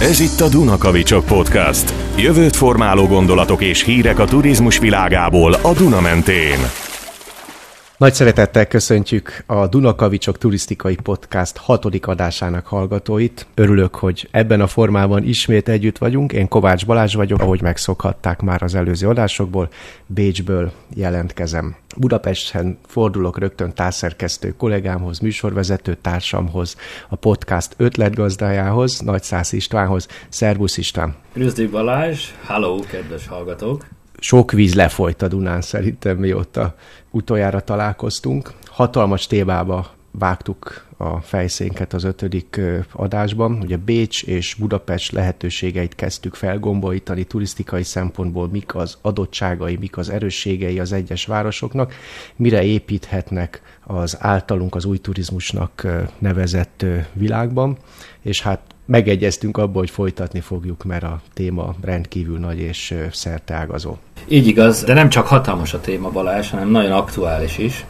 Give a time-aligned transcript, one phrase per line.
[0.00, 1.94] Ez itt a Dunakavicsok Podcast.
[2.16, 6.58] Jövőt formáló gondolatok és hírek a turizmus világából a Duna mentén.
[8.00, 13.46] Nagy szeretettel köszöntjük a Dunakavicsok Turisztikai Podcast hatodik adásának hallgatóit.
[13.54, 16.32] Örülök, hogy ebben a formában ismét együtt vagyunk.
[16.32, 19.68] Én Kovács Balázs vagyok, ahogy megszokhatták már az előző adásokból.
[20.06, 21.76] Bécsből jelentkezem.
[21.96, 26.76] Budapesten fordulok rögtön társzerkesztő kollégámhoz, műsorvezető társamhoz,
[27.08, 30.08] a podcast ötletgazdájához, Nagy Szász Istvánhoz.
[30.28, 31.14] Szervusz István!
[31.34, 32.24] Üdvözlő Balázs!
[32.46, 33.99] Hello, kedves hallgatók!
[34.20, 36.74] Sok víz lefolyt a Dunán szerintem, mióta
[37.10, 38.52] utoljára találkoztunk.
[38.64, 42.60] Hatalmas témába vágtuk a fejszénket az ötödik
[42.92, 43.58] adásban.
[43.62, 50.78] Ugye Bécs és Budapest lehetőségeit kezdtük felgombolítani turisztikai szempontból, mik az adottságai, mik az erősségei
[50.78, 51.94] az egyes városoknak,
[52.36, 53.62] mire építhetnek
[53.96, 55.86] az általunk az új turizmusnak
[56.18, 57.76] nevezett világban,
[58.20, 63.96] és hát megegyeztünk abban, hogy folytatni fogjuk, mert a téma rendkívül nagy és szerteágazó.
[64.28, 67.84] Így igaz, de nem csak hatalmas a téma Balázs, hanem nagyon aktuális is.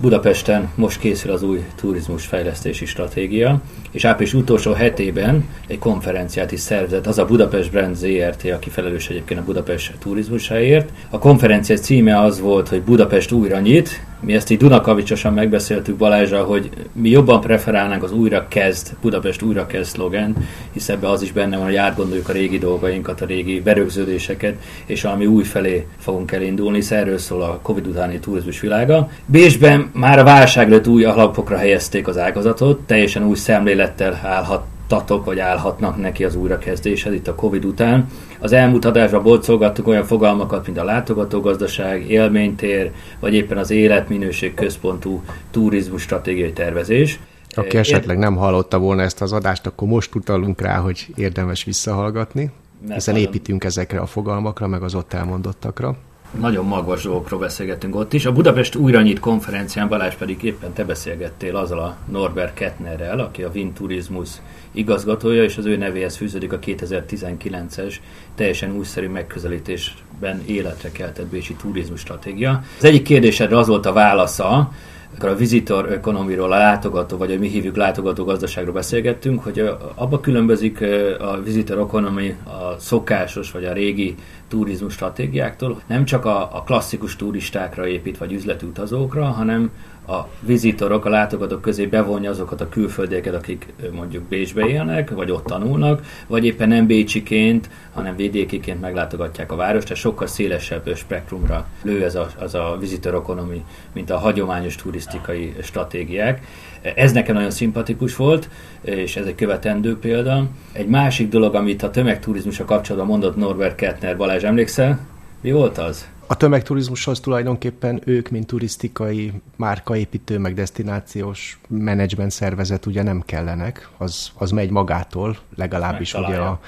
[0.00, 3.60] Budapesten most készül az új turizmus fejlesztési stratégia,
[3.90, 9.08] és április utolsó hetében egy konferenciát is szervezett az a Budapest Brand ZRT, aki felelős
[9.08, 10.88] egyébként a Budapest turizmusáért.
[11.10, 16.42] A konferencia címe az volt, hogy Budapest újra nyit, mi ezt így Dunakavicsosan megbeszéltük Balázsra,
[16.42, 20.36] hogy mi jobban preferálnánk az újra kezd, Budapest újra kezd szlogen,
[20.72, 24.54] hisz ebbe az is benne van, hogy átgondoljuk a régi dolgainkat, a régi berögződéseket,
[24.86, 29.10] és ami új felé fogunk elindulni, hisz erről szól a Covid utáni turizmus világa.
[29.26, 33.79] Bécsben már a válság előtt új alapokra helyezték az ágazatot, teljesen új szemlélettel
[34.22, 38.08] állhat tatok, vagy állhatnak neki az újrakezdéshez itt a Covid után.
[38.38, 45.22] Az elmúlt adásban bolcolgattuk olyan fogalmakat, mint a látogatógazdaság, élménytér, vagy éppen az életminőség központú
[45.50, 47.20] turizmus stratégiai tervezés.
[47.54, 52.50] Aki esetleg nem hallotta volna ezt az adást, akkor most utalunk rá, hogy érdemes visszahallgatni,
[52.80, 55.96] Mert hiszen építünk ezekre a fogalmakra, meg az ott elmondottakra
[56.38, 58.26] nagyon magas dolgokról beszélgettünk ott is.
[58.26, 63.42] A Budapest újra nyit konferencián Balázs pedig éppen te beszélgettél azzal a Norbert Kettnerrel, aki
[63.42, 64.28] a Wien Tourismus
[64.72, 67.94] igazgatója, és az ő nevéhez fűződik a 2019-es
[68.34, 72.62] teljesen újszerű megközelítésben életre keltett Bécsi turizmus stratégia.
[72.78, 74.70] Az egyik kérdésedre az volt a válasza,
[75.16, 80.20] akkor a visitor economy-ról, a látogató, vagy a mi hívjuk látogató gazdaságról beszélgettünk, hogy abba
[80.20, 80.80] különbözik
[81.20, 84.14] a visitor economy a szokásos, vagy a régi
[84.48, 89.70] turizmus stratégiáktól, nem csak a, a klasszikus turistákra épít, vagy üzleti utazókra, hanem
[90.10, 95.44] a vizitorok, a látogatók közé bevonja azokat a külföldieket, akik mondjuk Bécsbe élnek, vagy ott
[95.44, 102.04] tanulnak, vagy éppen nem bécsiként, hanem vidékiként meglátogatják a várost, tehát sokkal szélesebb spektrumra lő
[102.04, 104.74] ez a, az a visitor economy, mint a hagyományos
[105.04, 106.46] turisztikai stratégiák.
[106.94, 108.48] Ez nekem nagyon szimpatikus volt,
[108.80, 110.48] és ez egy követendő példa.
[110.72, 115.00] Egy másik dolog, amit a tömegturizmusra kapcsolatban mondott Norbert Kettner, Balázs, emlékszel?
[115.40, 116.08] Mi volt az?
[116.30, 124.30] A tömegturizmushoz tulajdonképpen ők, mint turisztikai márkaépítő, meg destinációs menedzsment szervezet ugye nem kellenek, az,
[124.34, 126.60] az megy magától, legalábbis ugye a,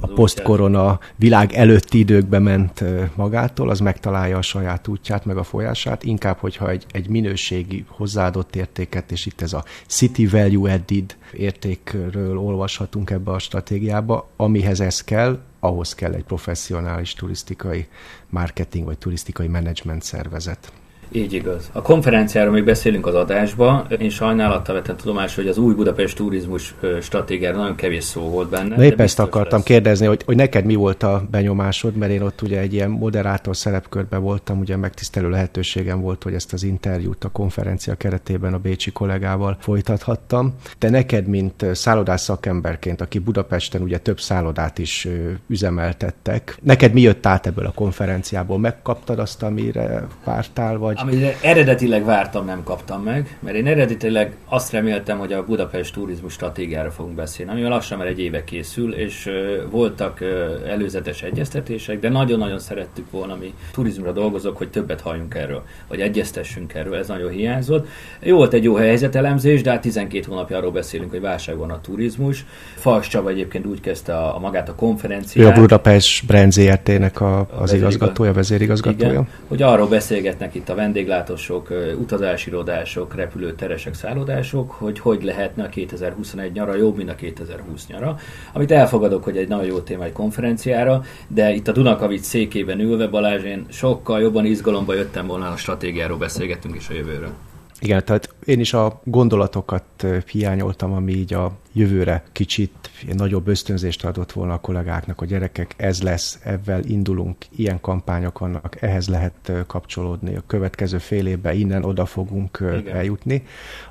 [0.00, 2.84] a posztkorona világ előtti időkbe ment
[3.14, 8.56] magától, az megtalálja a saját útját, meg a folyását, inkább, hogyha egy, egy minőségi hozzáadott
[8.56, 15.04] értéket, és itt ez a City Value Added értékről olvashatunk ebbe a stratégiába, amihez ez
[15.04, 17.88] kell, ahhoz kell egy professzionális turisztikai
[18.28, 20.72] marketing vagy turisztikai menedzsment szervezet.
[21.12, 21.70] Így igaz.
[21.72, 23.86] A konferenciáról még beszélünk az adásba.
[23.98, 28.76] Én sajnálattal vettem tudomásul, hogy az új Budapest turizmus stratégiára nagyon kevés szó volt benne.
[28.76, 29.66] Na épp ezt akartam lesz.
[29.66, 33.56] kérdezni, hogy, hogy neked mi volt a benyomásod, mert én ott ugye egy ilyen moderátor
[33.56, 38.90] szerepkörben voltam, ugye megtisztelő lehetőségem volt, hogy ezt az interjút a konferencia keretében a bécsi
[38.90, 40.54] kollégával folytathattam.
[40.78, 45.08] De neked, mint szállodás szakemberként, aki Budapesten ugye több szállodát is
[45.46, 48.58] üzemeltettek, neked mi jött át ebből a konferenciából?
[48.58, 51.14] Megkaptad azt, amire vártál, vagy vagy...
[51.14, 56.32] Amire eredetileg vártam, nem kaptam meg, mert én eredetileg azt reméltem, hogy a Budapest turizmus
[56.32, 59.30] stratégiára fogunk beszélni, amivel lassan már egy éve készül, és
[59.70, 60.20] voltak
[60.66, 66.74] előzetes egyeztetések, de nagyon-nagyon szerettük volna mi turizmusra dolgozók, hogy többet halljunk erről, vagy egyeztessünk
[66.74, 67.88] erről, ez nagyon hiányzott.
[68.20, 71.80] Jó volt egy jó helyzetelemzés, de hát 12 hónapja arról beszélünk, hogy válság van a
[71.80, 72.44] turizmus.
[72.74, 75.46] Falks Csaba egyébként úgy kezdte a, a magát a konferenciát.
[75.46, 79.10] Ő a Budapest Brand ZRT-nek a, az a igazgatója, vezérigazgatója.
[79.10, 81.68] Igen, hogy arról beszélgetnek itt a vendéglátósok,
[81.98, 88.18] utazási irodások, repülőteresek, szállodások, hogy hogy lehetne a 2021 nyara jobb, mint a 2020 nyara,
[88.52, 93.06] amit elfogadok, hogy egy nagyon jó téma egy konferenciára, de itt a Dunakavics székében ülve
[93.06, 97.32] Balázs, én sokkal jobban izgalomba jöttem volna a stratégiáról beszélgetünk is a jövőről.
[97.80, 104.32] Igen, tehát én is a gondolatokat hiányoltam, ami így a jövőre kicsit nagyobb ösztönzést adott
[104.32, 110.36] volna a kollégáknak, a gyerekek, ez lesz, ezzel indulunk, ilyen kampányok vannak, ehhez lehet kapcsolódni,
[110.36, 112.94] a következő fél évben innen oda fogunk Igen.
[112.94, 113.42] eljutni,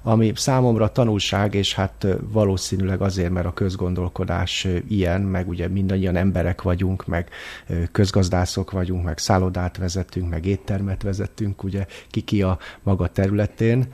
[0.04, 6.62] ami számomra tanulság, és hát valószínűleg azért, mert a közgondolkodás ilyen, meg ugye mindannyian emberek
[6.62, 7.30] vagyunk, meg
[7.92, 13.86] közgazdászok vagyunk, meg szállodát vezetünk, meg éttermet vezetünk, ugye kiki a maga területén,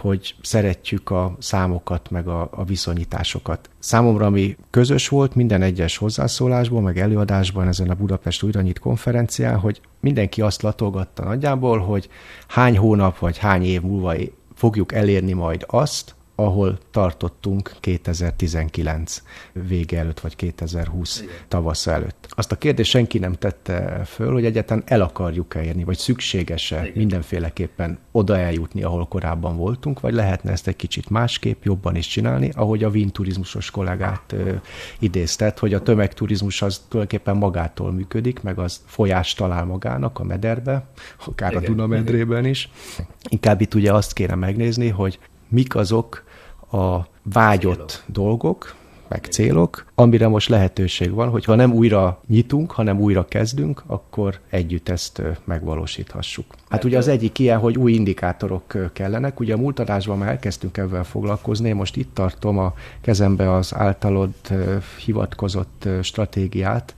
[0.00, 3.70] hogy szeretjük a számokat, meg a, a viszonyításokat.
[3.78, 9.80] Számomra, ami közös volt minden egyes hozzászólásban, meg előadásban ezen a Budapest újranyit konferencián, hogy
[10.00, 12.08] mindenki azt latolgatta nagyjából, hogy
[12.48, 14.14] hány hónap vagy hány év múlva
[14.54, 19.22] fogjuk elérni majd azt, ahol tartottunk 2019
[19.52, 21.34] vége előtt, vagy 2020 Igen.
[21.48, 22.26] tavasz előtt.
[22.28, 27.98] Azt a kérdést senki nem tette föl, hogy egyáltalán el akarjuk-e érni, vagy szükséges-e mindenféleképpen
[28.12, 32.84] oda eljutni, ahol korábban voltunk, vagy lehetne ezt egy kicsit másképp, jobban is csinálni, ahogy
[32.84, 34.52] a Wien turizmusos kollégát ö,
[34.98, 40.86] idéztet, hogy a tömegturizmus az tulajdonképpen magától működik, meg az folyást talál magának a mederbe,
[41.26, 41.62] akár Igen.
[41.62, 42.70] a Dunamedrében is.
[43.28, 46.23] Inkább itt ugye azt kéne megnézni, hogy mik azok
[46.74, 48.04] a vágyott célok.
[48.06, 48.74] dolgok,
[49.08, 54.88] meg célok, amire most lehetőség van, hogyha nem újra nyitunk, hanem újra kezdünk, akkor együtt
[54.88, 56.54] ezt megvalósíthassuk.
[56.68, 59.40] Hát ugye az egyik ilyen, hogy új indikátorok kellenek.
[59.40, 64.32] Ugye a múlt adásban már elkezdtünk ebben foglalkozni, most itt tartom a kezembe az általad
[65.04, 66.94] hivatkozott stratégiát,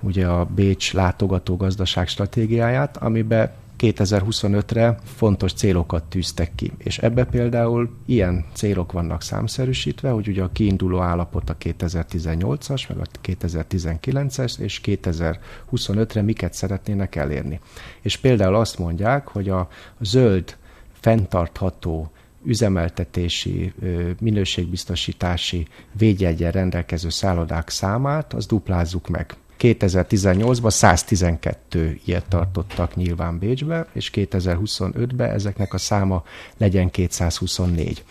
[0.00, 3.50] ugye a Bécs látogató gazdaság stratégiáját, amiben
[3.80, 6.72] 2025-re fontos célokat tűztek ki.
[6.78, 12.98] És ebbe például ilyen célok vannak számszerűsítve, hogy ugye a kiinduló állapot a 2018-as, meg
[12.98, 17.60] a 2019-es, és 2025-re miket szeretnének elérni.
[18.00, 19.68] És például azt mondják, hogy a
[20.00, 20.56] zöld,
[21.00, 22.10] fenntartható
[22.44, 23.72] üzemeltetési,
[24.20, 29.36] minőségbiztosítási védjegyen rendelkező szállodák számát, az duplázzuk meg.
[29.60, 36.24] 2018-ban 112 ilyet tartottak nyilván Bécsbe, és 2025-ben ezeknek a száma
[36.56, 38.04] legyen 224.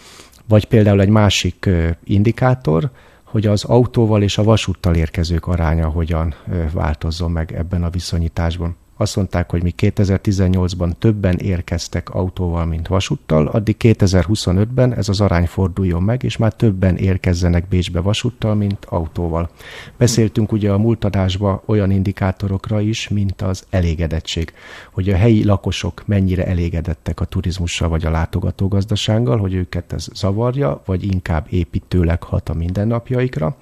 [0.47, 1.69] Vagy például egy másik
[2.03, 2.89] indikátor,
[3.23, 6.35] hogy az autóval és a vasúttal érkezők aránya hogyan
[6.73, 13.47] változzon meg ebben a viszonyításban azt mondták, hogy mi 2018-ban többen érkeztek autóval, mint vasúttal,
[13.47, 19.49] addig 2025-ben ez az arány forduljon meg, és már többen érkezzenek Bécsbe vasúttal, mint autóval.
[19.97, 24.53] Beszéltünk ugye a múltadásban olyan indikátorokra is, mint az elégedettség,
[24.91, 30.81] hogy a helyi lakosok mennyire elégedettek a turizmussal vagy a látogatógazdasággal, hogy őket ez zavarja,
[30.85, 33.57] vagy inkább építőleg hat a mindennapjaikra.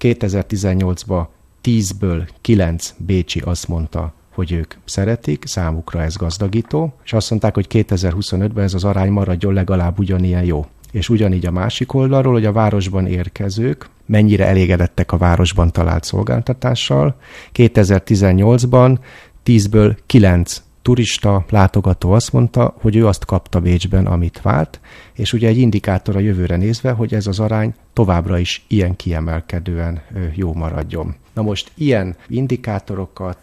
[0.00, 1.26] 2018-ban
[1.62, 7.66] 10-ből 9 Bécsi azt mondta, hogy ők szeretik, számukra ez gazdagító, és azt mondták, hogy
[7.70, 10.66] 2025-ben ez az arány maradjon legalább ugyanilyen jó.
[10.92, 17.16] És ugyanígy a másik oldalról, hogy a városban érkezők mennyire elégedettek a városban talált szolgáltatással.
[17.54, 18.98] 2018-ban
[19.44, 24.80] 10-ből 9 turista, látogató azt mondta, hogy ő azt kapta Bécsben, amit vált,
[25.14, 30.00] és ugye egy indikátor a jövőre nézve, hogy ez az arány továbbra is ilyen kiemelkedően
[30.34, 31.14] jó maradjon.
[31.36, 33.38] Na most ilyen indikátorokat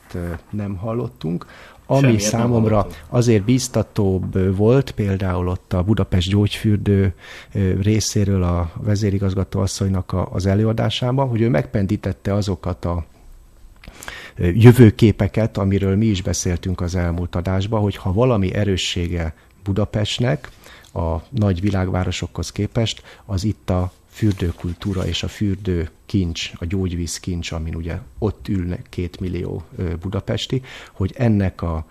[0.49, 1.45] nem hallottunk,
[1.85, 7.13] ami Semmiért számomra azért biztatóbb volt, például ott a Budapest gyógyfürdő
[7.81, 13.05] részéről a vezérigazgató asszonynak az előadásában, hogy ő megpendítette azokat a
[14.37, 20.49] jövőképeket, amiről mi is beszéltünk az elmúlt adásban, hogy ha valami erőssége Budapestnek,
[20.93, 27.51] a nagy világvárosokhoz képest, az itt a fürdőkultúra és a fürdő kincs, a gyógyvíz kincs,
[27.51, 29.63] amin ugye ott ülnek két millió
[30.01, 31.85] budapesti, hogy ennek a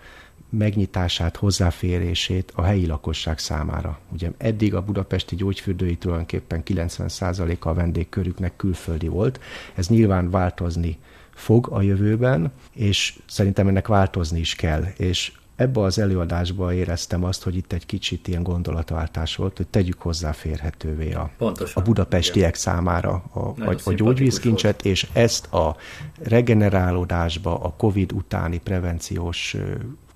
[0.49, 3.99] megnyitását, hozzáférését a helyi lakosság számára.
[4.11, 9.39] Ugye eddig a budapesti gyógyfürdői tulajdonképpen 90%-a a vendégkörüknek külföldi volt.
[9.73, 10.97] Ez nyilván változni
[11.33, 14.83] fog a jövőben, és szerintem ennek változni is kell.
[14.97, 20.01] És ebbe az előadásba éreztem azt, hogy itt egy kicsit ilyen gondolatváltás volt, hogy tegyük
[20.01, 22.59] hozzáférhetővé a, Pontosan, a budapestiek igen.
[22.59, 24.85] számára a, a, a gyógyvízkincset, volt.
[24.95, 25.75] és ezt a
[26.21, 29.55] regenerálódásba, a COVID utáni prevenciós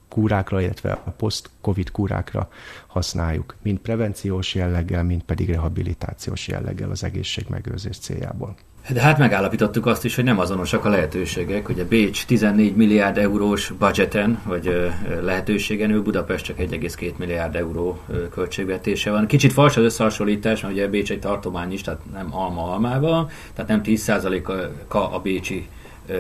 [0.10, 2.50] kúrákra, illetve a post-covid kúrákra
[2.88, 8.56] használjuk, mind prevenciós jelleggel, mind pedig rehabilitációs jelleggel az egészségmegőrzés céljából.
[8.94, 11.70] De hát megállapítottuk azt is, hogy nem azonosak a lehetőségek.
[11.70, 14.92] Ugye Bécs 14 milliárd eurós budgeten, vagy
[15.22, 18.00] lehetőségen ül, Budapest csak 1,2 milliárd euró
[18.32, 19.28] költségvetése van.
[19.28, 23.70] Kicsit fals az összehasonlítás, mert ugye Bécs egy tartomány is, tehát nem alma almával, tehát
[23.70, 25.68] nem 10%-a a bécsi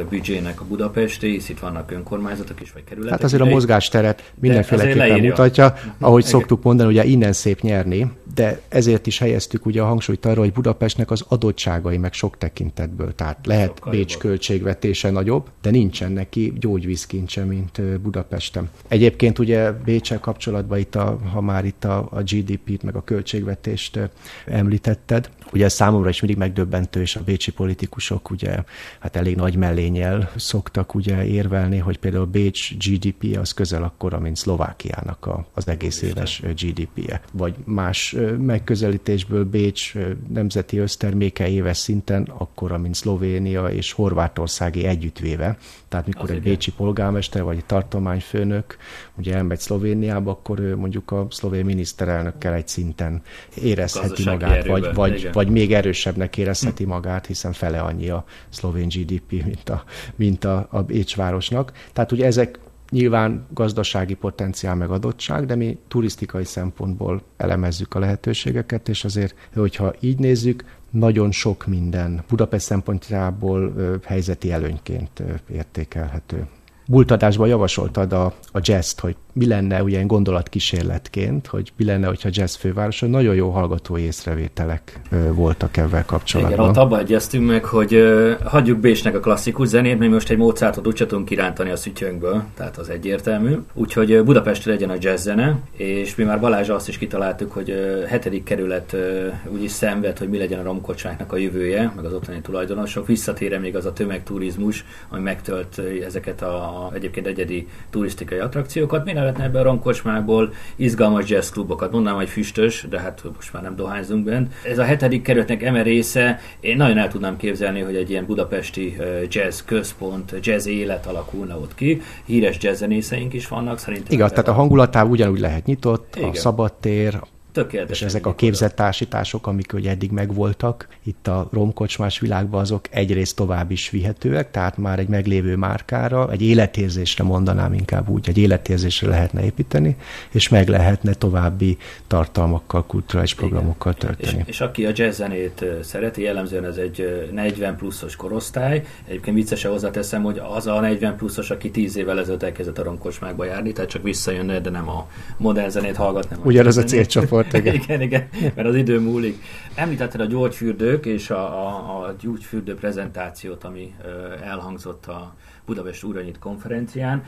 [0.09, 3.13] büdzsének a budapesti, hisz itt vannak önkormányzatok is, vagy kerületek.
[3.13, 6.31] Hát azért a mozgásteret mindenféleképpen mutatja, ahogy Igen.
[6.31, 10.51] szoktuk mondani, ugye innen szép nyerni, de ezért is helyeztük ugye a hangsúlyt arra, hogy
[10.51, 14.21] Budapestnek az adottságai meg sok tekintetből, tehát lehet Sokkal Bécs jobb.
[14.21, 18.69] költségvetése nagyobb, de nincsen neki gyógyvízkincse, mint Budapesten.
[18.87, 23.99] Egyébként ugye Bécsel kapcsolatban itt, a, ha már itt a, a GDP-t meg a költségvetést
[24.45, 28.63] említetted, ugye számomra is mindig megdöbbentő, és a bécsi politikusok ugye
[28.99, 34.37] hát elég nagy mellényel szoktak ugye érvelni, hogy például Bécs GDP az közel akkora, mint
[34.37, 37.21] Szlovákiának a, az egész éves GDP-je.
[37.31, 39.93] Vagy más megközelítésből Bécs
[40.27, 45.57] nemzeti összterméke éves szinten akkora, mint Szlovénia és Horvátországi együttvéve.
[45.87, 46.51] Tehát mikor az egy igen.
[46.51, 48.77] bécsi polgármester vagy egy tartományfőnök
[49.17, 53.21] ugye elmegy Szlovéniába, akkor ő mondjuk a szlovén miniszterelnökkel egy szinten
[53.61, 56.89] érezheti magát, vagy, vagy, vagy még erősebbnek érezheti hm.
[56.89, 59.83] magát, hiszen fele annyi a szlovén GDP, mint a,
[60.15, 61.71] mint a, a Bécs városnak.
[61.93, 68.89] Tehát ugye ezek nyilván gazdasági potenciál meg adottság, de mi turisztikai szempontból elemezzük a lehetőségeket,
[68.89, 76.47] és azért, hogyha így nézzük, nagyon sok minden Budapest szempontjából helyzeti előnyként értékelhető.
[76.87, 82.55] Bultadásban javasoltad a, a jazz hogy mi lenne ilyen gondolatkísérletként, hogy mi lenne, hogyha jazz
[82.55, 84.99] főváros, hogy nagyon jó hallgatói észrevételek
[85.31, 86.53] voltak ebben kapcsolatban.
[86.53, 90.37] Igen, ott abban egyeztünk meg, hogy ö, hagyjuk Bésnek a klasszikus zenét, mert most egy
[90.37, 93.57] Mozartot úgy tudunk kirántani a szütyönkből, tehát az egyértelmű.
[93.73, 98.03] Úgyhogy Budapestre legyen a jazz zene, és mi már Balázs azt is kitaláltuk, hogy ö,
[98.07, 102.41] hetedik kerület ö, úgyis szenved, hogy mi legyen a romkocsáknak a jövője, meg az ottani
[102.41, 103.07] tulajdonosok.
[103.07, 109.05] Visszatére még az a tömegturizmus, ami megtölt ezeket a egyébként egyedi turisztikai attrakciókat.
[109.05, 111.91] Mi lehetne ebbe a romkocsmákból izgalmas jazzklubokat.
[111.91, 114.53] Mondanám, hogy füstös, de hát most már nem dohányzunk bent.
[114.63, 118.97] Ez a hetedik kerületnek eme része, én nagyon el tudnám képzelni, hogy egy ilyen budapesti
[119.29, 122.01] jazz központ, jazz élet alakulna ott ki.
[122.25, 124.13] Híres jazzzenészeink is vannak, szerintem.
[124.13, 126.29] Igaz, tehát a hangulatában ugyanúgy lehet nyitott, Igen.
[126.29, 127.19] a szabadtér,
[127.57, 127.99] Tökéletes.
[127.99, 133.35] És ezek a képzett társítások, amik ugye eddig megvoltak, itt a romkocsmás világban azok egyrészt
[133.35, 139.07] tovább is vihetőek, tehát már egy meglévő márkára, egy életérzésre mondanám inkább úgy, egy életérzésre
[139.07, 139.95] lehetne építeni,
[140.31, 144.37] és meg lehetne további tartalmakkal, kulturális programokkal tölteni.
[144.37, 148.83] És, és aki a jazz zenét szereti, jellemzően ez egy 40 pluszos korosztály.
[149.07, 153.45] Egyébként viccesen hozzáteszem, hogy az a 40 pluszos, aki 10 évvel ezelőtt elkezdett a romkocsmákba
[153.45, 156.35] járni, tehát csak visszajönne, de nem a modern zenét hallgatni.
[156.43, 157.75] Ugyanaz a célcsoport igen.
[157.83, 159.43] igen, igen, mert az idő múlik.
[159.75, 163.95] Említetted a gyógyfürdők és a, a, a gyógyfürdő prezentációt, ami
[164.43, 165.35] elhangzott a
[165.65, 167.23] Budapest Úranyit konferencián.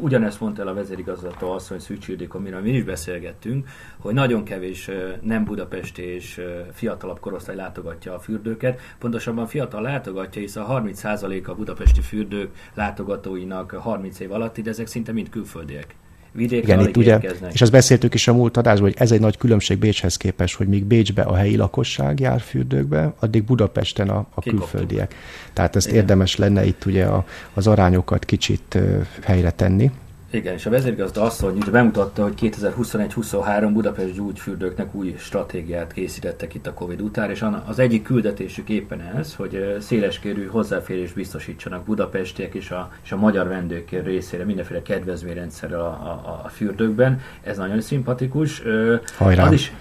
[0.00, 4.90] Ugyanezt mondta el a vezérigazgató asszony Szűcs Ildikó, amiről mi is beszélgettünk, hogy nagyon kevés
[5.22, 6.40] nem budapesti és
[6.72, 8.80] fiatalabb korosztály látogatja a fürdőket.
[8.98, 14.86] Pontosabban fiatal látogatja, hisz a 30% a budapesti fürdők látogatóinak 30 év alatti, de ezek
[14.86, 15.94] szinte mind külföldiek
[16.34, 17.20] vidékre Igen, itt ugye,
[17.52, 20.68] és azt beszéltük is a múlt adásban, hogy ez egy nagy különbség Bécshez képest, hogy
[20.68, 25.14] míg Bécsbe a helyi lakosság jár fürdőkbe, addig Budapesten a, a külföldiek.
[25.52, 25.98] Tehát ezt Igen.
[25.98, 27.24] érdemes lenne itt ugye a,
[27.54, 28.78] az arányokat kicsit
[29.22, 29.90] helyre tenni.
[30.34, 36.74] Igen, és a vezérgazda hogy bemutatta, hogy 2021-23 Budapest gyógyfürdőknek új stratégiát készítettek itt a
[36.74, 42.92] Covid után, és az egyik küldetésük éppen ez, hogy széleskérű hozzáférés biztosítsanak budapestiek és a,
[43.04, 47.20] és a magyar vendők részére mindenféle kedvezményrendszerrel a, a, a fürdőkben.
[47.42, 48.62] Ez nagyon szimpatikus.
[49.16, 49.46] Hajrá.
[49.46, 49.72] Az is,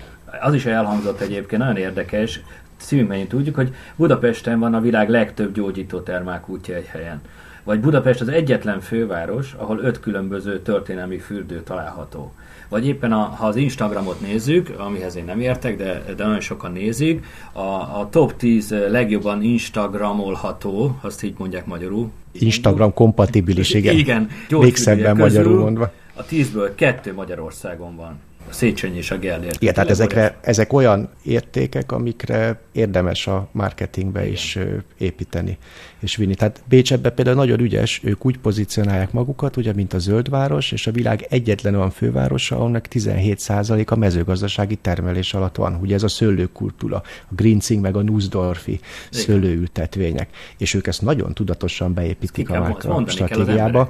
[0.41, 2.41] az is elhangzott egyébként, nagyon érdekes,
[2.77, 7.21] szívünkben tudjuk, hogy Budapesten van a világ legtöbb gyógyító termálkútja egy helyen
[7.63, 12.33] vagy Budapest az egyetlen főváros, ahol öt különböző történelmi fürdő található.
[12.69, 16.71] Vagy éppen a, ha az Instagramot nézzük, amihez én nem értek, de, de nagyon sokan
[16.71, 17.59] nézik, a,
[17.99, 22.11] a top 10 legjobban Instagramolható, azt így mondják magyarul.
[22.31, 23.95] Instagram kompatibilis, igen.
[23.95, 24.29] igen.
[24.49, 25.91] Még szebben magyarul mondva.
[26.13, 28.19] A tízből kettő Magyarországon van.
[28.49, 29.61] Széchenyi és a Gellért.
[29.61, 34.33] Igen, tehát ezekre, ezek olyan értékek, amikre érdemes a marketingbe Igen.
[34.33, 34.57] is
[34.97, 35.57] építeni
[36.03, 36.35] és vinni.
[36.35, 40.91] Tehát Bécsebbe például nagyon ügyes, ők úgy pozícionálják magukat, ugye, mint a zöldváros, és a
[40.91, 45.77] világ egyetlen olyan fővárosa, annak 17% a mezőgazdasági termelés alatt van.
[45.81, 46.95] Ugye ez a szőlőkultúra,
[47.29, 50.29] a Grinzing meg a Nussdorfi szőlőültetvények.
[50.57, 53.89] És ők ezt nagyon tudatosan beépítik a márka stratégiába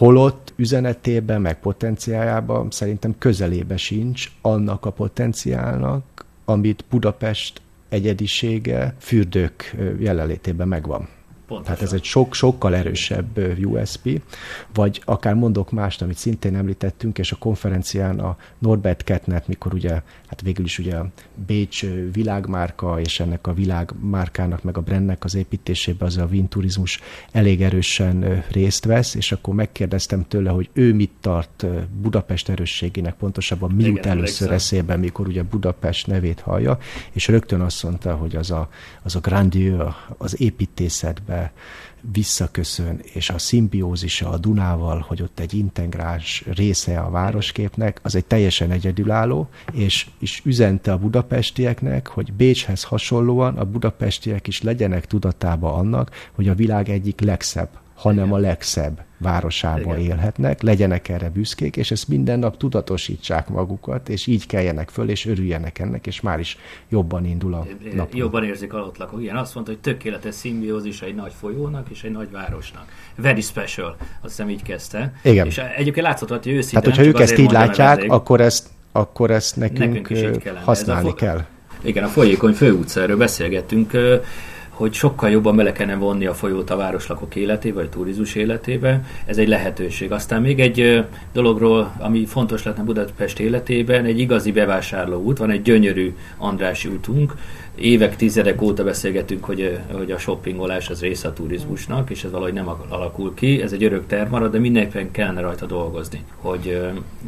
[0.00, 10.68] holott üzenetében, meg potenciájában szerintem közelébe sincs annak a potenciálnak, amit Budapest egyedisége fürdők jelenlétében
[10.68, 11.08] megvan.
[11.46, 11.64] Pontosan.
[11.64, 14.22] Tehát ez egy sok, sokkal erősebb USP,
[14.74, 20.02] vagy akár mondok mást, amit szintén említettünk, és a konferencián a Norbert Kettner, mikor ugye,
[20.30, 21.06] hát végül is ugye a
[21.46, 27.00] Bécs világmárka, és ennek a világmárkának, meg a brandnek az építésében az a vinturizmus
[27.32, 31.66] elég erősen részt vesz, és akkor megkérdeztem tőle, hogy ő mit tart
[32.00, 36.78] Budapest erősségének, pontosabban mi jut először eszébe, mikor ugye Budapest nevét hallja,
[37.12, 38.68] és rögtön azt mondta, hogy az a,
[39.02, 39.84] az a grandiő,
[40.18, 41.52] az építészetbe
[42.12, 48.24] visszaköszön, és a szimbiózisa a Dunával, hogy ott egy integráns része a városképnek, az egy
[48.24, 55.74] teljesen egyedülálló, és, és üzente a budapestieknek, hogy Bécshez hasonlóan a budapestiek is legyenek tudatában
[55.74, 57.68] annak, hogy a világ egyik legszebb
[58.00, 60.10] hanem a legszebb városában Igen.
[60.10, 65.26] élhetnek, legyenek erre büszkék, és ezt minden nap tudatosítsák magukat, és így keljenek föl, és
[65.26, 68.14] örüljenek ennek, és már is jobban indul a nap.
[68.14, 69.22] Jobban érzik a ott lakók.
[69.22, 72.84] Igen, azt mondta, hogy tökéletes szimbiózis egy nagy folyónak és egy nagy városnak.
[73.16, 75.12] Very special, azt hiszem így kezdte.
[75.22, 75.46] Igen.
[75.46, 76.80] És egyébként látszott, hogy őszintén...
[76.80, 81.14] Tehát, hogyha ők ezt így látják, akkor ezt, akkor ezt nekünk, nekünk is így használni
[81.14, 81.44] kell.
[81.82, 83.92] Igen, a folyékony főutcáról beszélgettünk
[84.80, 89.04] hogy sokkal jobban bele kellene vonni a folyót a városlakok életébe, vagy turizmus életébe.
[89.26, 90.12] Ez egy lehetőség.
[90.12, 95.62] Aztán még egy dologról, ami fontos lenne Budapest életében, egy igazi bevásárló út, van egy
[95.62, 97.34] gyönyörű Andrási útunk,
[97.74, 102.52] évek, tizedek óta beszélgetünk, hogy, hogy a shoppingolás az része a turizmusnak, és ez valahogy
[102.52, 103.62] nem alakul ki.
[103.62, 106.80] Ez egy örök terv marad, de mindenképpen kellene rajta dolgozni, hogy,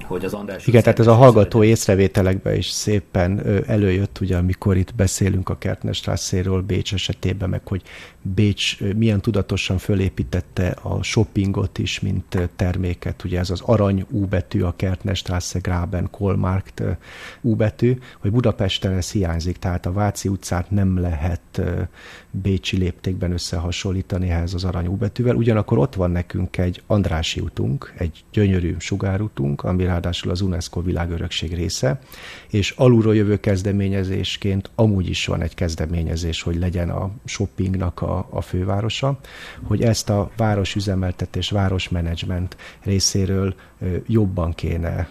[0.03, 0.67] hogy az András...
[0.67, 1.75] Igen, tehát ez a hallgató legyen.
[1.75, 7.83] észrevételekben is szépen előjött, ugye, amikor itt beszélünk a Kertnestrászéről Bécs esetében, meg hogy
[8.23, 13.25] Bécs milyen tudatosan fölépítette a shoppingot is, mint terméket.
[13.25, 16.83] Ugye ez az arany U betű, a Kertnestrásze, Graben, Kolmarkt
[17.41, 21.63] U betű, hogy Budapesten ez hiányzik, tehát a Váci utcát nem lehet
[22.31, 24.99] bécsi léptékben összehasonlítani ehhez az arany.
[25.25, 31.55] Ugyanakkor ott van nekünk egy Andrási utunk, egy gyönyörű sugárutunk, ami ráadásul az UNESCO világörökség
[31.55, 32.01] része,
[32.51, 38.41] és alulról jövő kezdeményezésként amúgy is van egy kezdeményezés, hogy legyen a shoppingnak a, a
[38.41, 39.19] fővárosa,
[39.63, 43.55] hogy ezt a városüzemeltetés, városmenedzsment részéről
[44.07, 45.09] jobban kéne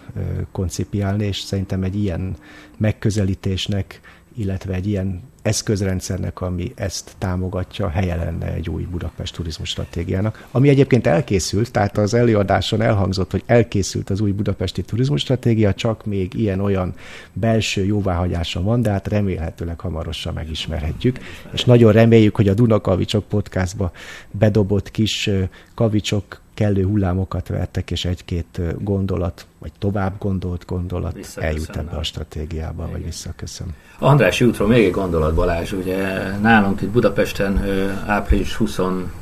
[0.52, 2.36] koncipiálni, és szerintem egy ilyen
[2.76, 4.00] megközelítésnek
[4.36, 10.68] illetve egy ilyen eszközrendszernek, ami ezt támogatja, helye lenne egy új Budapest turizmus stratégiának, ami
[10.68, 16.34] egyébként elkészült, tehát az előadáson elhangzott, hogy elkészült az új budapesti turizmus stratégia, csak még
[16.34, 16.94] ilyen-olyan
[17.32, 21.18] belső jóváhagyása van, de hát remélhetőleg hamarosan megismerhetjük.
[21.52, 23.92] És nagyon reméljük, hogy a Dunakavicsok podcastba
[24.30, 25.30] bedobott kis
[25.74, 32.82] kavicsok kellő hullámokat vertek, és egy-két gondolat, vagy tovább gondolt gondolat eljut ebbe a stratégiába,
[32.82, 32.92] Igen.
[32.92, 33.66] vagy visszaköszön.
[33.98, 35.72] Andrási útról még egy gondolat, Balázs.
[35.72, 35.96] Ugye
[36.40, 37.64] nálunk itt Budapesten
[38.06, 38.78] április 20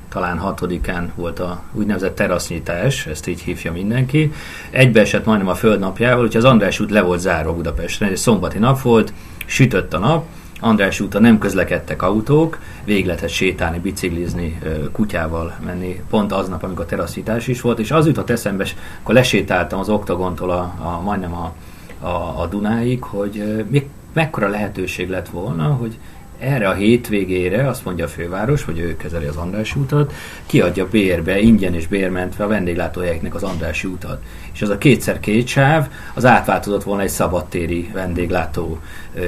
[0.09, 4.33] talán 6-án volt a úgynevezett terasznyitás, ezt így hívja mindenki.
[4.71, 8.09] Egybeesett majdnem a földnapjával, úgyhogy az András út le volt zárva Budapesten.
[8.09, 9.13] Egy szombati nap volt,
[9.47, 10.27] sütött a nap,
[10.61, 14.59] András úton nem közlekedtek autók, végig lehetett sétálni, biciklizni,
[14.93, 18.67] kutyával menni, pont aznap, amikor teraszítás is volt, és az jutott eszembe,
[19.01, 21.53] akkor lesétáltam az oktagontól a, a majdnem a,
[22.01, 25.99] a, a Dunáig, hogy még mekkora lehetőség lett volna, hogy
[26.41, 30.13] erre a hétvégére, azt mondja a főváros, hogy ő kezeli az Andrási utat,
[30.47, 34.23] kiadja bérbe, ingyen és bérmentve a vendéglátóhelyeknek az Andrási utat.
[34.53, 38.79] És az a kétszer két sáv, az átváltozott volna egy szabadtéri vendéglátó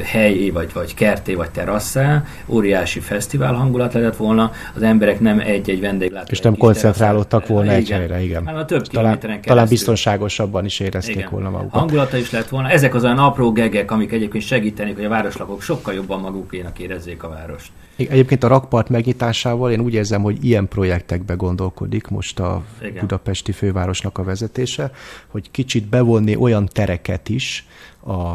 [0.04, 5.80] helyé, vagy, vagy kerté, vagy terasszá, óriási fesztivál hangulat lett volna, az emberek nem egy-egy
[5.80, 6.26] vendéglátó.
[6.30, 8.46] És nem koncentrálódtak volna egy helyre, igen.
[8.46, 11.28] Hát a több talán, talán biztonságosabban is érezték igen.
[11.30, 11.80] volna magukat.
[11.80, 12.70] Hangulata is lett volna.
[12.70, 17.22] Ezek az olyan apró gegek, amik egyébként segítenek, hogy a városlakók sokkal jobban magukénak érezzék
[17.22, 17.70] a várost.
[17.96, 23.00] Egyébként a rakpart megnyitásával én úgy érzem, hogy ilyen projektekbe gondolkodik most a Igen.
[23.00, 24.90] budapesti fővárosnak a vezetése,
[25.26, 27.66] hogy kicsit bevonni olyan tereket is
[28.06, 28.34] a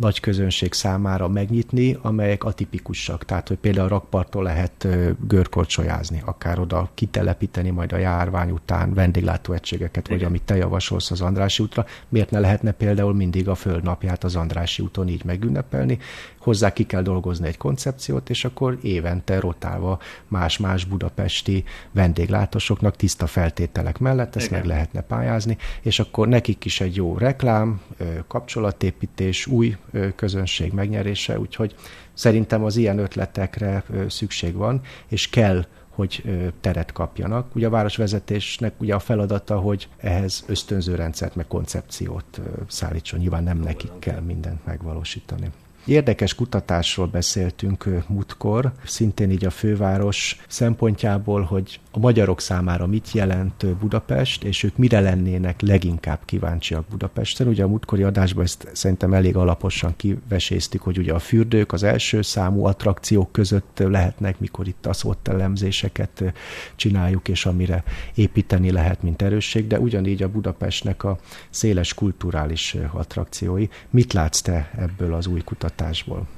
[0.00, 3.24] nagy közönség számára megnyitni, amelyek atipikusak.
[3.24, 4.88] Tehát, hogy például a rakparttól lehet
[5.26, 11.62] görkorcsolyázni, akár oda kitelepíteni majd a járvány után vendéglátóegységeket, vagy amit te javasolsz az Andrási
[11.62, 11.86] útra.
[12.08, 15.98] Miért ne lehetne például mindig a földnapját az Andrási úton így megünnepelni?
[16.40, 19.98] Hozzá ki kell dolgozni egy koncepciót, és akkor évente rotálva
[20.28, 24.58] más-más budapesti vendéglátósoknak tiszta feltételek mellett ezt Igen.
[24.58, 27.80] meg lehetne pályázni, és akkor nekik is egy jó reklám,
[28.26, 29.76] kapcsolatépítés, új
[30.16, 31.74] közönség megnyerése, úgyhogy
[32.12, 36.22] szerintem az ilyen ötletekre szükség van, és kell hogy
[36.60, 37.54] teret kapjanak.
[37.54, 43.20] Ugye a városvezetésnek ugye a feladata, hogy ehhez ösztönző rendszert, meg koncepciót szállítson.
[43.20, 45.50] Nyilván nem nekik kell mindent megvalósítani.
[45.84, 53.66] Érdekes kutatásról beszéltünk múltkor, szintén így a főváros szempontjából, hogy a magyarok számára mit jelent
[53.66, 57.46] Budapest, és ők mire lennének leginkább kíváncsiak Budapesten.
[57.46, 62.22] Ugye a múltkori adásban ezt szerintem elég alaposan kiveséztük, hogy ugye a fürdők az első
[62.22, 66.32] számú attrakciók között lehetnek, mikor itt a elemzéseket
[66.76, 71.18] csináljuk, és amire építeni lehet, mint erősség, de ugyanígy a Budapestnek a
[71.50, 73.68] széles kulturális attrakciói.
[73.90, 75.69] Mit látsz te ebből az új kutatásból?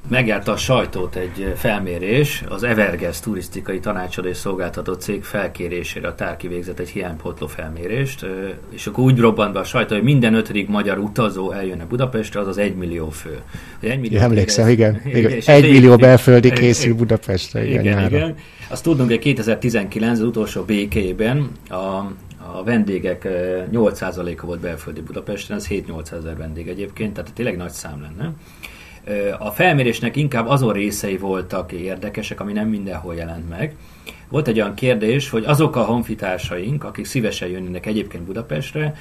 [0.08, 6.36] Megjárta a sajtót egy felmérés, az Everges turisztikai tanácsadó és szolgáltató cég felkérésére a tár
[6.36, 8.26] kivégzett egy hiánypotló felmérést,
[8.70, 12.46] és akkor úgy robbant be a sajtó, hogy minden ötödik magyar utazó eljönne Budapestre, az
[12.46, 13.40] az egy millió fő.
[13.80, 15.00] Egy millió ja, emlékszem, igen.
[15.04, 15.18] igen.
[15.18, 17.66] igen egy millió belföldi készül Budapestre.
[17.66, 18.36] Igen, igen, igen.
[18.68, 21.74] Azt tudnunk, hogy 2019 az utolsó békében a,
[22.54, 23.28] a vendégek
[23.72, 28.32] 8%-a volt belföldi Budapesten, ez 7-8 ezer vendég egyébként, tehát tényleg nagy szám lenne.
[29.38, 33.76] A felmérésnek inkább azon részei voltak érdekesek, ami nem mindenhol jelent meg.
[34.28, 38.94] Volt egy olyan kérdés, hogy azok a honfitársaink, akik szívesen jönnének egyébként Budapestre,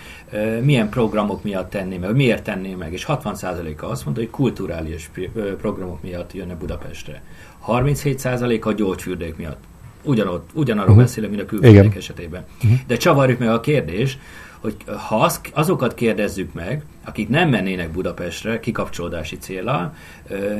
[0.61, 5.11] milyen programok miatt tenné meg, miért tenné meg, és 60%-a azt mondta, hogy kulturális
[5.57, 7.21] programok miatt jönne Budapestre.
[7.67, 9.63] 37% a gyógyfürdők miatt.
[10.03, 11.05] Ugyanott, ugyanarról uh-huh.
[11.05, 12.45] beszélünk, mint a külföldek esetében.
[12.63, 12.79] Uh-huh.
[12.87, 14.17] De csavarjuk meg a kérdés,
[14.61, 14.75] hogy
[15.07, 19.93] ha az, azokat kérdezzük meg, akik nem mennének Budapestre kikapcsolódási célra,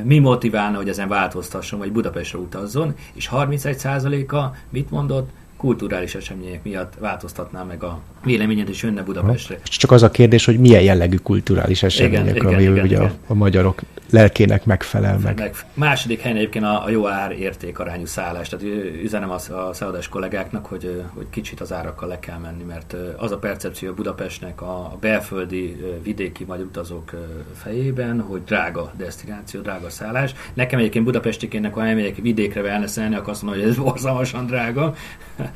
[0.04, 5.30] mi motiválna, hogy ezen változtasson, vagy Budapestre utazzon, és 31%-a mit mondott?
[5.62, 9.60] Kulturális események miatt változtatná meg a véleményed, és jönne Budapestre.
[9.64, 13.02] Csak az a kérdés, hogy milyen jellegű kulturális események, igen, ami igen, ugye igen.
[13.02, 15.38] A, a magyarok lelkének megfelel meg.
[15.40, 15.56] meg.
[15.74, 18.50] Második helyen egyébként a, a jó ár érték arányú szállás.
[18.50, 18.66] Tehát
[19.04, 23.32] üzenem a, a szállodás kollégáknak, hogy, hogy kicsit az árakkal le kell menni, mert az
[23.32, 27.12] a percepció Budapestnek a belföldi vidéki vagy utazók
[27.56, 30.34] fejében, hogy drága destináció, drága szállás.
[30.54, 34.96] Nekem egyébként budapestikénnek, ha elmegyek vidékre wellnesselni, akkor azt mondom, hogy ez borzalmasan drága,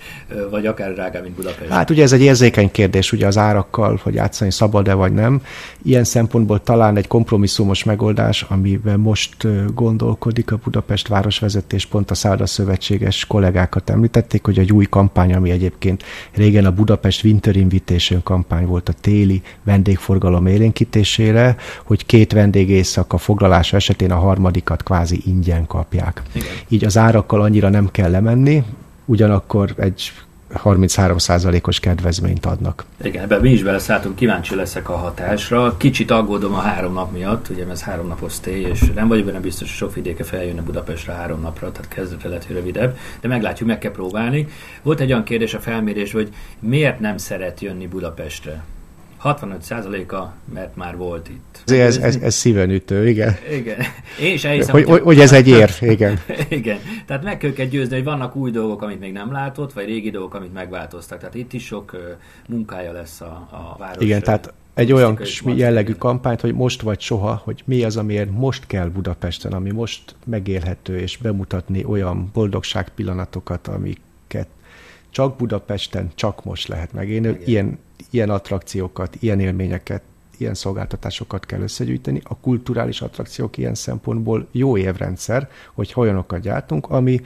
[0.52, 1.70] vagy akár drágább, mint Budapest.
[1.70, 5.42] Hát ugye ez egy érzékeny kérdés, ugye az árakkal, hogy játszani szabad-e vagy nem.
[5.84, 12.46] Ilyen szempontból talán egy kompromisszumos megoldás, amiben most gondolkodik a Budapest városvezetés, pont a Szálda
[12.46, 16.04] Szövetséges kollégákat említették, hogy egy új kampány, ami egyébként
[16.34, 23.18] régen a Budapest Winter Invitation kampány volt a téli vendégforgalom élénkítésére, hogy két vendég éjszaka
[23.18, 26.22] foglalása esetén a harmadikat kvázi ingyen kapják.
[26.32, 26.48] Igen.
[26.68, 28.64] Így az árakkal annyira nem kell lemenni,
[29.06, 30.12] ugyanakkor egy
[30.54, 32.86] 33%-os kedvezményt adnak.
[33.02, 35.78] Igen, ebben mi is beleszálltunk, kíváncsi leszek a hatásra.
[35.78, 39.40] Kicsit aggódom a három nap miatt, ugye ez három napos stay, és nem vagyok benne
[39.40, 43.70] biztos, hogy sok vidéke feljönne Budapestre három napra, tehát kezdetre lehet, hogy rövidebb, de meglátjuk,
[43.70, 44.48] meg kell próbálni.
[44.82, 48.64] Volt egy olyan kérdés a felmérés, hogy miért nem szeret jönni Budapestre?
[49.26, 51.62] 65%-a, mert már volt itt.
[51.66, 53.36] Ez, ez, ez szíven ütő, igen.
[53.52, 53.78] Igen.
[54.22, 56.20] Én is elhiszem, hogy, hogy, hogy ez egy ér, igen.
[56.50, 56.80] igen.
[57.06, 60.10] Tehát meg kell őket győzni, hogy vannak új dolgok, amit még nem látott, vagy régi
[60.10, 61.20] dolgok, amit megváltoztak.
[61.20, 61.98] Tehát itt is sok
[62.48, 64.04] munkája lesz a, a város.
[64.04, 68.68] Igen, tehát egy olyan jellegű kampányt, hogy most vagy soha, hogy mi az, amiért most
[68.68, 74.48] kell Budapesten, ami most megélhető, és bemutatni olyan boldogság pillanatokat, amiket
[75.16, 77.38] csak Budapesten, csak most lehet megélni.
[77.46, 77.78] Ilyen
[78.10, 80.02] ilyen attrakciókat, ilyen élményeket,
[80.38, 82.22] ilyen szolgáltatásokat kell összegyűjteni.
[82.24, 87.22] A kulturális attrakciók ilyen szempontból jó évrendszer, hogy olyanokat gyártunk, ami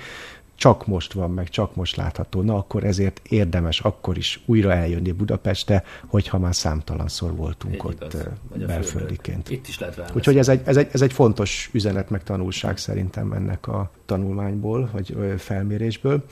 [0.55, 2.41] csak most van meg, csak most látható.
[2.41, 8.03] Na, akkor ezért érdemes akkor is újra eljönni Budapestre, hogyha már számtalanszor voltunk Egy ott
[8.03, 9.49] igaz, belföldiként.
[9.49, 13.31] Itt is lehet Úgyhogy ez egy, ez, egy, ez egy fontos üzenet, meg tanulság szerintem
[13.31, 16.23] ennek a tanulmányból, vagy felmérésből.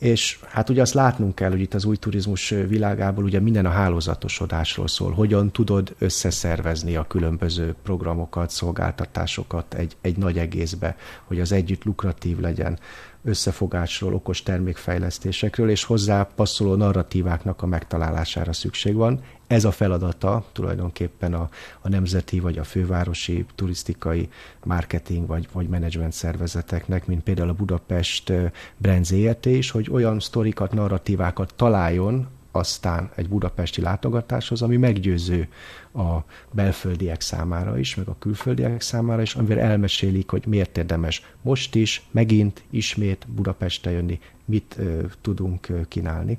[0.00, 3.70] És hát ugye azt látnunk kell, hogy itt az új turizmus világából ugye minden a
[3.70, 5.12] hálózatosodásról szól.
[5.12, 12.38] Hogyan tudod összeszervezni a különböző programokat, szolgáltatásokat egy, egy nagy egészbe, hogy az együtt lukratív
[12.38, 12.78] legyen
[13.24, 19.20] összefogásról, okos termékfejlesztésekről, és hozzá passzoló narratíváknak a megtalálására szükség van.
[19.50, 21.48] Ez a feladata tulajdonképpen a,
[21.80, 24.28] a nemzeti vagy a fővárosi turisztikai
[24.64, 28.32] marketing vagy, vagy menedzsment szervezeteknek, mint például a Budapest
[28.76, 35.48] Brand ZRT is, hogy olyan sztorikat, narratívákat találjon, aztán egy budapesti látogatáshoz, ami meggyőző
[35.94, 36.18] a
[36.50, 42.02] belföldiek számára is, meg a külföldiek számára is, amivel elmesélik, hogy miért érdemes most is,
[42.10, 46.38] megint, ismét Budapestre jönni, mit ö, tudunk ö, kínálni.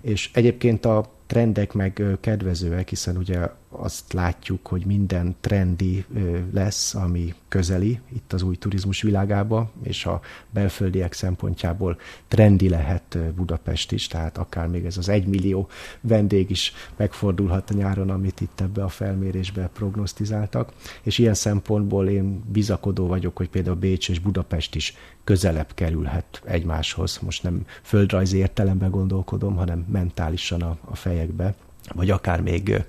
[0.00, 3.48] És egyébként a trendek meg kedvezőek, hiszen ugye
[3.80, 6.04] azt látjuk, hogy minden trendi
[6.52, 13.92] lesz, ami közeli itt az új turizmus világába, és a belföldiek szempontjából trendi lehet Budapest
[13.92, 15.68] is, tehát akár még ez az egymillió
[16.00, 22.42] vendég is megfordulhat a nyáron, amit itt ebbe a felmérésbe prognosztizáltak, és ilyen szempontból én
[22.52, 27.18] bizakodó vagyok, hogy például Bécs és Budapest is közelebb kerülhet egymáshoz.
[27.18, 31.54] Most nem földrajzi értelemben gondolkodom, hanem mentálisan a, a fejekbe
[31.94, 32.84] vagy akár még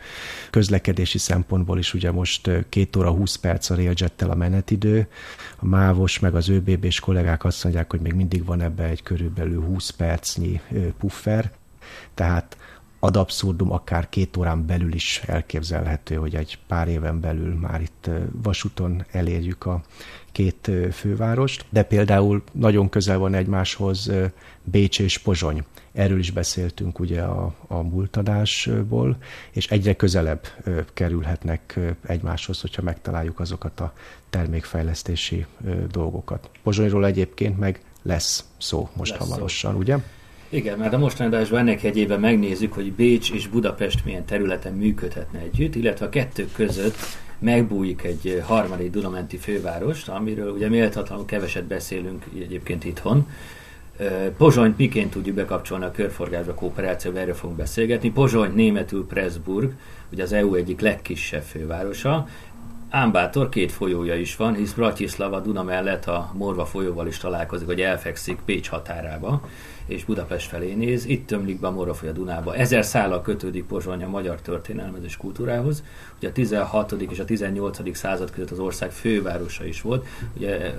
[0.49, 5.07] közlekedési szempontból is, ugye most két óra 20 perc a Railjettel a menetidő,
[5.59, 9.63] a Mávos meg az ÖBB-s kollégák azt mondják, hogy még mindig van ebbe egy körülbelül
[9.63, 10.61] 20 percnyi
[10.97, 11.51] puffer,
[12.13, 12.57] tehát
[12.99, 18.09] ad abszurdum akár két órán belül is elképzelhető, hogy egy pár éven belül már itt
[18.31, 19.81] vasúton elérjük a
[20.31, 24.11] két fővárost, de például nagyon közel van egymáshoz
[24.63, 25.63] Bécs és Pozsony.
[25.97, 29.17] Erről is beszéltünk ugye a, a múltadásból,
[29.51, 30.47] és egyre közelebb
[30.93, 33.93] kerülhetnek egymáshoz, hogyha megtaláljuk azokat a
[34.29, 35.45] termékfejlesztési
[35.91, 36.49] dolgokat.
[36.63, 39.77] Pozsonyról egyébként meg lesz szó most lesz hamarosan, szó.
[39.77, 39.97] ugye?
[40.49, 45.39] Igen, mert a mostani adásban ennek egyében megnézzük, hogy Bécs és Budapest milyen területen működhetne
[45.39, 46.97] együtt, illetve a kettő között
[47.39, 53.27] megbújik egy harmadik Dunamenti fővárost, amiről ugye méltatlanul keveset beszélünk egyébként itthon.
[54.37, 58.11] Pozsonyt miként tudjuk bekapcsolni a körforgásba, kooperációba, erről fogunk beszélgetni.
[58.11, 59.73] Pozsony németül Pressburg,
[60.11, 62.27] ugye az EU egyik legkisebb fővárosa,
[62.89, 67.81] Ámbátor két folyója is van, hisz Bratislava Duna mellett a Morva folyóval is találkozik, hogy
[67.81, 69.41] elfekszik Pécs határába
[69.85, 71.05] és Budapest felé néz.
[71.05, 72.55] Itt tömlik be a Morafoly a Dunába.
[72.55, 75.83] Ezer szállal kötődik Pozsony a magyar történelmez és kultúrához.
[76.17, 76.91] Ugye a 16.
[76.91, 77.95] és a 18.
[77.97, 80.07] század között az ország fővárosa is volt.
[80.37, 80.73] Ugye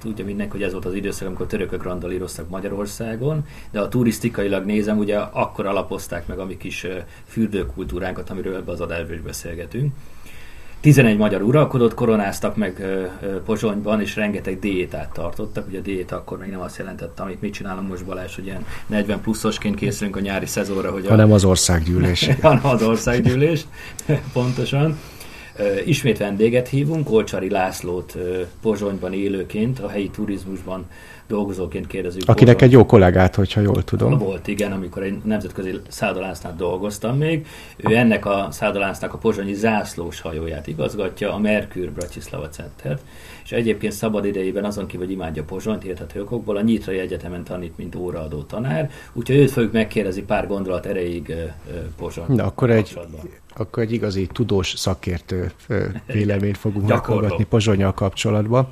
[0.00, 4.98] tudja mindenki, hogy ez volt az időszak, amikor törökök randalíroztak Magyarországon, de a turisztikailag nézem,
[4.98, 6.86] ugye akkor alapozták meg a mi kis
[7.26, 9.94] fürdőkultúránkat, amiről ebbe az adásban is beszélgetünk.
[10.86, 12.86] 11 magyar uralkodót koronáztak meg
[13.44, 15.66] Pozsonyban, és rengeteg diétát tartottak.
[15.68, 18.66] Ugye a diéta akkor még nem azt jelentette, amit mit csinálunk most Balázs, hogy ilyen
[18.86, 20.90] 40 pluszosként készülünk a nyári szezonra.
[20.90, 21.34] Hogy hanem a...
[21.34, 22.28] az országgyűlés.
[22.40, 23.64] hanem az országgyűlés,
[24.32, 24.98] pontosan.
[25.84, 28.16] Ismét vendéget hívunk, Olcsari Lászlót
[28.62, 30.86] Pozsonyban élőként, a helyi turizmusban
[31.28, 32.28] dolgozóként kérdezünk.
[32.28, 32.68] Akinek Pozsony.
[32.68, 34.18] egy jó kollégát, hogyha jól tudom.
[34.18, 37.46] Volt, igen, amikor egy nemzetközi szállodánsznál dolgoztam még.
[37.76, 43.02] Ő ennek a szállodánsnak a pozsonyi zászlós hajóját igazgatja, a Merkür Bratislava Centert,
[43.44, 47.76] és egyébként szabad idejében azon kívül, hogy imádja Pozsonyt, érthető okokból, a Nyitrai Egyetemen tanít,
[47.76, 51.34] mint óraadó tanár, úgyhogy őt fogjuk megkérdezni pár gondolat erejéig
[51.96, 52.36] Pozsony.
[52.36, 52.98] Na, akkor egy,
[53.56, 55.52] akkor egy igazi tudós szakértő
[56.06, 58.68] véleményt fogunk meghallgatni Pozsonyal kapcsolatban.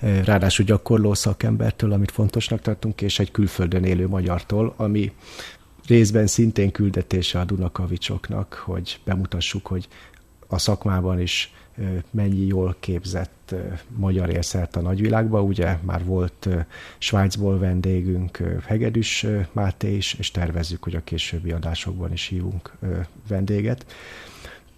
[0.00, 5.12] Ráadásul gyakorló szakembertől, amit fontosnak tartunk, és egy külföldön élő magyartól, ami
[5.86, 9.88] részben szintén küldetése a Dunakavicsoknak, hogy bemutassuk, hogy
[10.46, 11.52] a szakmában is
[12.10, 13.54] mennyi jól képzett
[13.96, 15.42] magyar élszert a nagyvilágba.
[15.42, 16.48] Ugye már volt
[16.98, 22.72] Svájcból vendégünk Hegedűs Máté is, és tervezzük, hogy a későbbi adásokban is hívunk
[23.28, 23.86] vendéget.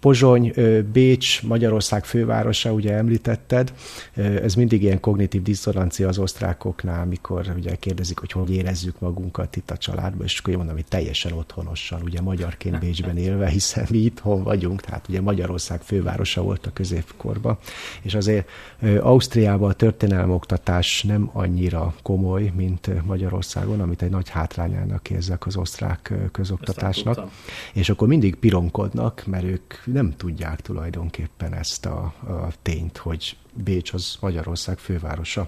[0.07, 0.53] Pozsony,
[0.91, 3.73] Bécs, Magyarország fővárosa, ugye említetted,
[4.15, 9.71] ez mindig ilyen kognitív diszonancia az osztrákoknál, amikor ugye kérdezik, hogy hogy érezzük magunkat itt
[9.71, 14.43] a családban, és akkor mondom, hogy teljesen otthonosan, ugye magyarként Bécsben élve, hiszen mi itthon
[14.43, 17.57] vagyunk, tehát ugye Magyarország fővárosa volt a középkorban,
[18.01, 18.49] és azért
[18.99, 25.55] Ausztriában a történelmi oktatás nem annyira komoly, mint Magyarországon, amit egy nagy hátrányának érzek az
[25.55, 27.29] osztrák közoktatásnak,
[27.73, 33.93] és akkor mindig pironkodnak, mert ők nem tudják tulajdonképpen ezt a, a tényt, hogy Bécs
[33.93, 35.47] az Magyarország fővárosa.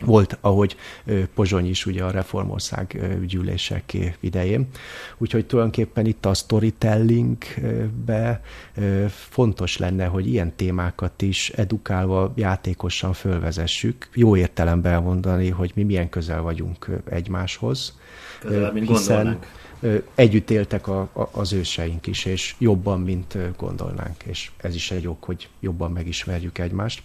[0.00, 0.76] Volt, ahogy
[1.34, 4.68] Pozsony is ugye a Reformország gyűlések idején.
[5.18, 8.42] Úgyhogy tulajdonképpen itt a storytellingbe
[9.08, 14.08] fontos lenne, hogy ilyen témákat is edukálva, játékosan fölvezessük.
[14.14, 17.98] Jó értelemben mondani, hogy mi milyen közel vagyunk egymáshoz.
[18.40, 19.46] Közelebb, mint hiszen, gondolnánk
[20.14, 25.06] együtt éltek a, a, az őseink is, és jobban, mint gondolnánk, és ez is egy
[25.06, 27.02] ok, hogy jobban megismerjük egymást.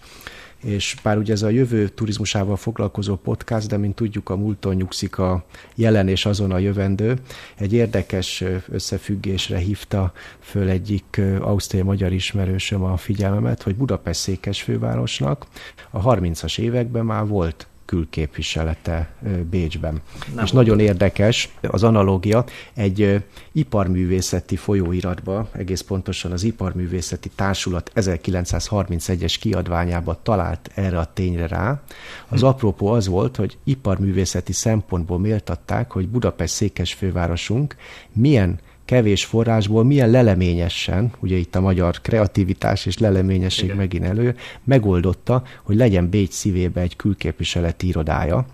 [0.63, 5.17] És bár ugye ez a jövő turizmusával foglalkozó podcast, de mint tudjuk, a múlton nyugszik
[5.17, 7.19] a jelen és azon a jövendő.
[7.55, 15.45] Egy érdekes összefüggésre hívta föl egyik ausztrai magyar ismerősöm a figyelmemet, hogy Budapest székes fővárosnak
[15.89, 19.13] a 30-as években már volt külképviselete
[19.49, 20.01] Bécsben.
[20.35, 29.35] Nem és nagyon érdekes az analógia, egy iparművészeti folyóiratba, egész pontosan az Iparművészeti Társulat 1931-es
[29.39, 31.81] kiadványába talált erre a tényre rá.
[32.27, 32.45] Az hm.
[32.45, 37.75] apropó az volt, hogy iparművészeti szempontból méltatták, hogy Budapest székes fővárosunk
[38.13, 43.77] milyen kevés forrásból milyen leleményesen, ugye itt a magyar kreativitás és leleményesség Igen.
[43.77, 48.45] megint elő, megoldotta, hogy legyen Bécs szívébe egy külképviseleti irodája,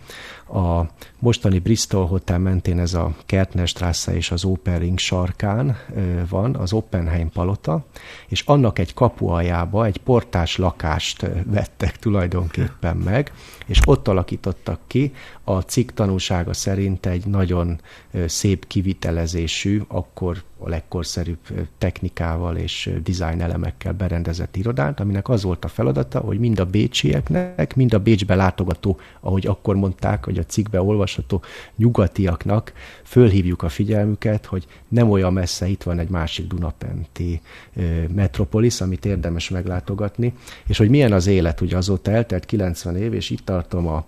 [0.54, 0.82] a
[1.22, 5.78] mostani Bristol Hotel mentén ez a Kertnerstrasse és az Opering sarkán
[6.30, 7.86] van, az Oppenheim palota,
[8.28, 13.32] és annak egy kapu aljába egy portás lakást vettek tulajdonképpen meg,
[13.66, 15.14] és ott alakítottak ki.
[15.44, 17.82] A cikk tanúsága szerint egy nagyon
[18.26, 25.68] szép kivitelezésű, akkor a legkorszerűbb technikával és design elemekkel berendezett irodát, aminek az volt a
[25.68, 30.80] feladata, hogy mind a bécsieknek, mind a Bécsbe látogató, ahogy akkor mondták, hogy a cikkbe
[31.12, 31.42] olvasható
[31.76, 32.74] nyugatiaknak.
[33.04, 37.42] Fölhívjuk a figyelmüket, hogy nem olyan messze itt van egy másik Dunapenti
[38.16, 40.34] metropolis, amit érdemes meglátogatni,
[40.68, 44.06] és hogy milyen az élet, ugye azóta eltelt 90 év, és itt tartom a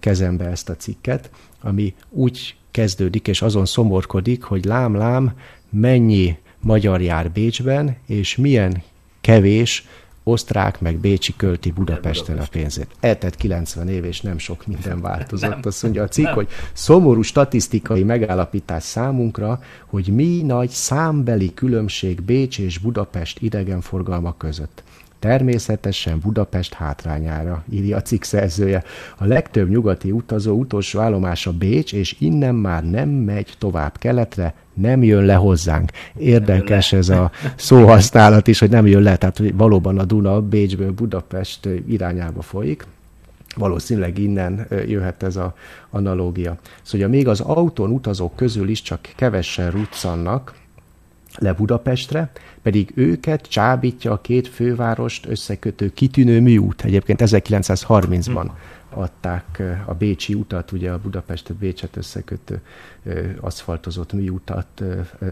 [0.00, 5.32] kezembe ezt a cikket, ami úgy kezdődik, és azon szomorkodik, hogy lám-lám,
[5.70, 8.82] mennyi magyar jár Bécsben, és milyen
[9.20, 9.86] kevés
[10.28, 12.86] osztrák meg bécsi költi Budapesten a pénzét.
[13.00, 15.50] Eltett 90 év, és nem sok minden változott.
[15.50, 16.34] Nem, Azt mondja a cikk, nem.
[16.34, 24.82] hogy szomorú statisztikai megállapítás számunkra, hogy mi nagy számbeli különbség Bécs és Budapest idegenforgalma között.
[25.18, 28.82] Természetesen Budapest hátrányára, írja a cikk szerzője.
[29.16, 35.02] A legtöbb nyugati utazó utolsó állomása Bécs, és innen már nem megy tovább keletre, nem
[35.02, 35.90] jön le hozzánk.
[36.16, 40.92] Érdekes ez a szóhasználat is, hogy nem jön le, tehát hogy valóban a Duna Bécsből
[40.92, 42.86] Budapest irányába folyik.
[43.56, 45.54] Valószínűleg innen jöhet ez a
[45.90, 46.56] analógia.
[46.82, 50.54] Szóval még az autón utazók közül is csak kevesen ruccannak
[51.38, 52.30] le Budapestre,
[52.62, 56.84] pedig őket csábítja a két fővárost összekötő kitűnő műút.
[56.84, 58.50] Egyébként 1930-ban
[58.90, 62.62] adták a Bécsi utat, ugye a Budapestet Bécset összekötő
[63.40, 64.82] aszfaltozott műutat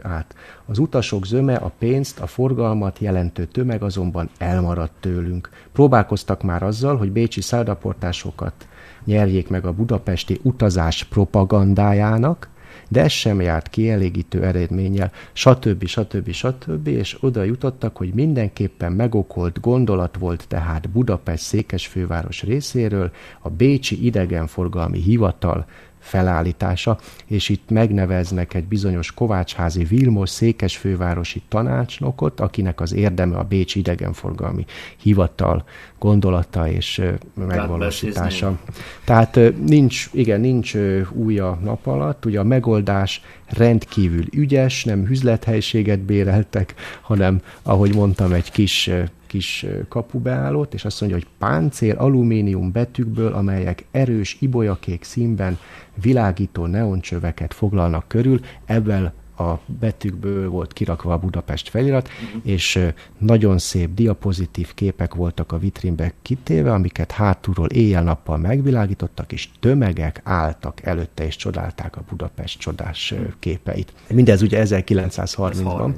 [0.03, 0.35] át.
[0.67, 5.51] Az utasok zöme a pénzt, a forgalmat jelentő tömeg azonban elmaradt tőlünk.
[5.73, 8.69] Próbálkoztak már azzal, hogy bécsi száldaportásokat
[9.05, 12.49] nyerjék meg a budapesti utazás propagandájának,
[12.89, 15.87] de ez sem járt kielégítő eredménnyel, stb.
[15.87, 16.31] stb.
[16.31, 16.87] stb.
[16.87, 25.01] és oda jutottak, hogy mindenképpen megokolt gondolat volt tehát Budapest székesfőváros részéről a Bécsi idegenforgalmi
[25.01, 25.67] hivatal
[26.07, 33.79] felállítása, és itt megneveznek egy bizonyos Kovácsházi Vilmos székesfővárosi tanácsnokot, akinek az érdeme a Bécsi
[33.79, 34.65] idegenforgalmi
[34.97, 35.65] hivatal
[35.99, 37.03] gondolata és
[37.35, 38.59] megvalósítása.
[39.05, 40.75] Tehát nincs, igen, nincs
[41.13, 48.33] új a nap alatt, ugye a megoldás rendkívül ügyes, nem üzlethelységet béreltek, hanem, ahogy mondtam,
[48.33, 48.91] egy kis
[49.37, 55.59] kis kapubeállót, és azt mondja, hogy páncél alumínium betűkből, amelyek erős ibolyakék színben
[56.03, 62.41] világító neoncsöveket foglalnak körül, ebben a betűkből volt kirakva a Budapest felirat, uh-huh.
[62.45, 62.79] és
[63.19, 70.83] nagyon szép diapozitív képek voltak a vitrínbe kitéve, amiket hátulról éjjel-nappal megvilágítottak, és tömegek álltak
[70.83, 73.93] előtte, és csodálták a Budapest csodás képeit.
[74.13, 75.95] Mindez ugye 1930-ban,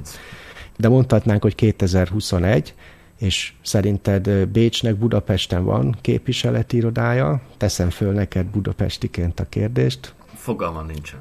[0.77, 2.73] de mondhatnánk, hogy 2021,
[3.19, 7.41] és szerinted Bécsnek Budapesten van képviseleti irodája?
[7.57, 10.13] Teszem föl neked budapestiként a kérdést.
[10.35, 11.19] Fogalmam nincsen.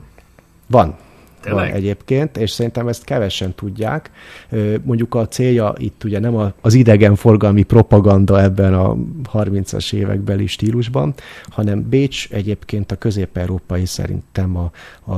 [0.67, 0.97] Van.
[1.41, 1.67] Tényleg?
[1.67, 4.11] Van egyébként, és szerintem ezt kevesen tudják.
[4.83, 8.97] Mondjuk a célja itt ugye nem az idegenforgalmi propaganda ebben a
[9.33, 14.71] 30-as évekbeli stílusban, hanem Bécs egyébként a közép-európai szerintem a,
[15.13, 15.17] a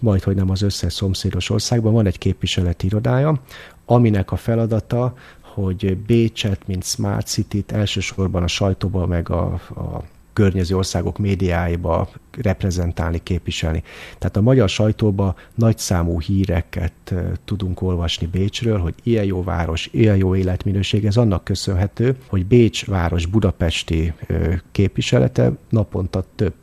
[0.00, 3.40] majd, hogy nem az összes szomszédos országban van egy képviseleti irodája,
[3.84, 5.14] aminek a feladata,
[5.56, 12.08] hogy Bécset, mint Smart City-t elsősorban a sajtóban, meg a, a környező országok médiáiba
[12.42, 13.82] reprezentálni, képviselni.
[14.18, 17.14] Tehát a magyar sajtóban nagyszámú híreket
[17.44, 22.86] tudunk olvasni Bécsről, hogy ilyen jó város, ilyen jó életminőség, ez annak köszönhető, hogy Bécs
[22.86, 24.12] város budapesti
[24.72, 26.54] képviselete naponta több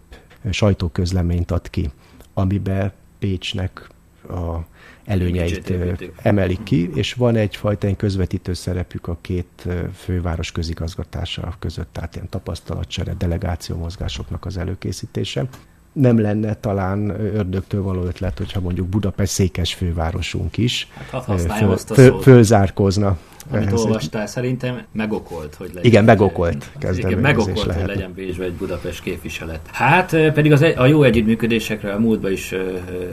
[0.50, 1.90] sajtóközleményt ad ki,
[2.34, 3.90] amiben Bécsnek
[4.30, 4.73] a
[5.06, 5.74] előnyeit
[6.22, 12.30] emelik ki, és van egyfajta egy közvetítő szerepük a két főváros közigazgatása között, tehát ilyen
[12.30, 15.46] tapasztalatcsere, delegációmozgásoknak az előkészítése.
[15.94, 22.22] Nem lenne talán ördögtől való ötlet, hogyha mondjuk Budapest székes fővárosunk is hát, föl, föl,
[22.22, 23.18] fölzárkózna
[23.52, 25.84] amit ez olvastál, szerintem megokolt, hogy legyen.
[25.84, 27.86] Igen, megokolt Igen, megokolt, lehet.
[27.86, 29.60] hogy legyen Bécsbe egy Budapest képviselet.
[29.72, 32.60] Hát pedig az, a jó együttműködésekre a múltban is uh,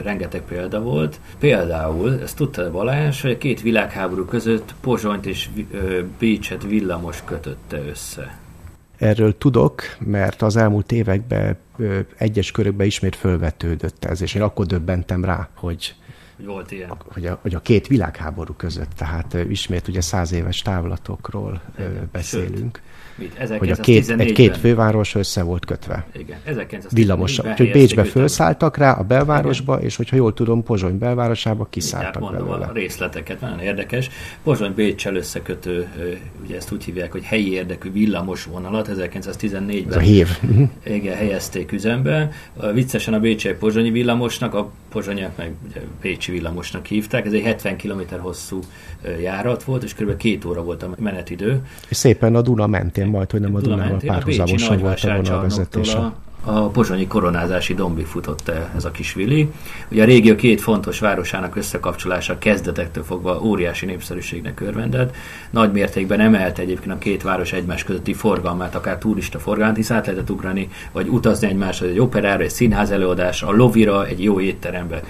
[0.03, 1.19] rengeteg példa volt.
[1.39, 7.81] Például, ezt tudta Balázs, hogy a két világháború között Pozsonyt és uh, Bécset villamos kötötte
[7.89, 8.39] össze.
[8.97, 11.57] Erről tudok, mert az elmúlt években
[12.17, 15.95] egyes körökben ismét fölvetődött ez, és én akkor döbbentem rá, hogy
[16.41, 16.93] hogy volt ilyen.
[17.13, 22.09] Hogy a, hogy a két világháború között, tehát ismét ugye száz éves távlatokról Igen.
[22.11, 22.77] beszélünk.
[22.77, 22.81] Sőt
[23.15, 23.57] Mit?
[23.57, 26.05] Hogy a két, egy két főváros össze volt kötve.
[26.17, 26.37] Igen,
[26.89, 27.49] Villamosan.
[27.49, 29.85] Úgyhogy Bécsbe felszálltak rá a belvárosba, Igen.
[29.85, 32.65] és hogyha jól tudom, Pozsony belvárosába kiszálltak mondom belőle.
[32.65, 34.09] a részleteket, nagyon érdekes.
[34.43, 35.87] Pozsony Bécsel összekötő,
[36.43, 39.89] ugye ezt úgy hívják, hogy helyi érdekű villamos vonalat 1914-ben.
[39.89, 40.27] Ez a hív.
[40.83, 42.31] Igen, helyezték üzembe.
[42.73, 47.25] Viccesen a Bécsei Pozsonyi villamosnak, a pozsonyak meg ugye Bécsi villamosnak hívták.
[47.25, 48.59] Ez egy 70 km hosszú
[49.21, 50.17] járat volt, és kb.
[50.17, 51.61] két óra volt a menetidő.
[51.89, 55.97] És szépen a Duna mentén majd, hogy nem a Dunával párhuzamosan volt a vonalvezetése.
[55.97, 59.51] A a pozsonyi koronázási dombig futott -e ez a kis vili.
[59.91, 65.15] Ugye a régió két fontos városának összekapcsolása kezdetektől fogva óriási népszerűségnek örvendett.
[65.49, 70.05] Nagy mértékben emelte egyébként a két város egymás közötti forgalmát, akár turista forgalmat, hisz át
[70.05, 75.01] lehetett ugrani, vagy utazni egymáshoz egy operára, egy színház előadás, a lovira, egy jó étterembe.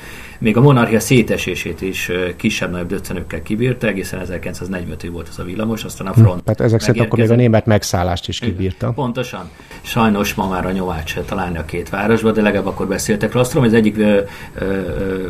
[0.41, 6.07] Még a monarchia szétesését is kisebb-nagyobb döccenőkkel kibírta, egészen 1940-ig volt ez a villamos, aztán
[6.07, 6.43] a front.
[6.43, 8.91] Tehát ezek szerint akkor még a német megszállást is kibírta.
[8.91, 9.49] Pontosan.
[9.81, 13.41] Sajnos ma már a nyomát se találni a két városba, de legalább akkor beszéltek róla.
[13.41, 14.03] Azt tudom, hogy az egyik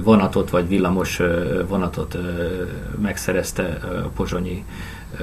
[0.03, 1.22] vonatot, vagy villamos
[1.68, 2.18] vonatot
[3.01, 4.64] megszerezte a pozsonyi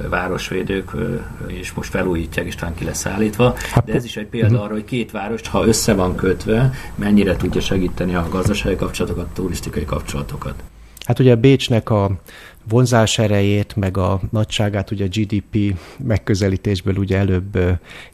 [0.09, 0.91] városvédők,
[1.47, 3.55] és most felújítják, és talán ki lesz állítva.
[3.73, 4.65] Hát De ez is egy példa uh-huh.
[4.65, 9.33] arra, hogy két város, ha össze van kötve, mennyire tudja segíteni a gazdasági kapcsolatokat, a
[9.33, 10.63] turisztikai kapcsolatokat.
[11.07, 12.21] Hát ugye Bécsnek a
[12.69, 17.59] vonzás erejét, meg a nagyságát ugye a GDP megközelítésből ugye előbb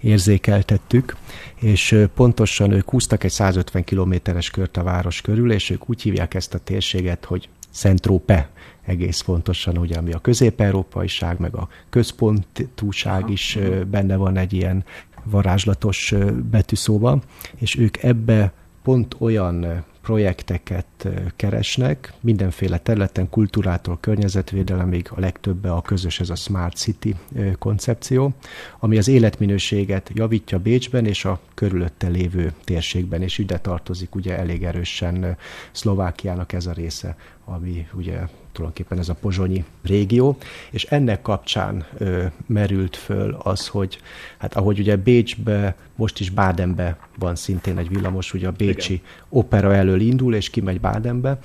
[0.00, 1.16] érzékeltettük,
[1.54, 6.34] és pontosan ők húztak egy 150 kilométeres kört a város körül, és ők úgy hívják
[6.34, 8.48] ezt a térséget, hogy Centrópe
[8.84, 13.58] egész fontosan, ugye, ami a közép-európaiság, meg a központúság is
[13.90, 14.84] benne van egy ilyen
[15.24, 16.14] varázslatos
[16.50, 17.22] betűszóban,
[17.56, 26.20] és ők ebbe pont olyan projekteket keresnek, mindenféle területen, kultúrától környezetvédelemig a legtöbbe a közös
[26.20, 27.14] ez a Smart City
[27.58, 28.32] koncepció,
[28.78, 34.64] ami az életminőséget javítja Bécsben és a körülötte lévő térségben, és ide tartozik ugye elég
[34.64, 35.36] erősen
[35.72, 38.18] Szlovákiának ez a része, ami ugye
[38.54, 40.36] tulajdonképpen ez a pozsonyi régió,
[40.70, 43.98] és ennek kapcsán ö, merült föl az, hogy
[44.38, 49.04] hát ahogy ugye Bécsbe, most is Bádenbe van szintén egy villamos, ugye a Bécsi Igen.
[49.28, 51.38] opera elől indul, és kimegy Bádenbe,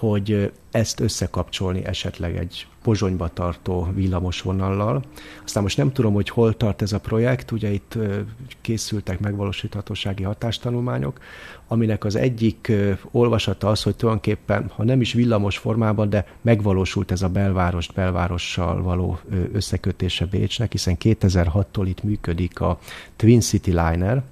[0.00, 5.02] hogy ezt összekapcsolni esetleg egy Pozsonyba tartó villamosvonallal.
[5.44, 7.98] Aztán most nem tudom, hogy hol tart ez a projekt, ugye itt
[8.60, 11.20] készültek megvalósíthatósági hatástanulmányok,
[11.68, 12.72] aminek az egyik
[13.10, 18.82] olvasata az, hogy tulajdonképpen, ha nem is villamos formában, de megvalósult ez a belvárost belvárossal
[18.82, 19.18] való
[19.52, 22.78] összekötése Bécsnek, hiszen 2006-tól itt működik a
[23.16, 24.22] Twin City Liner,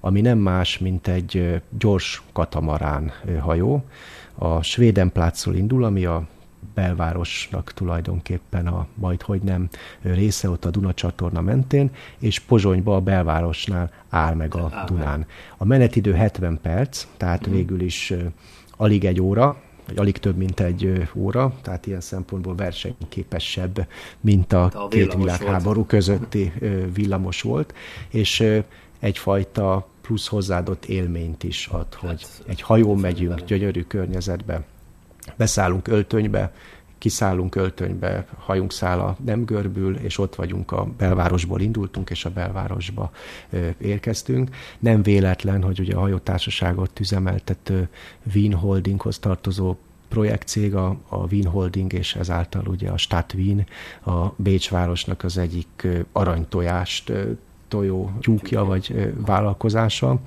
[0.00, 3.84] ami nem más, mint egy gyors katamarán hajó.
[4.42, 6.26] A Svédenplácról indul, ami a
[6.74, 9.68] belvárosnak tulajdonképpen a majd hogy nem
[10.00, 15.26] része ott a Duna csatorna mentén, és Pozsonyba a belvárosnál áll meg a Dunán.
[15.56, 17.52] A menetidő 70 perc, tehát mm.
[17.52, 18.12] végül is
[18.76, 23.86] alig egy óra, vagy alig több, mint egy óra, tehát ilyen szempontból versenyképesebb,
[24.20, 25.88] mint a, a két világháború volt.
[25.88, 26.52] közötti
[26.94, 27.74] villamos volt,
[28.08, 28.44] és
[28.98, 34.64] egyfajta plusz hozzáadott élményt is ad, hogy hát, egy hajón megyünk, gyönyörű környezetbe,
[35.36, 36.52] beszállunk öltönybe,
[36.98, 43.10] kiszállunk öltönybe, hajunk szála nem görbül, és ott vagyunk a belvárosból indultunk, és a belvárosba
[43.78, 44.50] érkeztünk.
[44.78, 47.88] Nem véletlen, hogy ugye a hajótársaságot üzemeltető
[48.34, 49.76] Wien Holdinghoz tartozó
[50.08, 53.66] projektcég, a, a Wien Holding, és ezáltal ugye a Stadt Wien,
[54.04, 57.12] a Bécs városnak az egyik aranytojást
[57.70, 60.20] tojó tyúkja vagy vállalkozása.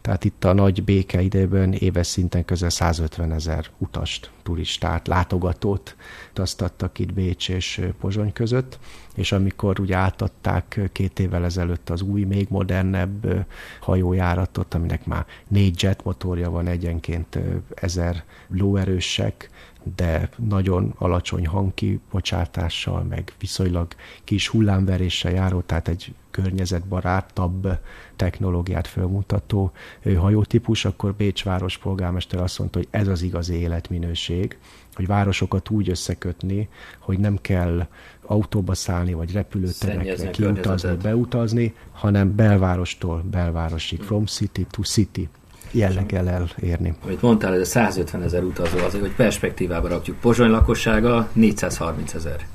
[0.00, 5.96] Tehát itt a nagy béke idejében éves szinten közel 150 ezer utast, turistát, látogatót
[6.30, 8.78] utaztattak itt Bécs és Pozsony között,
[9.14, 13.46] és amikor ugye átadták két évvel ezelőtt az új, még modernebb
[13.80, 17.38] hajójáratot, aminek már négy jet motorja van egyenként
[17.74, 19.50] ezer lóerősek,
[19.96, 23.86] de nagyon alacsony hangkibocsátással, meg viszonylag
[24.24, 27.78] kis hullámveréssel járó, tehát egy környezetbarátabb
[28.16, 29.72] technológiát felmutató
[30.18, 34.58] hajótípus, akkor Bécs város polgármester azt mondta, hogy ez az igazi életminőség,
[34.94, 36.68] hogy városokat úgy összekötni,
[36.98, 37.86] hogy nem kell
[38.26, 45.28] autóba szállni, vagy repülőterekre kiutazni, beutazni, hanem belvárostól belvárosig, from city to city
[45.70, 46.94] jelleggel elérni.
[47.04, 50.20] Amit mondtál, ez a 150 ezer utazó, azért, hogy perspektívába rakjuk.
[50.20, 52.46] Pozsony lakossága 430 ezer.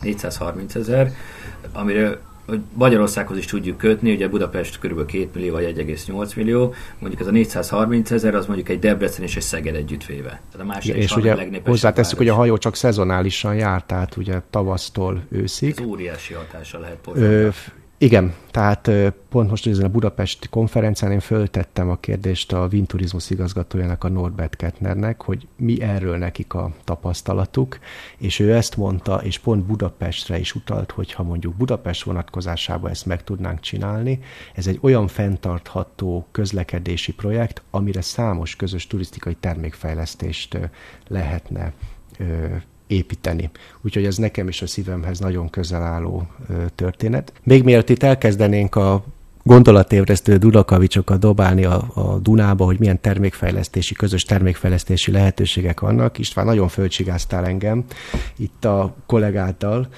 [0.00, 1.12] 430 ezer,
[1.72, 2.18] amire
[2.50, 5.06] hogy Magyarországhoz is tudjuk kötni, ugye Budapest kb.
[5.06, 9.36] 2 millió vagy 1,8 millió, mondjuk ez a 430 ezer, az mondjuk egy Debrecen és
[9.36, 10.28] egy Szeged együttvéve.
[10.28, 15.22] Tehát a másik és ugye hozzáteszük, hogy a hajó csak szezonálisan jár, tehát ugye tavasztól
[15.28, 15.74] őszig.
[15.78, 17.52] Ez óriási hatása lehet Pozsonyra.
[18.02, 18.90] Igen, tehát
[19.28, 24.56] pont most ezen a Budapesti konferencián én föltettem a kérdést a Vinturizmus igazgatójának, a Norbert
[24.56, 27.78] Kettnernek, hogy mi erről nekik a tapasztalatuk,
[28.18, 33.06] és ő ezt mondta, és pont Budapestre is utalt, hogy ha mondjuk Budapest vonatkozásában ezt
[33.06, 34.18] meg tudnánk csinálni,
[34.54, 40.58] ez egy olyan fenntartható közlekedési projekt, amire számos közös turisztikai termékfejlesztést
[41.08, 41.72] lehetne
[42.90, 43.50] építeni.
[43.80, 46.26] Úgyhogy ez nekem is a szívemhez nagyon közel álló
[46.74, 47.32] történet.
[47.42, 49.04] Még mielőtt itt elkezdenénk a
[49.42, 56.18] gondolatévresztő Dunakavicsokat dobálni a, a Dunába, hogy milyen termékfejlesztési, közös termékfejlesztési lehetőségek vannak.
[56.18, 57.84] István, nagyon fölcsigáztál engem
[58.36, 59.88] itt a kollégáttal,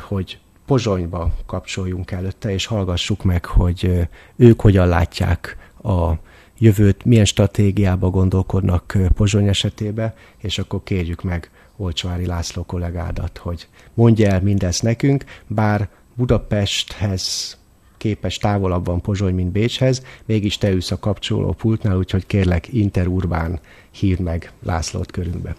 [0.00, 6.12] hogy Pozsonyba kapcsoljunk előtte, és hallgassuk meg, hogy ők hogyan látják a
[6.58, 14.30] jövőt, milyen stratégiába gondolkodnak Pozsony esetében, és akkor kérjük meg Olcsvári László kollégádat, hogy mondja
[14.30, 17.56] el mindezt nekünk, bár Budapesthez
[17.96, 23.60] képes távolabb van Pozsony, mint Bécshez, mégis te ülsz a kapcsoló pultnál, úgyhogy kérlek interurbán
[23.90, 25.56] hír meg Lászlót körünkbe.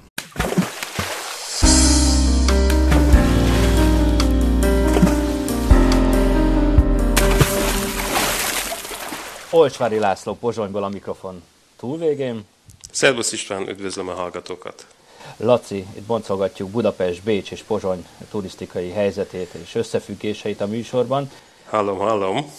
[9.50, 11.42] Olcsvári László Pozsonyból a mikrofon
[11.78, 12.44] túlvégén.
[12.92, 14.95] Szervusz István, üdvözlöm a hallgatókat!
[15.38, 21.32] Laci, itt boncolgatjuk Budapest, Bécs és Pozsony turisztikai helyzetét és összefüggéseit a műsorban.
[21.70, 22.52] Hallom, hallom.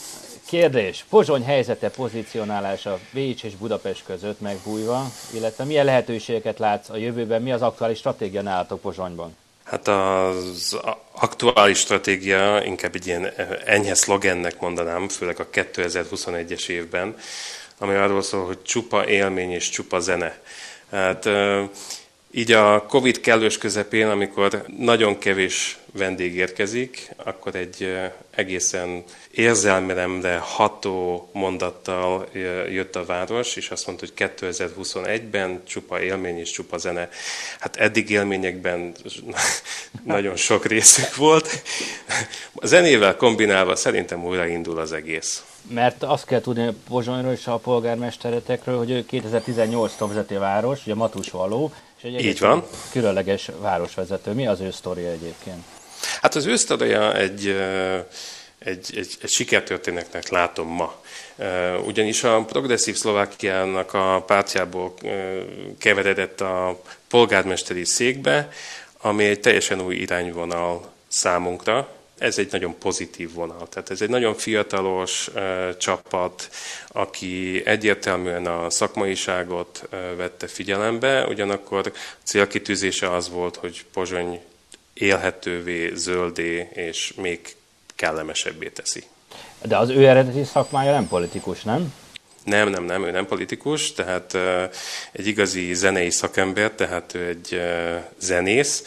[0.47, 7.43] Kérdés, Pozsony helyzete, pozícionálása Bécs és Budapest között megbújva, illetve milyen lehetőségeket látsz a jövőben,
[7.43, 9.37] mi az aktuális stratégia nálatok Pozsonyban?
[9.65, 10.79] Hát az
[11.13, 13.27] aktuális stratégia inkább egy ilyen
[13.65, 17.17] enyhe szlogennek mondanám, főleg a 2021-es évben,
[17.79, 20.41] ami arról szól, hogy csupa élmény és csupa zene.
[20.91, 21.29] Hát
[22.37, 27.97] így a Covid kellős közepén, amikor nagyon kevés vendég érkezik, akkor egy
[28.31, 32.27] egészen érzelmemre ható mondattal
[32.71, 37.09] jött a város, és azt mondta, hogy 2021-ben csupa élmény és csupa zene.
[37.61, 38.95] Hát eddig élményekben
[40.05, 41.63] nagyon sok részük volt.
[42.55, 45.45] A zenével kombinálva szerintem újraindul az egész.
[45.71, 51.31] Mert azt kell tudni Pozsonyról és a polgármesteretekről, hogy ő 2018-tól vezeti város, ugye Matus
[51.31, 51.73] Való,
[52.15, 52.65] egy Így van.
[52.91, 54.33] különleges városvezető.
[54.33, 55.65] Mi az ő sztoria egyébként?
[56.21, 57.47] Hát az ő sztoria egy,
[58.59, 61.03] egy, egy, egy sikertörténetnek látom ma.
[61.87, 64.95] Ugyanis a progresszív Szlovákiának a pártjából
[65.79, 68.49] keveredett a polgármesteri székbe,
[68.99, 71.89] ami egy teljesen új irányvonal számunkra,
[72.19, 73.69] ez egy nagyon pozitív vonal.
[73.69, 76.51] Tehát ez egy nagyon fiatalos uh, csapat,
[76.89, 81.93] aki egyértelműen a szakmaiságot uh, vette figyelembe, ugyanakkor
[82.23, 84.41] célkitűzése az volt, hogy Pozsony
[84.95, 87.41] élhetővé, zöldé és még
[87.95, 89.05] kellemesebbé teszi.
[89.63, 91.95] De az ő eredeti szakmája nem politikus, nem?
[92.45, 94.63] Nem, nem, nem, ő nem politikus, tehát uh,
[95.13, 98.83] egy igazi zenei szakember, tehát ő egy uh, zenész,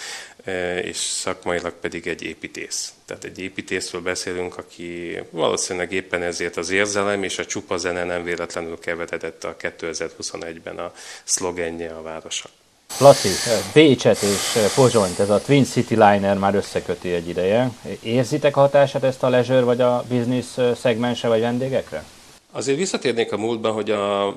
[0.84, 2.94] és szakmailag pedig egy építész.
[3.06, 8.24] Tehát egy építészről beszélünk, aki valószínűleg éppen ezért az érzelem és a csupa zene nem
[8.24, 10.92] véletlenül keveredett a 2021-ben a
[11.24, 12.50] szlogenje a városa.
[12.98, 13.30] Laci,
[13.74, 17.72] Bécset és Pozsonyt, ez a Twin City Liner már összeköti egy ideje.
[18.02, 20.46] Érzitek a hatását ezt a leisure vagy a business
[20.80, 22.04] szegmense vagy vendégekre?
[22.52, 24.36] Azért visszatérnék a múltban, hogy a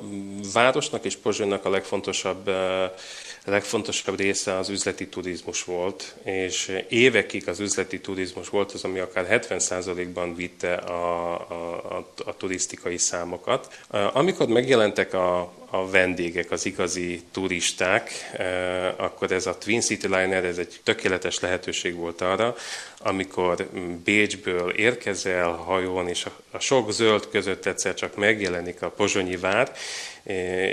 [0.52, 2.50] városnak és Pozsonynak a legfontosabb
[3.44, 8.98] a legfontosabb része az üzleti turizmus volt, és évekig az üzleti turizmus volt az, ami
[8.98, 13.78] akár 70%-ban vitte a, a, a, a turisztikai számokat.
[14.12, 18.10] Amikor megjelentek a, a vendégek, az igazi turisták,
[18.96, 22.56] akkor ez a Twin City Liner, ez egy tökéletes lehetőség volt arra,
[22.98, 23.68] amikor
[24.04, 29.72] Bécsből érkezel hajón, és a, a sok zöld között egyszer csak megjelenik a pozsonyi vár,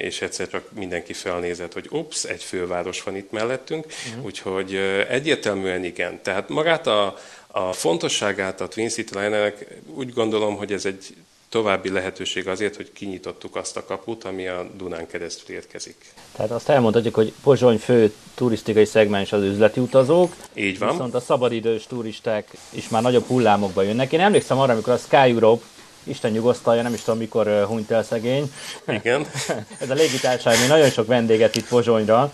[0.02, 4.26] és egyszer csak mindenki felnézett, hogy ups, egy főváros van itt mellettünk, uh-huh.
[4.26, 4.76] úgyhogy
[5.10, 6.20] egyértelműen igen.
[6.22, 11.16] Tehát magát a, a fontosságát a Twin City Linernek úgy gondolom, hogy ez egy
[11.50, 15.96] további lehetőség azért, hogy kinyitottuk azt a kaput, ami a Dunán keresztül érkezik.
[16.36, 20.36] Tehát azt elmondhatjuk, hogy Pozsony fő turisztikai szegmens az üzleti utazók.
[20.54, 20.90] Így van.
[20.92, 24.12] Viszont a szabadidős turisták is már nagyobb hullámokba jönnek.
[24.12, 25.66] Én emlékszem arra, amikor a Sky Europe
[26.10, 28.52] Isten nyugosztalja, nem is tudom mikor hunyt el szegény.
[28.88, 29.28] Igen.
[29.82, 32.32] Ez a légitársaság nagyon sok vendéget itt Pozsonyra,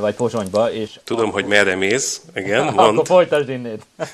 [0.00, 0.72] vagy Pozsonyba.
[0.72, 1.40] És Tudom, akkor...
[1.40, 2.20] hogy merre mész.
[2.34, 2.78] Igen, mond.
[2.78, 3.86] Akkor folytasd innét.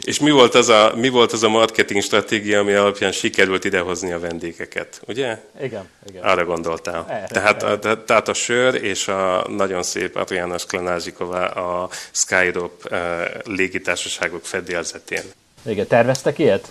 [0.00, 4.12] És mi volt, az a, mi volt az a marketing stratégia, ami alapján sikerült idehozni
[4.12, 5.38] a vendégeket, ugye?
[5.60, 5.88] Igen.
[6.08, 6.22] igen.
[6.22, 7.06] Arra gondoltál.
[7.08, 7.90] Erre, tehát, erre.
[7.90, 12.98] A, tehát a sör és a nagyon szép Adriana Sklanázsikova a Skydrop uh,
[13.44, 15.22] légitársaságok fedélzetén.
[15.66, 16.68] Igen, terveztek ilyet?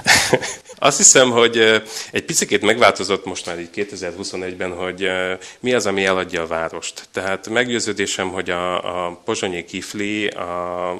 [0.78, 5.10] Azt hiszem, hogy egy picit megváltozott most már így 2021-ben, hogy
[5.60, 7.08] mi az, ami eladja a várost.
[7.12, 10.94] Tehát meggyőződésem, hogy a, a pozsonyi kifli, a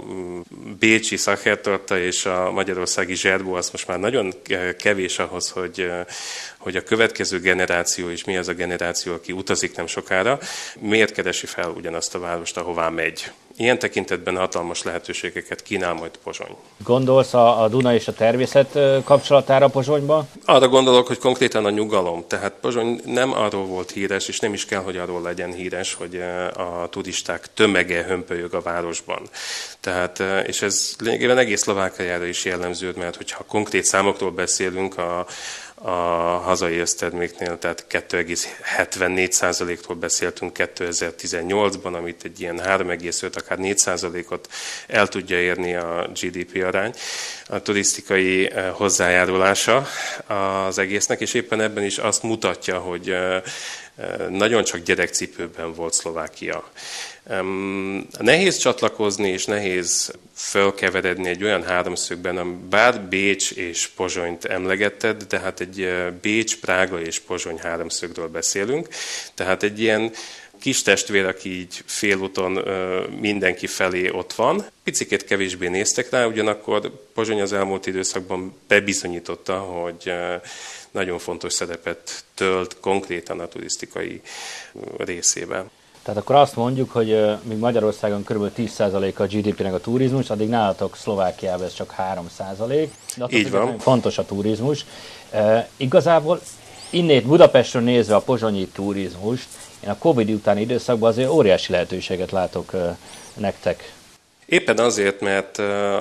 [0.78, 4.34] bécsi szakhertorta és a magyarországi zserbó az most már nagyon
[4.78, 5.90] kevés ahhoz, hogy,
[6.58, 10.38] hogy a következő generáció is mi az a generáció, aki utazik nem sokára,
[10.78, 13.30] miért keresi fel ugyanazt a várost, ahová megy.
[13.56, 16.56] Ilyen tekintetben hatalmas lehetőségeket kínál majd Pozsony.
[16.84, 20.28] Gondolsz a, a Duna és a természet kapcsolatára Pozsonyban?
[20.44, 22.24] Arra gondolok, hogy konkrétan a nyugalom.
[22.26, 26.22] Tehát Pozsony nem arról volt híres, és nem is kell, hogy arról legyen híres, hogy
[26.56, 29.20] a turisták tömege hömpölyög a városban.
[29.80, 35.26] Tehát, és ez lényegében egész Szlovákiára is jellemző, mert hogyha konkrét számokról beszélünk, a,
[35.84, 44.48] a hazai összterméknél, tehát 2,74%-ról beszéltünk 2018-ban, amit egy ilyen 3,5, akár 4%-ot
[44.86, 46.94] el tudja érni a GDP arány,
[47.46, 49.86] a turisztikai eh, hozzájárulása
[50.26, 53.42] az egésznek, és éppen ebben is azt mutatja, hogy eh,
[53.96, 56.70] eh, nagyon csak gyerekcipőben volt Szlovákia.
[58.18, 65.38] Nehéz csatlakozni, és nehéz fölkeveredni egy olyan háromszögben, ami bár Bécs és Pozsonyt emlegetted, de
[65.38, 65.88] hát egy
[66.20, 68.88] Bécs, Prága és Pozsony háromszögről beszélünk.
[69.34, 70.12] Tehát egy ilyen
[70.60, 72.52] kis testvér, aki így félúton
[73.20, 74.66] mindenki felé ott van.
[74.84, 80.12] Picikét kevésbé néztek rá, ugyanakkor Pozsony az elmúlt időszakban bebizonyította, hogy
[80.90, 84.20] nagyon fontos szerepet tölt konkrétan a turisztikai
[84.96, 85.70] részében.
[86.02, 88.50] Tehát akkor azt mondjuk, hogy míg Magyarországon kb.
[88.56, 91.94] 10% a GDP-nek a turizmus, addig nálatok Szlovákiában ez csak
[92.58, 92.88] 3%.
[93.16, 93.78] De Így van.
[93.78, 94.84] Fontos a turizmus.
[95.32, 96.40] Uh, igazából
[96.90, 99.48] innét Budapestről nézve a pozsonyi turizmust,
[99.84, 102.72] én a Covid utáni időszakban azért óriási lehetőséget látok
[103.34, 103.92] nektek.
[104.52, 105.58] Éppen azért, mert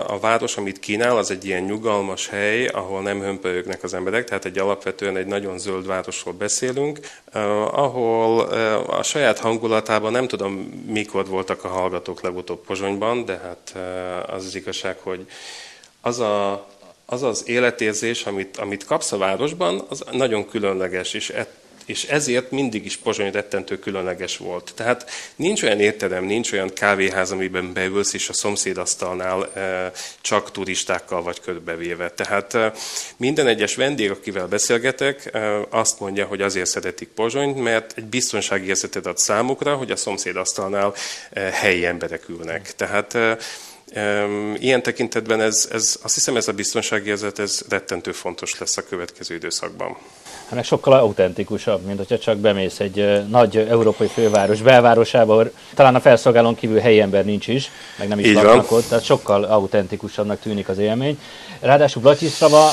[0.08, 4.46] a város, amit kínál, az egy ilyen nyugalmas hely, ahol nem hömpölyögnek az emberek, tehát
[4.46, 7.00] egy alapvetően egy nagyon zöld városról beszélünk,
[7.72, 8.40] ahol
[8.88, 10.54] a saját hangulatában nem tudom,
[10.88, 13.76] mikor voltak a hallgatók legutóbb Pozsonyban, de hát
[14.30, 15.26] az az igazság, hogy
[16.02, 16.68] az a
[17.06, 21.30] az az életérzés, amit, amit kapsz a városban, az nagyon különleges, és
[21.86, 24.72] és ezért mindig is Pozsony rettentő különleges volt.
[24.76, 31.24] Tehát nincs olyan étterem, nincs olyan kávéház, amiben beülsz, és a szomszédasztalnál e, csak turistákkal
[31.24, 32.10] vagy körbevéve.
[32.10, 32.74] Tehát e,
[33.18, 38.68] minden egyes vendég, akivel beszélgetek, e, azt mondja, hogy azért szeretik Pozsonyt, mert egy biztonsági
[38.68, 40.94] érzetet ad számukra, hogy a szomszédasztalnál
[41.52, 42.76] helyi emberek ülnek.
[42.76, 43.18] Tehát
[44.56, 48.84] Ilyen tekintetben ez, ez, azt hiszem ez a biztonsági érzet, ez rettentő fontos lesz a
[48.84, 49.98] következő időszakban
[50.52, 56.56] hanem sokkal autentikusabb, mint hogyha csak bemész egy nagy európai főváros belvárosába, talán a felszolgálón
[56.56, 58.80] kívül helyi ember nincs is, meg nem is Így laknak van.
[58.80, 61.20] ott, tehát sokkal autentikusabbnak tűnik az élmény.
[61.60, 62.70] Ráadásul Bratislava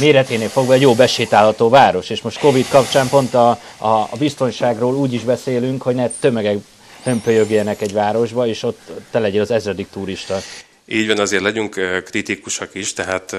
[0.00, 4.94] méreténél fogva egy jó besétálható város, és most Covid kapcsán pont a, a, a biztonságról
[4.94, 6.56] úgy is beszélünk, hogy ne tömegek
[7.02, 8.80] hömpölyögjenek egy városba, és ott
[9.10, 10.38] te legyél az ezredik turista.
[10.90, 13.36] Így van, azért legyünk kritikusak is, tehát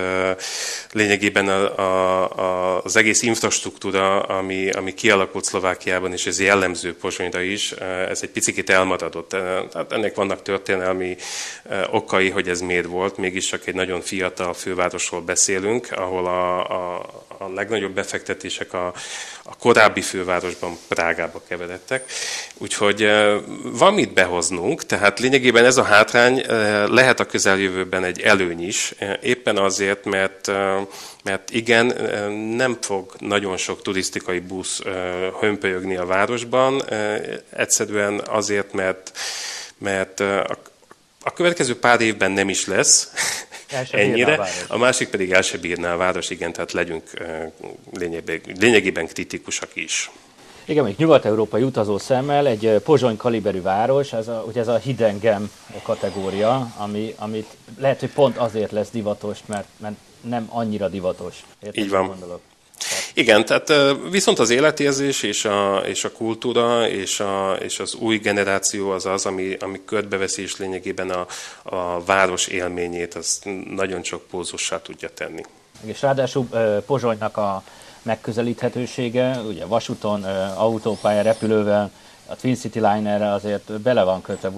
[0.92, 7.72] lényegében a, a, az egész infrastruktúra, ami, ami kialakult Szlovákiában, és ez jellemző Pozsonyra is,
[8.10, 9.30] ez egy picit elmaradott.
[9.30, 11.16] Tehát ennek vannak történelmi
[11.92, 17.06] okai, hogy ez miért volt, mégis csak egy nagyon fiatal fővárosról beszélünk, ahol a, a,
[17.42, 18.94] a legnagyobb befektetések a,
[19.44, 22.12] a korábbi fővárosban, Prágába keveredtek.
[22.58, 23.10] Úgyhogy
[23.64, 26.44] van mit behoznunk, tehát lényegében ez a hátrány
[26.88, 30.52] lehet a közeljövőben egy előny is, éppen azért, mert
[31.24, 31.86] mert igen,
[32.56, 34.82] nem fog nagyon sok turisztikai busz
[35.40, 36.84] hömpölyögni a városban,
[37.50, 39.12] egyszerűen azért, mert,
[39.78, 40.20] mert
[41.24, 43.12] a következő pár évben nem is lesz,
[43.92, 44.34] ennyire.
[44.34, 47.04] A, a másik pedig el se bírná a város, igen, tehát legyünk
[47.94, 50.12] lényegében, lényegében kritikusak is.
[50.66, 55.20] Igen, még nyugat-európai utazó szemmel egy pozsony kaliberű város, ez a, ugye ez a hidden
[55.20, 55.52] gem
[55.84, 57.48] kategória, ami, amit
[57.80, 61.44] lehet, hogy pont azért lesz divatos, mert, mert nem annyira divatos.
[61.64, 62.08] Érted, Így van.
[62.08, 62.42] Gondolok?
[63.14, 63.74] Igen, tehát
[64.10, 69.06] viszont az életérzés és a, és a kultúra és, a, és az új generáció az
[69.06, 71.28] az, ami, ami körbeveszi és lényegében a,
[71.64, 75.42] a város élményét, az nagyon csak pózussá tudja tenni.
[75.82, 76.48] És ráadásul
[76.86, 77.64] Pozsonynak a
[78.02, 80.24] megközelíthetősége, ugye vasúton,
[80.56, 81.92] autópálya, repülővel
[82.26, 84.50] a Twin City Liner azért bele van kötve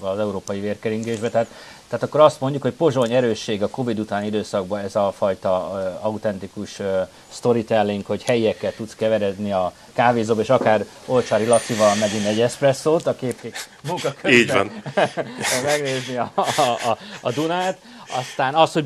[0.00, 1.46] az európai vérkeringésbe, tehát
[1.90, 6.06] tehát akkor azt mondjuk, hogy Pozsony erősség a Covid utáni időszakban ez a fajta uh,
[6.06, 6.86] autentikus uh,
[7.32, 13.14] storytelling, hogy helyekkel tudsz keveredni a kávézóba, és akár Olcsári Lacival megint egy eszpresszót a
[13.14, 14.32] képkék munka közben.
[14.32, 14.82] Így van.
[15.64, 17.78] megnézni a, a, a, a Dunát.
[18.18, 18.84] Aztán az, hogy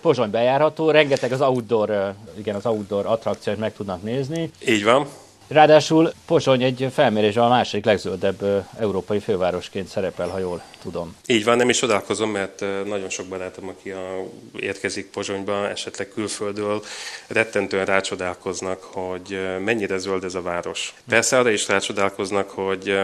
[0.00, 4.50] Pozsony bejárható, rengeteg az outdoor, igen, az outdoor attrakciót meg tudnak nézni.
[4.66, 5.06] Így van.
[5.48, 11.16] Ráadásul Pozsony egy felmérésben a második legzöldebb európai fővárosként szerepel, ha jól tudom.
[11.26, 14.24] Így van, nem is csodálkozom, mert nagyon sok barátom, aki a,
[14.60, 16.82] érkezik Pozsonyba, esetleg külföldről,
[17.26, 20.94] rettentően rácsodálkoznak, hogy mennyire zöld ez a város.
[21.08, 22.98] Persze arra is rácsodálkoznak, hogy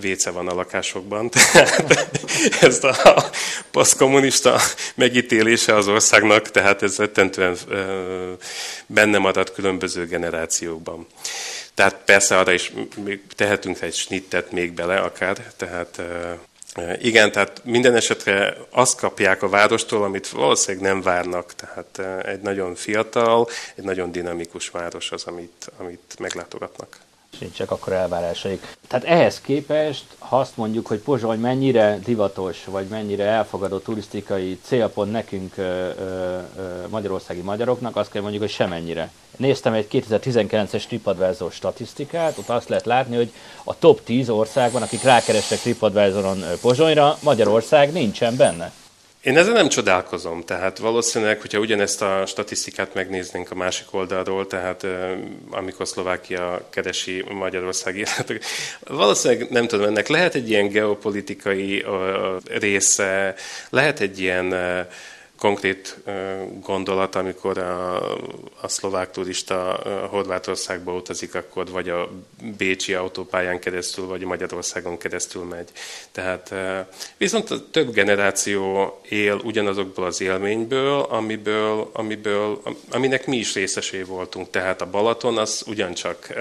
[0.00, 2.16] véce van a lakásokban, tehát
[2.60, 3.30] ez a
[3.70, 4.60] posztkommunista
[4.94, 7.56] megítélése az országnak, tehát ez rettentően
[8.86, 11.06] benne maradt különböző generációkban.
[11.74, 12.72] Tehát persze arra is
[13.36, 16.02] tehetünk egy snittet még bele akár, tehát
[17.00, 21.54] igen, tehát minden esetre azt kapják a várostól, amit valószínűleg nem várnak.
[21.54, 26.98] Tehát egy nagyon fiatal, egy nagyon dinamikus város az, amit, amit meglátogatnak
[27.54, 28.76] csak akkor elvárásaik.
[28.88, 35.12] Tehát ehhez képest, ha azt mondjuk, hogy Pozsony mennyire divatos, vagy mennyire elfogadó turisztikai célpont
[35.12, 36.38] nekünk ö, ö,
[36.88, 39.10] magyarországi magyaroknak, azt kell mondjuk, hogy semennyire.
[39.36, 43.32] Néztem egy 2019-es TripAdvisor statisztikát, ott azt lehet látni, hogy
[43.64, 48.72] a top 10 országban, akik rákerestek TripAdvisoron Pozsonyra, Magyarország nincsen benne.
[49.22, 54.86] Én ezzel nem csodálkozom, tehát valószínűleg, hogyha ugyanezt a statisztikát megnéznénk a másik oldalról, tehát
[55.50, 58.44] amikor Szlovákia keresi Magyarország életet,
[58.80, 61.84] valószínűleg nem tudom, ennek lehet egy ilyen geopolitikai
[62.44, 63.34] része,
[63.70, 64.54] lehet egy ilyen
[65.42, 65.96] konkrét
[66.60, 67.96] gondolat, amikor a,
[68.60, 72.08] a szlovák turista Horvátországba utazik, akkor vagy a
[72.56, 75.68] Bécsi autópályán keresztül, vagy Magyarországon keresztül megy.
[76.12, 76.54] Tehát
[77.16, 84.50] viszont a több generáció él ugyanazokból az élményből, amiből, amiből, aminek mi is részesé voltunk.
[84.50, 86.34] Tehát a Balaton az ugyancsak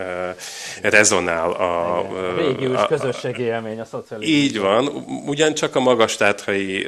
[0.81, 1.51] rezonál.
[1.51, 4.37] A, Végül a, közösségi élmény a szocializmus.
[4.37, 4.87] Így van,
[5.25, 6.87] ugyancsak a magas táthai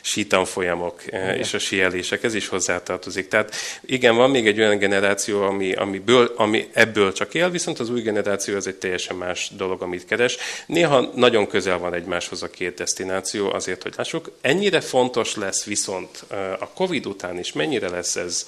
[0.00, 1.02] sítanfolyamok
[1.42, 3.28] és a sielések, ez is hozzátartozik.
[3.28, 7.90] Tehát igen, van még egy olyan generáció, ami, amiből, ami ebből csak él, viszont az
[7.90, 10.36] új generáció az egy teljesen más dolog, amit keres.
[10.66, 14.30] Néha nagyon közel van egymáshoz a két destináció, azért, hogy lássuk.
[14.40, 16.24] Ennyire fontos lesz viszont
[16.58, 18.46] a Covid után is, mennyire lesz ez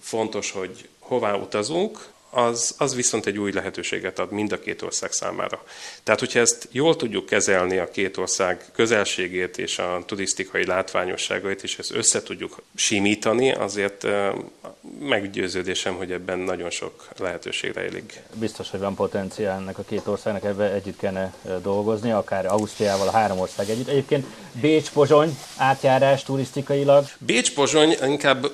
[0.00, 1.98] fontos, hogy hová utazunk,
[2.34, 5.62] az, az viszont egy új lehetőséget ad mind a két ország számára.
[6.02, 11.78] Tehát, hogyha ezt jól tudjuk kezelni a két ország közelségét és a turisztikai látványosságait, és
[11.78, 14.06] ezt össze tudjuk simítani, azért
[15.00, 18.20] meggyőződésem, hogy ebben nagyon sok lehetőség rejlik.
[18.34, 23.12] Biztos, hogy van potenciál ennek a két országnak, ebben együtt kellene dolgozni, akár Ausztriával a
[23.12, 23.88] három ország együtt.
[23.88, 24.26] Egyébként
[24.60, 27.04] Bécs-Pozsony átjárás turisztikailag?
[27.18, 28.46] Bécs-Pozsony inkább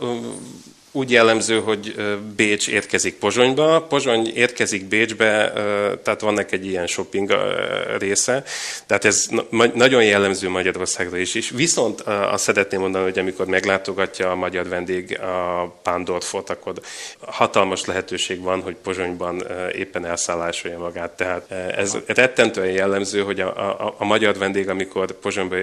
[0.92, 1.94] úgy jellemző, hogy
[2.36, 5.52] Bécs érkezik Pozsonyba, Pozsony érkezik Bécsbe,
[6.02, 7.34] tehát vannak egy ilyen shopping
[7.98, 8.44] része,
[8.86, 9.28] tehát ez
[9.74, 11.34] nagyon jellemző Magyarországra is.
[11.34, 11.50] is.
[11.50, 16.72] Viszont azt szeretném mondani, hogy amikor meglátogatja a magyar vendég a Pándorfot, akkor
[17.20, 19.42] hatalmas lehetőség van, hogy Pozsonyban
[19.74, 21.10] éppen elszállásolja magát.
[21.10, 25.56] Tehát ez rettentően jellemző, hogy a, a, a magyar vendég, amikor Pozsonyba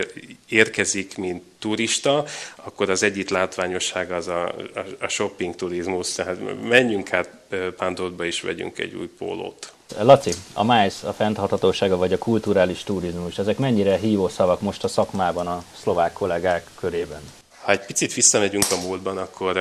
[0.49, 2.25] érkezik, mint turista,
[2.65, 4.53] akkor az egyik látványossága az a, a,
[4.99, 7.29] a shopping turizmus, tehát menjünk át
[7.77, 9.73] Pándortba és vegyünk egy új pólót.
[9.99, 14.87] Laci, a MICE, a fenntarthatósága vagy a kulturális turizmus, ezek mennyire hívó szavak most a
[14.87, 17.21] szakmában a szlovák kollégák körében?
[17.61, 19.57] Ha egy picit visszamegyünk a múltban, akkor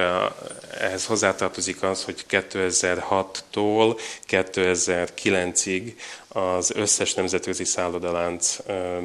[0.81, 5.93] ehhez hozzátartozik az, hogy 2006-tól 2009-ig
[6.35, 8.57] az összes nemzetközi szállodalánc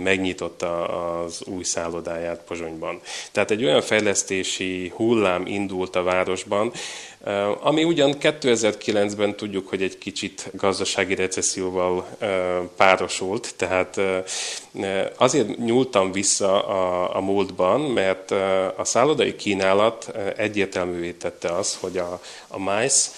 [0.04, 3.02] megnyitotta az új szállodáját Pozsonyban.
[3.32, 6.72] Tehát egy olyan fejlesztési hullám indult a városban,
[7.60, 12.08] ami ugyan 2009-ben tudjuk, hogy egy kicsit gazdasági recesszióval
[12.76, 14.02] párosult, tehát
[15.18, 18.32] azért nyúltam vissza a, a múltban, mert
[18.78, 23.10] a szállodai kínálat egyértelművé tette az, hogy a, a MICE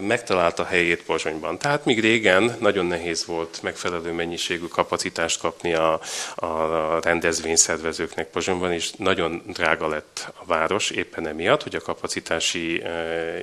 [0.00, 1.58] megtalálta helyét Pozsonyban.
[1.58, 6.00] Tehát még régen nagyon nehéz volt megfelelő mennyiségű kapacitást kapni a,
[6.34, 12.82] a rendezvényszervezőknek Pozsonyban, és nagyon drága lett a város éppen emiatt, hogy a kapacitási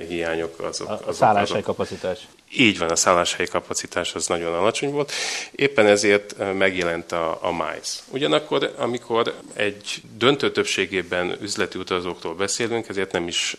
[0.08, 0.88] hiányok azok...
[0.88, 2.18] A, a szállásai azok, kapacitás.
[2.56, 5.12] Így van, a szálláshelyi kapacitás az nagyon alacsony volt,
[5.52, 8.00] éppen ezért megjelent a, a MICE.
[8.10, 13.56] Ugyanakkor, amikor egy döntő többségében üzleti utazóktól beszélünk, ezért nem is,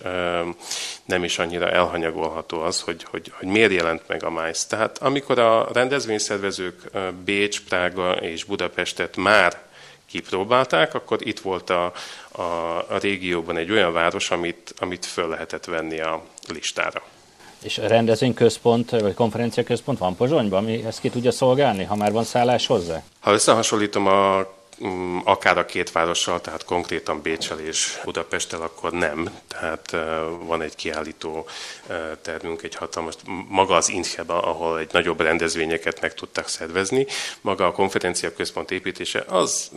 [1.06, 4.68] nem is annyira elhanyagolható az, hogy, hogy, hogy miért jelent meg a MICE.
[4.68, 6.82] Tehát amikor a rendezvényszervezők
[7.26, 9.64] Bécs, Prága és Budapestet már
[10.06, 11.94] kipróbálták, akkor itt volt a,
[12.32, 12.42] a,
[12.90, 17.04] a régióban egy olyan város, amit, amit föl lehetett venni a listára.
[17.66, 22.24] És a rendezvényközpont, vagy konferenciaközpont van Pozsonyban, ami ezt ki tudja szolgálni, ha már van
[22.24, 23.04] szállás hozzá?
[23.20, 24.48] Ha összehasonlítom a
[24.86, 29.30] mm, akár a két várossal, tehát konkrétan Bécsel és Budapesttel, akkor nem.
[29.48, 29.96] Tehát
[30.46, 31.46] van egy kiállító
[32.22, 33.14] tervünk, egy hatalmas,
[33.48, 37.06] maga az Incheba, ahol egy nagyobb rendezvényeket meg tudtak szervezni.
[37.42, 39.72] Maga a konferencia központ építése az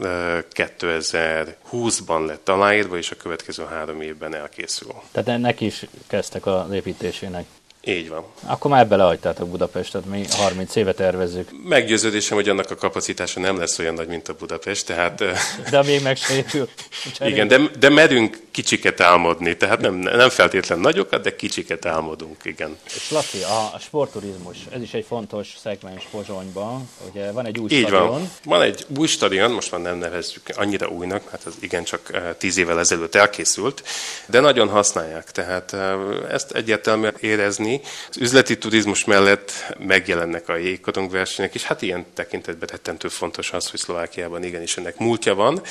[0.53, 4.93] 2020-ban lett aláírva, és a következő három évben elkészül.
[5.13, 7.45] Tehát ennek is kezdtek az építésének.
[7.85, 8.25] Így van.
[8.47, 11.51] Akkor már belehagytátok Budapestet, mi 30 éve tervezzük.
[11.65, 15.25] Meggyőződésem, hogy annak a kapacitása nem lesz olyan nagy, mint a Budapest, tehát...
[15.71, 16.69] De még megsérül.
[17.21, 22.77] Igen, de, de merünk kicsiket álmodni, tehát nem, nem feltétlen nagyokat, de kicsiket álmodunk, igen.
[22.85, 27.87] És Laci, a, sportturizmus, ez is egy fontos szegmens Pozsonyban, ugye van egy új Így
[27.87, 28.09] stadion.
[28.09, 28.31] Van.
[28.45, 32.57] van egy új stadion, most már nem nevezzük annyira újnak, hát ez igen csak tíz
[32.57, 33.83] évvel ezelőtt elkészült,
[34.27, 35.95] de nagyon használják, tehát eh,
[36.31, 37.68] ezt egyértelműen érezni.
[38.11, 43.81] Az üzleti turizmus mellett megjelennek a jégkorongversenyek, és hát ilyen tekintetben rettentő fontos az, hogy
[43.81, 45.63] Szlovákiában igenis ennek múltja van,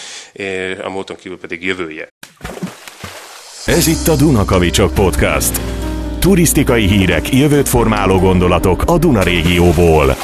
[0.84, 2.08] a múlton kívül pedig jövője.
[3.66, 5.60] Ez itt a Dunakavicsok Podcast.
[6.20, 10.16] Turisztikai hírek, jövőt formáló gondolatok a Duna régióból.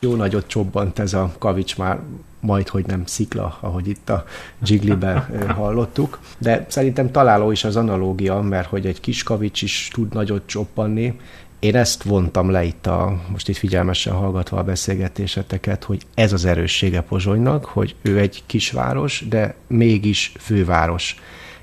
[0.00, 1.98] Jó nagyot csobbant ez a kavics már
[2.40, 4.24] majd, hogy nem szikla, ahogy itt a
[4.62, 6.18] Jiglibe hallottuk.
[6.38, 11.20] De szerintem találó is az analógia, mert hogy egy kis kavics is tud nagyot csoppanni.
[11.58, 16.44] Én ezt vontam le itt, a, most itt figyelmesen hallgatva a beszélgetéseteket, hogy ez az
[16.44, 21.16] erőssége Pozsonynak, hogy ő egy kisváros, de mégis főváros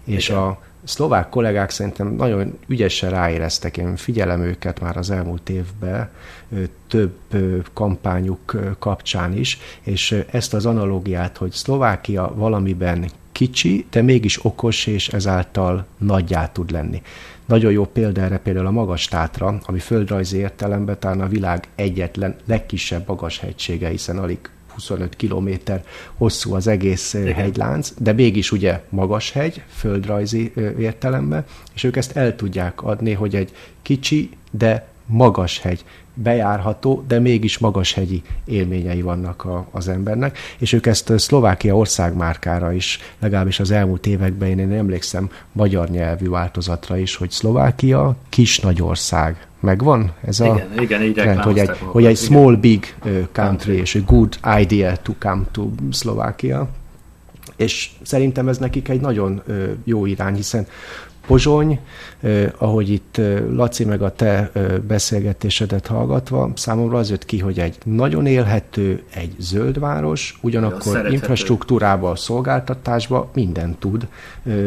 [0.05, 0.41] és Igen.
[0.41, 6.09] a szlovák kollégák szerintem nagyon ügyesen ráéreztek, én figyelem őket már az elmúlt évben
[6.87, 7.17] több
[7.73, 15.07] kampányuk kapcsán is, és ezt az analógiát, hogy Szlovákia valamiben kicsi, de mégis okos, és
[15.07, 17.01] ezáltal nagyjá tud lenni.
[17.45, 22.35] Nagyon jó példa erre például a Magas Tátra, ami földrajzi értelemben talán a világ egyetlen
[22.45, 24.39] legkisebb magashegysége, hiszen alig
[24.75, 25.83] 25 kilométer
[26.17, 27.33] hosszú az egész Igen.
[27.33, 33.35] hegylánc, de mégis ugye magas hegy, földrajzi értelemben, és ők ezt el tudják adni, hogy
[33.35, 33.51] egy
[33.81, 35.83] kicsi, de magas hegy
[36.15, 42.73] bejárható, de mégis magas hegyi élményei vannak a, az embernek, és ők ezt Szlovákia országmárkára
[42.73, 48.59] is, legalábbis az elmúlt években én, én emlékszem magyar nyelvű változatra is, hogy Szlovákia kis
[48.59, 49.47] nagy ország.
[49.59, 52.59] Megvan ez a igen, igen, így trend, hogy egy, hogy egy small igen.
[52.59, 56.69] big country, country és a good idea to come to Szlovákia.
[57.55, 59.43] És szerintem ez nekik egy nagyon
[59.83, 60.67] jó irány, hiszen
[61.25, 61.79] Pozsony,
[62.57, 64.51] ahogy itt Laci meg a te
[64.87, 72.15] beszélgetésedet hallgatva, számomra az jött ki, hogy egy nagyon élhető, egy zöld város, ugyanakkor infrastruktúrába,
[72.15, 74.07] szolgáltatásba minden tud,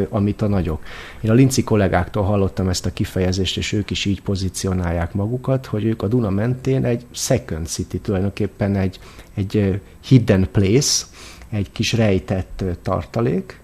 [0.08, 0.82] amit a nagyok.
[1.20, 5.84] Én a linci kollégáktól hallottam ezt a kifejezést, és ők is így pozícionálják magukat, hogy
[5.84, 8.98] ők a Duna mentén egy second city, tulajdonképpen egy,
[9.34, 11.04] egy hidden place,
[11.50, 13.60] egy kis rejtett tartalék,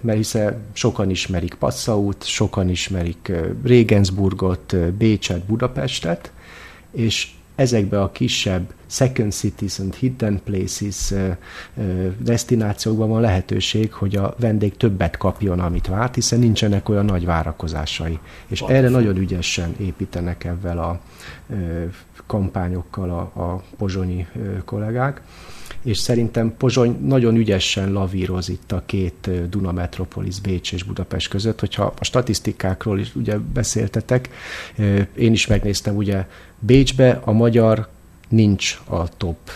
[0.00, 3.32] mert hiszen sokan ismerik Passaut, sokan ismerik
[3.64, 6.32] Regensburgot, Bécset, Budapestet,
[6.90, 11.12] és ezekbe a kisebb second cities and hidden places
[12.18, 18.18] destinációkban van lehetőség, hogy a vendég többet kapjon, amit várt, hiszen nincsenek olyan nagy várakozásai.
[18.46, 18.86] És Valószínű.
[18.86, 21.00] erre nagyon ügyesen építenek ebben a
[22.26, 24.26] kampányokkal a, a pozsonyi
[24.64, 25.20] kollégák
[25.84, 31.60] és szerintem Pozsony nagyon ügyesen lavíroz itt a két Duna Metropolis, Bécs és Budapest között,
[31.60, 34.28] hogyha a statisztikákról is ugye beszéltetek,
[35.16, 36.26] én is megnéztem ugye
[36.58, 37.88] Bécsbe a magyar
[38.28, 39.50] nincs a top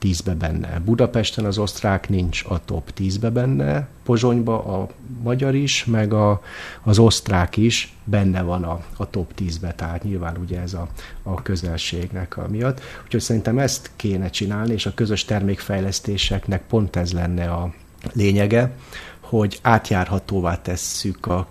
[0.00, 0.80] 10-be benne.
[0.84, 4.88] Budapesten az osztrák nincs a top 10-be benne, Pozsonyba a
[5.22, 6.42] magyar is, meg a,
[6.82, 10.88] az osztrák is benne van a, a top 10-be, tehát nyilván ugye ez a,
[11.22, 12.80] a közelségnek a miatt.
[13.04, 17.74] Úgyhogy szerintem ezt kéne csinálni, és a közös termékfejlesztéseknek pont ez lenne a
[18.12, 18.72] lényege,
[19.20, 21.46] hogy átjárhatóvá tesszük a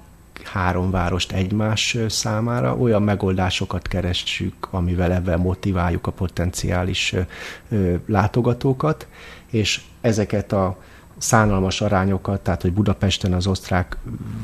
[0.48, 7.16] három várost egymás számára, olyan megoldásokat keressük, amivel ebben motiváljuk a potenciális
[8.06, 9.08] látogatókat,
[9.50, 10.78] és ezeket a
[11.18, 13.97] szánalmas arányokat, tehát hogy Budapesten az osztrák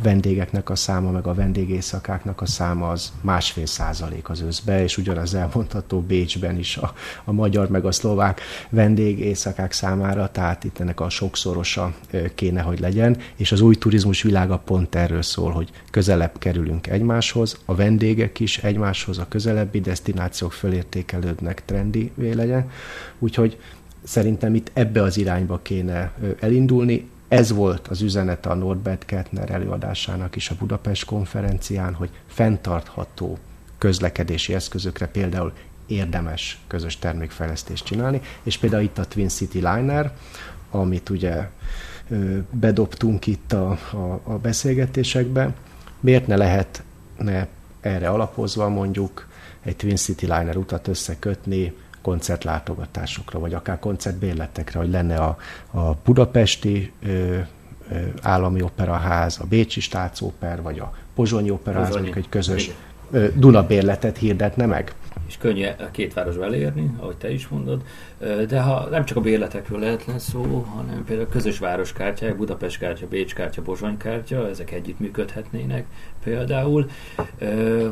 [0.03, 5.34] vendégeknek a száma, meg a vendégészakáknak a száma az másfél százalék az összbe, és ugyanaz
[5.34, 6.93] elmondható Bécsben is a,
[7.24, 11.93] a magyar meg a szlovák vendégészakák számára, tehát itt ennek a sokszorosa
[12.36, 17.57] kéne, hogy legyen, és az új turizmus világa pont erről szól, hogy közelebb kerülünk egymáshoz,
[17.65, 22.69] a vendégek is egymáshoz, a közelebbi destinációk fölértékelődnek, trendi legyen,
[23.19, 23.57] úgyhogy
[24.04, 27.10] szerintem itt ebbe az irányba kéne elindulni.
[27.28, 33.38] Ez volt az üzenete a Norbert Kettner előadásának is a Budapest konferencián, hogy fenntartható
[33.78, 35.54] közlekedési eszközökre például
[35.86, 40.14] érdemes közös termékfejlesztést csinálni, és például itt a Twin City Liner,
[40.70, 41.49] amit ugye
[42.52, 45.54] bedobtunk itt a, a, a beszélgetésekbe,
[45.99, 47.47] miért ne lehetne
[47.82, 49.28] erre alapozva mondjuk
[49.62, 55.38] egy Twin City Liner utat összekötni koncertlátogatásokra, vagy akár koncertbérletekre, hogy lenne a,
[55.72, 57.38] a budapesti ö,
[58.22, 62.72] állami operaház, a Bécsi Stácóper, vagy a Pozsonyi operaház, egy közös
[63.36, 64.93] Duna bérletet hirdetne meg
[65.28, 67.82] és könnyű a két városba elérni, ahogy te is mondod,
[68.47, 73.34] de ha nem csak a bérletekről lehetne szó, hanem például közös városkártyák, Budapest kártya, Bécs
[73.34, 75.86] kártya, Bozsony kártya, ezek együtt működhetnének
[76.24, 76.89] például,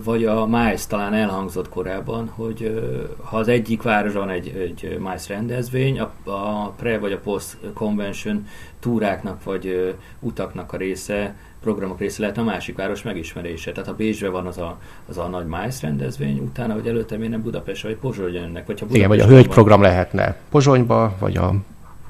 [0.03, 2.81] vagy a MICE talán elhangzott korábban, hogy
[3.23, 8.47] ha az egyik városban egy, egy MICE rendezvény, a, a pre vagy a post convention
[8.79, 13.71] túráknak vagy utaknak a része programok része lehet a másik város megismerése.
[13.71, 14.77] Tehát ha Bécsben van az a,
[15.09, 18.65] az a nagy MICE rendezvény, utána, hogy előtte miért nem Budapest vagy Pozsony jönnek.
[18.65, 21.53] Vagy ha Igen, vagy a hölgyprogram lehetne Pozsonyba, vagy a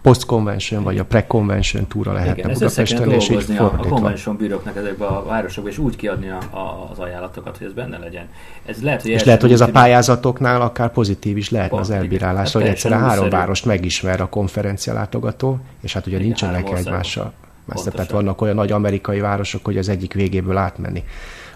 [0.02, 5.06] post-convention, vagy a pre-convention túra lehetne Igen, Budapesten, és így a, a convention bűröknek ezekbe
[5.06, 8.28] a városokba, és úgy kiadni a, a, az ajánlatokat, hogy ez benne legyen.
[8.66, 11.90] Ez lehet, hogy és lehet, hogy ez a pályázatoknál akár pozitív is lehetne pont, az
[11.90, 17.34] elbírálás, hogy egyszerűen három várost megismer a konferencia látogató, és hát ugye Igen, nincsenek egymással
[17.76, 17.92] messze.
[17.92, 21.04] Tehát vannak olyan nagy amerikai városok, hogy az egyik végéből átmenni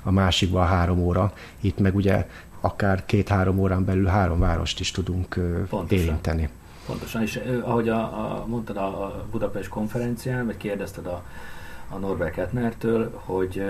[0.03, 1.33] a másikba a három óra.
[1.61, 2.27] Itt meg ugye
[2.61, 5.27] akár két-három órán belül három várost is tudunk
[5.69, 6.05] Pontosan.
[6.05, 6.49] érinteni.
[6.85, 11.23] Pontosan, és ahogy a, a, mondtad a Budapest konferencián, vagy kérdezted a,
[11.89, 13.63] a Norbert Kettnertől, hogy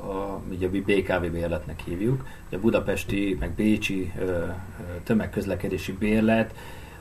[0.00, 4.44] a, ugye a BKV bérletnek hívjuk, a budapesti, meg bécsi ö,
[5.04, 6.54] tömegközlekedési bérlet,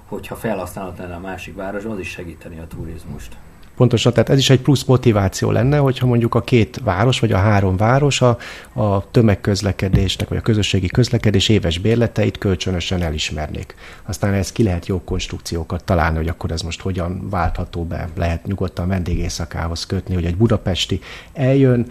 [0.05, 3.37] hogyha felhasználat lenne a másik városban, az is segíteni a turizmust.
[3.75, 7.37] Pontosan, tehát ez is egy plusz motiváció lenne, hogyha mondjuk a két város, vagy a
[7.37, 8.37] három város a,
[8.73, 13.75] a tömegközlekedésnek, vagy a közösségi közlekedés éves bérleteit kölcsönösen elismernék.
[14.05, 18.45] Aztán ez ki lehet jó konstrukciókat találni, hogy akkor ez most hogyan váltható be, lehet
[18.45, 20.99] nyugodtan vendégészakához kötni, hogy egy budapesti
[21.33, 21.85] eljön,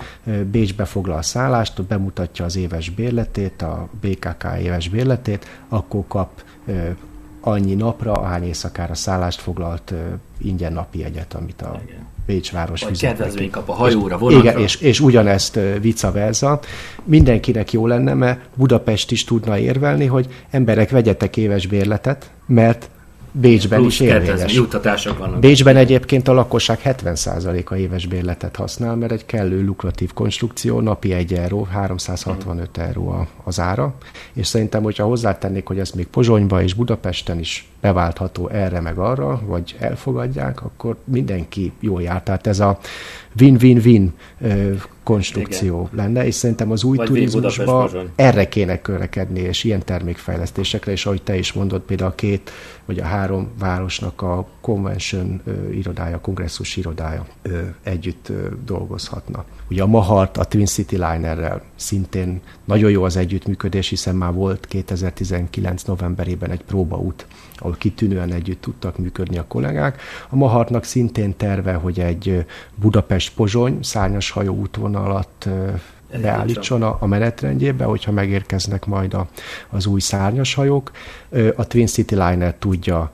[0.51, 6.43] Bécsbe foglal szállást, bemutatja az éves bérletét, a BKK éves bérletét, akkor kap
[7.43, 9.95] annyi napra, ahány éjszakára szállást foglalt
[10.39, 12.07] ingyen napi jegyet, amit a igen.
[12.27, 14.51] Bécs város Vagy kedvezmény kap a hajóra, vonatra.
[14.51, 16.61] Igen, és, és ugyanezt vice versa.
[17.05, 22.91] Mindenkinek jó lenne, mert Budapest is tudna érvelni, hogy emberek vegyetek éves bérletet, mert
[23.33, 24.55] Bécsben is érvényes.
[24.55, 25.39] juttatások vannak.
[25.39, 31.33] Bécsben egyébként a lakosság 70%-a éves bérletet használ, mert egy kellő lukratív konstrukció, napi 1
[31.35, 33.95] euró, 365 euró az ára,
[34.33, 39.41] és szerintem, hogyha hozzátennék, hogy ez még Pozsonyba és Budapesten is beváltható erre meg arra,
[39.47, 42.23] vagy elfogadják, akkor mindenki jól jár.
[42.23, 42.79] Tehát ez a
[43.41, 44.13] win-win-win
[45.03, 46.05] konstrukció Igen.
[46.05, 51.23] lenne, és szerintem az új Vagy turizmusban erre kéne körekedni, és ilyen termékfejlesztésekre, és ahogy
[51.23, 52.51] te is mondod, például a két
[52.85, 57.27] vagy a három városnak a convention irodája, kongresszus irodája
[57.83, 58.33] együtt
[58.65, 59.45] dolgozhatna.
[59.71, 64.67] Ugye a Mahart a Twin City Linerrel szintén nagyon jó az együttműködés, hiszen már volt
[64.67, 67.27] 2019 novemberében egy próbaút,
[67.57, 70.01] ahol kitűnően együtt tudtak működni a kollégák.
[70.29, 72.45] A Mahartnak szintén terve, hogy egy
[72.75, 75.49] Budapest-Pozsony szárnyas hajó útvonalat
[76.21, 79.29] beállítson a, a menetrendjébe, hogyha megérkeznek majd a,
[79.71, 80.91] az új szárnyas hajók.
[81.57, 83.11] A Twin City Liner tudja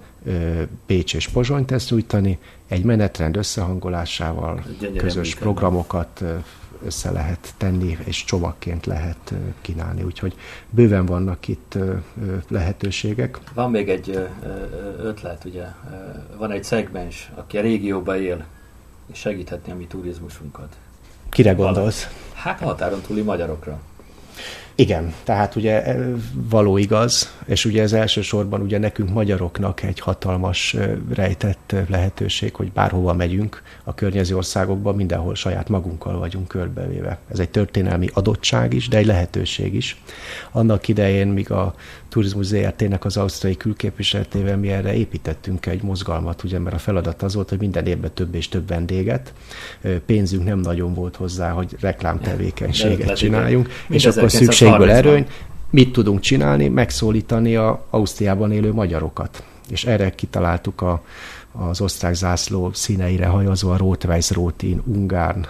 [0.86, 4.64] Pécs és Pozsonyt ezt nyújtani, egy menetrend összehangolásával
[4.96, 6.24] közös programokat
[6.84, 10.02] össze lehet tenni, és csomagként lehet kínálni.
[10.02, 10.36] Úgyhogy
[10.70, 11.78] bőven vannak itt
[12.48, 13.38] lehetőségek.
[13.54, 14.28] Van még egy
[15.02, 15.64] ötlet, ugye,
[16.36, 18.44] van egy szegmens, aki a régióban él,
[19.12, 20.76] és segíthetni a mi turizmusunkat.
[21.28, 22.08] Kire gondolsz?
[22.34, 23.80] Hát határon túli magyarokra.
[24.80, 25.96] Igen, tehát ugye e,
[26.32, 30.76] való igaz, és ugye ez elsősorban ugye nekünk magyaroknak egy hatalmas
[31.14, 37.18] rejtett lehetőség, hogy bárhova megyünk a környező országokban, mindenhol saját magunkkal vagyunk körbevéve.
[37.30, 40.02] Ez egy történelmi adottság is, de egy lehetőség is.
[40.50, 41.74] Annak idején, míg a
[42.08, 47.34] Turizmus ZRT-nek az ausztrai külképviseletével mi erre építettünk egy mozgalmat, ugye, mert a feladat az
[47.34, 49.32] volt, hogy minden évben több és több vendéget.
[50.06, 55.26] Pénzünk nem nagyon volt hozzá, hogy reklámtevékenységet csináljunk, és akkor szükségből erőny.
[55.70, 56.68] Mit tudunk csinálni?
[56.68, 59.42] Megszólítani a Ausztriában élő magyarokat.
[59.70, 61.02] És erre kitaláltuk a,
[61.52, 65.46] az osztrák zászló színeire hajazó a Rotweiss Rotin Ungárn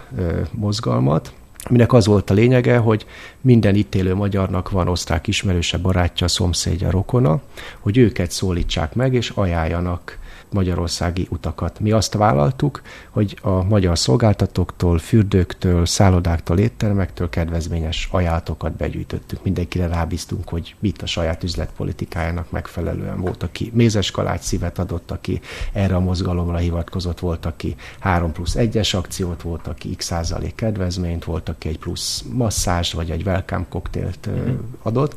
[0.50, 1.32] mozgalmat,
[1.62, 3.06] aminek az volt a lényege, hogy
[3.40, 7.40] minden itt élő magyarnak van osztrák ismerőse, barátja, szomszédja, rokona,
[7.78, 10.18] hogy őket szólítsák meg, és ajánljanak
[10.53, 11.80] magyarországi utakat.
[11.80, 19.44] Mi azt vállaltuk, hogy a magyar szolgáltatóktól, fürdőktől, szállodáktól, éttermektől kedvezményes ajánlatokat begyűjtöttük.
[19.44, 25.40] Mindenkire rábíztunk, hogy mit a saját üzletpolitikájának megfelelően volt, aki mézes kalács szívet adott, aki
[25.72, 31.24] erre a mozgalomra hivatkozott, volt, aki 3 plusz 1-es akciót, volt, aki x százalék kedvezményt,
[31.24, 34.57] volt, aki egy plusz masszázs vagy egy welcome koktélt mm-hmm.
[34.82, 35.16] adott.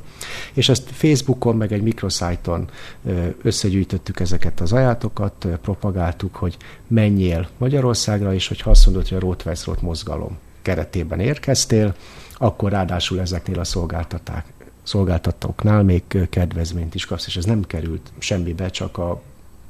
[0.54, 2.70] És ezt Facebookon, meg egy mikroszájton
[3.42, 6.58] összegyűjtöttük ezeket az ajánlatokat, azokat propagáltuk, hogy
[6.88, 11.96] menjél Magyarországra, és hogy azt mondod, hogy a Rótveszrót mozgalom keretében érkeztél,
[12.38, 14.46] akkor ráadásul ezeknél a szolgáltaták,
[14.84, 19.22] szolgáltatóknál még kedvezményt is kapsz, és ez nem került semmibe, csak a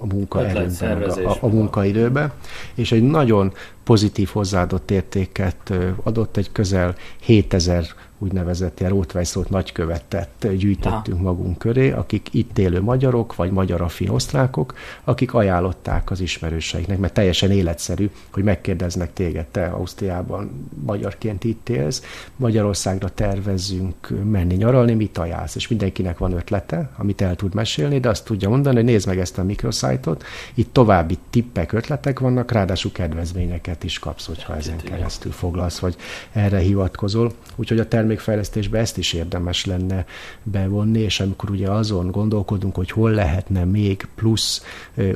[0.04, 2.34] a munkaerőben, a, a, a munkaidőbe,
[2.76, 5.74] és egy nagyon pozitív hozzáadott értéket
[6.04, 7.86] adott, egy közel 7000
[8.22, 11.24] úgynevezett ilyen Rótweiszót nagykövetet gyűjtöttünk Aha.
[11.24, 17.13] magunk köré, akik itt élő magyarok, vagy magyar affin osztrákok, akik ajánlották az ismerőseiknek, mert
[17.13, 22.03] teljesen életszerű, hogy megkérdeznek téged, te Ausztriában magyarként itt élsz,
[22.36, 25.55] Magyarországra tervezzünk menni nyaralni, mit ajánlsz?
[25.55, 29.19] És mindenkinek van ötlete, amit el tud mesélni, de azt tudja mondani, hogy nézd meg
[29.19, 35.32] ezt a mikroszájtot, itt további tippek, ötletek vannak, ráadásul kedvezményeket is kapsz, hogyha ezen keresztül
[35.32, 35.95] foglalsz, vagy
[36.32, 37.32] erre hivatkozol.
[37.55, 40.05] Úgyhogy a term termékfejlesztésbe ezt is érdemes lenne
[40.43, 44.64] bevonni, és amikor ugye azon gondolkodunk, hogy hol lehetne még plusz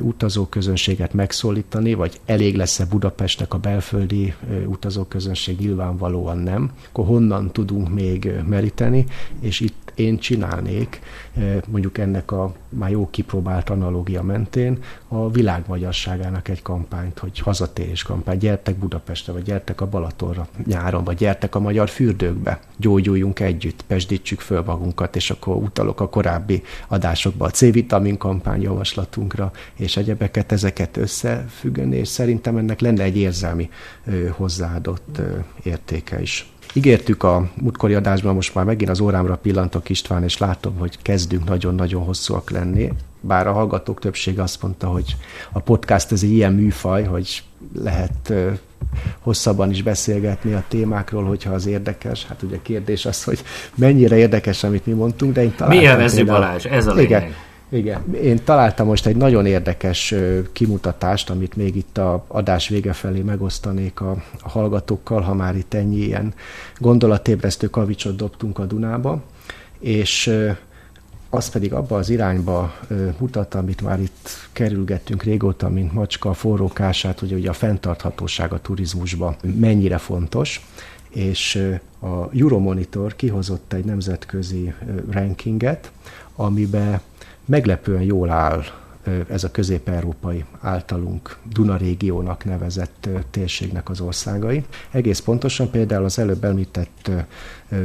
[0.00, 4.34] utazóközönséget megszólítani, vagy elég lesz-e Budapestnek a belföldi
[4.66, 9.04] utazóközönség, nyilvánvalóan nem, akkor honnan tudunk még meríteni,
[9.40, 11.00] és itt én csinálnék,
[11.66, 14.78] mondjuk ennek a már jó kipróbált analógia mentén
[15.08, 21.04] a világ magyarságának egy kampányt, hogy hazatérés kampány, gyertek Budapestre, vagy gyertek a Balatonra nyáron,
[21.04, 26.62] vagy gyertek a magyar fürdőkbe, gyógyuljunk együtt, pesdítsük föl magunkat, és akkor utalok a korábbi
[26.88, 33.70] adásokba a C-vitamin kampány javaslatunkra, és egyebeket, ezeket összefüggeni, és szerintem ennek lenne egy érzelmi
[34.30, 35.20] hozzáadott
[35.62, 36.50] értéke is.
[36.76, 41.48] Ígértük a múltkori adásban, most már megint az órámra pillantok István, és látom, hogy kezdünk
[41.48, 42.92] nagyon-nagyon hosszúak lenni.
[43.20, 45.16] Bár a hallgatók többsége azt mondta, hogy
[45.52, 47.42] a podcast ez egy ilyen műfaj, hogy
[47.74, 48.32] lehet
[49.18, 52.26] hosszabban is beszélgetni a témákról, hogyha az érdekes.
[52.26, 53.42] Hát ugye kérdés az, hogy
[53.74, 55.80] mennyire érdekes, amit mi mondtunk, de én találtam...
[55.80, 57.22] Mi élvező Balázs, ez a lényeg.
[57.22, 57.34] Igen,
[57.68, 60.14] igen, én találtam most egy nagyon érdekes
[60.52, 64.10] kimutatást, amit még itt a adás vége felé megosztanék a,
[64.40, 66.34] a hallgatókkal, ha már itt ennyi ilyen
[66.78, 69.22] gondolatébresztő kavicsot dobtunk a Dunába,
[69.78, 70.32] és
[71.30, 72.74] az pedig abba az irányba
[73.18, 78.60] mutat, amit már itt kerülgettünk régóta, mint macska a forrókását, hogy ugye a fenntarthatóság a
[78.60, 80.66] turizmusban mennyire fontos,
[81.08, 84.74] és a Euromonitor kihozott egy nemzetközi
[85.10, 85.90] rankinget,
[86.36, 87.00] amiben
[87.46, 88.62] meglepően jól áll
[89.28, 94.64] ez a közép-európai általunk Duna régiónak nevezett térségnek az országai.
[94.90, 97.10] Egész pontosan például az előbb említett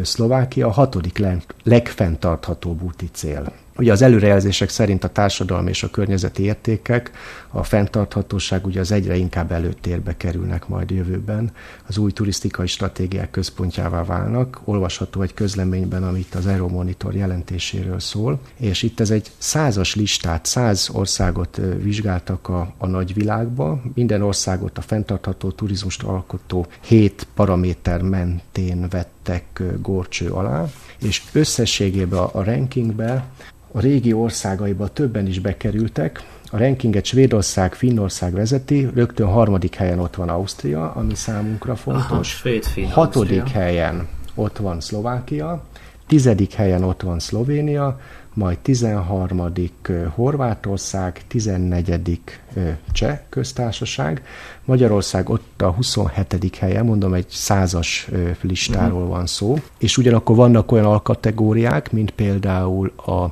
[0.04, 1.24] Szlovákia a hatodik
[1.64, 3.54] legfenntarthatóbb úti cél.
[3.78, 7.12] Ugye az előrejelzések szerint a társadalmi és a környezeti értékek,
[7.50, 11.52] a fenntarthatóság ugye az egyre inkább előtérbe kerülnek majd jövőben,
[11.88, 14.62] az új turisztikai stratégiák központjává válnak.
[14.64, 20.90] Olvasható egy közleményben, amit az Euromonitor jelentéséről szól, és itt ez egy százas listát, száz
[20.94, 28.88] országot vizsgáltak a, a nagyvilágba, minden országot a fenntartható turizmust alkotó hét paraméter mentén
[29.24, 30.66] vettek górcső alá,
[31.02, 33.26] és összességében a rankingbe
[33.72, 36.24] a régi országaiba többen is bekerültek.
[36.52, 42.12] A rankinget Svédország, Finnország vezeti, rögtön harmadik helyen ott van Ausztria, ami számunkra fontos.
[42.12, 43.62] Aha, Svéd, Finn, Hatodik Ausztria.
[43.62, 45.64] helyen ott van Szlovákia,
[46.08, 48.00] tizedik helyen ott van Szlovénia,
[48.34, 49.54] majd 13.
[50.16, 52.20] Horvátország, 14.
[52.92, 54.24] Cseh köztársaság,
[54.72, 56.56] Magyarország ott a 27.
[56.56, 58.10] helyen, mondom, egy százas
[58.42, 63.26] listáról van szó, és ugyanakkor vannak olyan alkategóriák, mint például a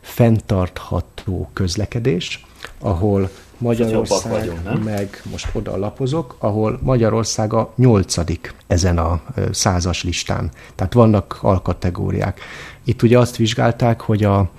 [0.00, 2.46] fenntartható közlekedés,
[2.78, 4.78] ahol Magyarország, vagyunk, nem?
[4.78, 10.50] meg most oda lapozok, ahol Magyarország a nyolcadik ezen a százas listán.
[10.74, 12.40] Tehát vannak alkategóriák.
[12.84, 14.50] Itt ugye azt vizsgálták, hogy a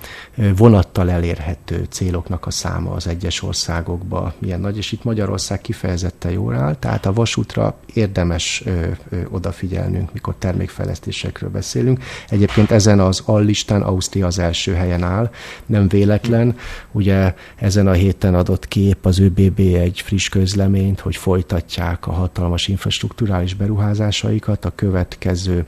[0.55, 6.55] vonattal elérhető céloknak a száma az egyes országokban milyen nagy, és itt Magyarország kifejezetten jól
[6.55, 8.87] áll, tehát a vasútra érdemes ö,
[9.29, 12.03] odafigyelnünk, mikor termékfejlesztésekről beszélünk.
[12.29, 15.29] Egyébként ezen az allistán Ausztria az első helyen áll,
[15.65, 16.55] nem véletlen.
[16.91, 22.67] Ugye ezen a héten adott kép az ÖBB egy friss közleményt, hogy folytatják a hatalmas
[22.67, 25.65] infrastruktúrális beruházásaikat a következő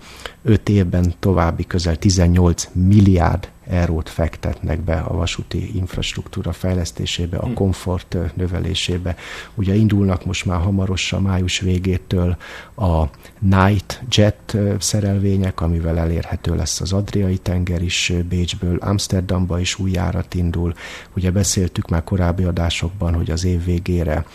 [0.48, 7.54] öt évben további közel 18 milliárd eurót fektetnek be a vasúti infrastruktúra fejlesztésébe, a hm.
[7.54, 9.16] komfort növelésébe.
[9.56, 12.38] Ugye indulnak most már hamarosan május végétől
[12.76, 13.04] a
[13.40, 20.34] Night Jet szerelvények, amivel elérhető lesz az Adriai tenger is Bécsből, Amsterdamba is új járat
[20.34, 20.74] indul.
[21.16, 24.26] Ugye beszéltük már korábbi adásokban, hogy az év végére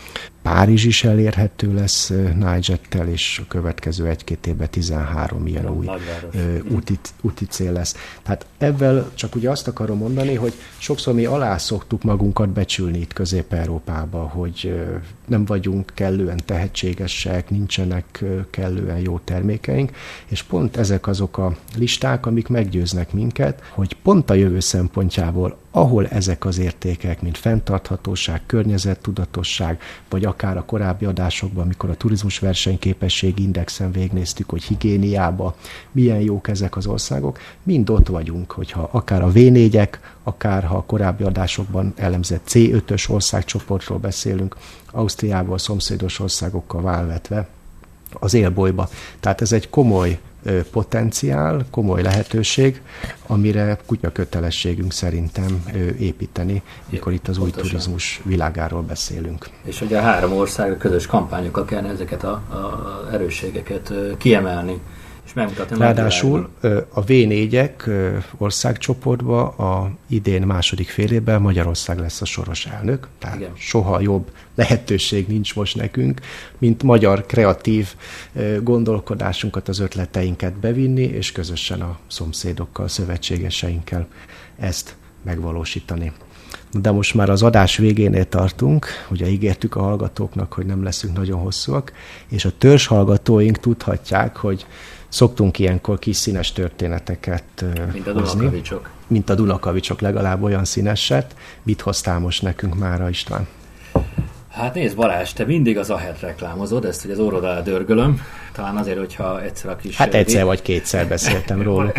[0.43, 5.87] Párizs is elérhető lesz Nigettel, és a következő egy-két évben 13 ilyen új
[6.71, 7.95] úti, úti cél lesz.
[8.23, 13.13] Tehát ebben csak ugye azt akarom mondani, hogy sokszor mi alá szoktuk magunkat becsülni itt
[13.13, 14.73] Közép-Európába, hogy
[15.27, 19.91] nem vagyunk kellően tehetségesek, nincsenek kellően jó termékeink,
[20.27, 26.07] és pont ezek azok a listák, amik meggyőznek minket, hogy pont a jövő szempontjából ahol
[26.07, 33.39] ezek az értékek, mint fenntarthatóság, környezettudatosság, vagy akár a korábbi adásokban, amikor a turizmus versenyképesség
[33.39, 35.55] indexen végnéztük, hogy higiéniába
[35.91, 39.89] milyen jók ezek az országok, mind ott vagyunk, hogyha akár a V4-ek,
[40.23, 44.55] akár ha a korábbi adásokban elemzett C5-ös országcsoportról beszélünk,
[44.93, 47.47] Ausztriával, szomszédos országokkal válvetve,
[48.19, 48.89] az élbolyba.
[49.19, 50.19] Tehát ez egy komoly
[50.71, 52.81] potenciál, komoly lehetőség,
[53.27, 55.65] amire kutya kötelességünk szerintem
[55.99, 57.69] építeni, mikor itt az új Pontosan.
[57.69, 59.49] turizmus világáról beszélünk.
[59.63, 62.41] És ugye a három ország közös kampányokkal kellene ezeket a
[63.11, 64.79] erősségeket kiemelni
[65.33, 65.77] és.
[65.77, 66.49] Ráadásul
[66.93, 67.71] a V4-ek
[68.37, 73.51] országcsoportba a idén második fél évben Magyarország lesz a soros elnök, tehát Igen.
[73.55, 76.21] soha jobb lehetőség nincs most nekünk,
[76.57, 77.95] mint magyar kreatív
[78.61, 84.07] gondolkodásunkat, az ötleteinket bevinni, és közösen a szomszédokkal, szövetségeseinkkel
[84.59, 86.11] ezt megvalósítani.
[86.71, 91.39] De most már az adás végénél tartunk, ugye ígértük a hallgatóknak, hogy nem leszünk nagyon
[91.39, 91.91] hosszúak,
[92.29, 94.65] és a törzs hallgatóink tudhatják, hogy
[95.13, 97.43] Szoktunk ilyenkor kis színes történeteket
[97.93, 98.89] Mint a Dunakavicsok.
[99.07, 101.35] Mint a Dunakavicsok, legalább olyan színeset.
[101.63, 103.47] Mit hoztál most nekünk mára, István?
[104.53, 108.21] Hát nézd Balázs, te mindig az Ahet reklámozod, ezt hogy az orrod alá dörgölöm.
[108.51, 109.97] Talán azért, hogyha egyszer a kis...
[109.97, 111.91] Hát egyszer vagy kétszer beszéltem róla.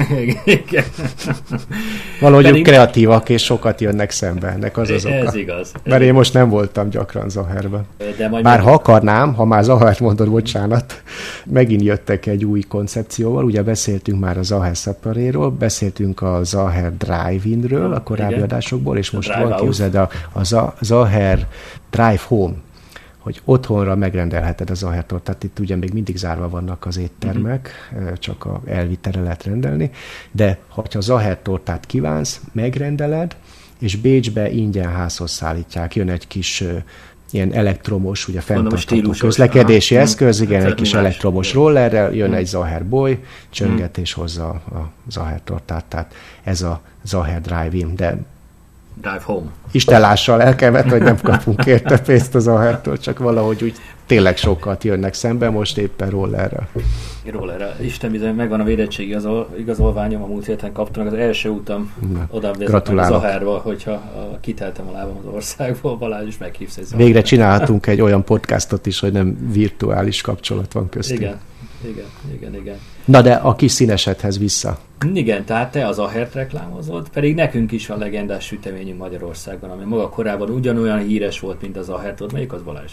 [2.21, 2.65] Valahogy Pedig...
[2.65, 5.15] kreatívak és sokat jönnek szembe, ennek az az oka.
[5.15, 5.73] Ez igaz.
[5.75, 7.87] Ez Mert én most nem voltam gyakran Zaherben.
[8.17, 8.67] De majd Bár meg...
[8.67, 11.03] ha akarnám, ha már Zahert mondod, bocsánat,
[11.45, 17.93] megint jöttek egy új koncepcióval, ugye beszéltünk már a Zaher Szaparéról, beszéltünk a Zaher Drive-inről
[17.93, 18.45] a korábbi Igen.
[18.45, 21.47] adásokból, és most van képzeld a, a Zaher
[21.95, 22.55] Drive Home
[23.25, 25.45] hogy otthonra megrendelheted az ahertortát.
[25.45, 28.13] Itt ugye még mindig zárva vannak az éttermek, uh-huh.
[28.13, 29.91] csak a elvitere lehet rendelni,
[30.33, 33.37] de ha a zahertortát kívánsz, megrendeled,
[33.79, 35.95] és Bécsbe ingyen házhoz szállítják.
[35.95, 36.65] Jön egy kis
[37.31, 42.37] ilyen elektromos, ugye fenntartható közlekedési aha, eszköz, igen, egy kis elektromos rollerrel, jön hmm.
[42.37, 44.05] egy Zaher boy, csönget hmm.
[44.05, 48.19] és hozza a Zaher tortát, tehát ez a Zaher Drive-in, de
[49.01, 49.51] Drive home.
[49.71, 53.75] Isten lássa a lelkemet, hogy nem kapunk érte pénzt az ahertől, csak valahogy úgy
[54.07, 56.69] tényleg sokat jönnek szembe, most éppen rollerrel.
[57.31, 57.77] Rollerrel.
[57.81, 61.93] Isten bizony, megvan a védettségi igazol, igazolványom, a múlt héten kaptam, az első utam
[62.31, 67.23] oda vezettem az Ahárba, hogyha a, kiteltem a lábam az országból, Balázs is meghívsz Végre
[67.23, 71.21] csinálhatunk egy olyan podcastot is, hogy nem virtuális kapcsolat van köztünk.
[71.21, 71.41] Igen,
[71.89, 72.79] igen, igen, igen.
[73.05, 74.79] Na de a kis színesedhez vissza.
[75.13, 80.09] Igen, tehát te az Ahert reklámozod, pedig nekünk is van legendás süteményünk Magyarországon, ami maga
[80.09, 82.21] korábban ugyanolyan híres volt, mint az Ahert.
[82.21, 82.93] Ott melyik az Balázs?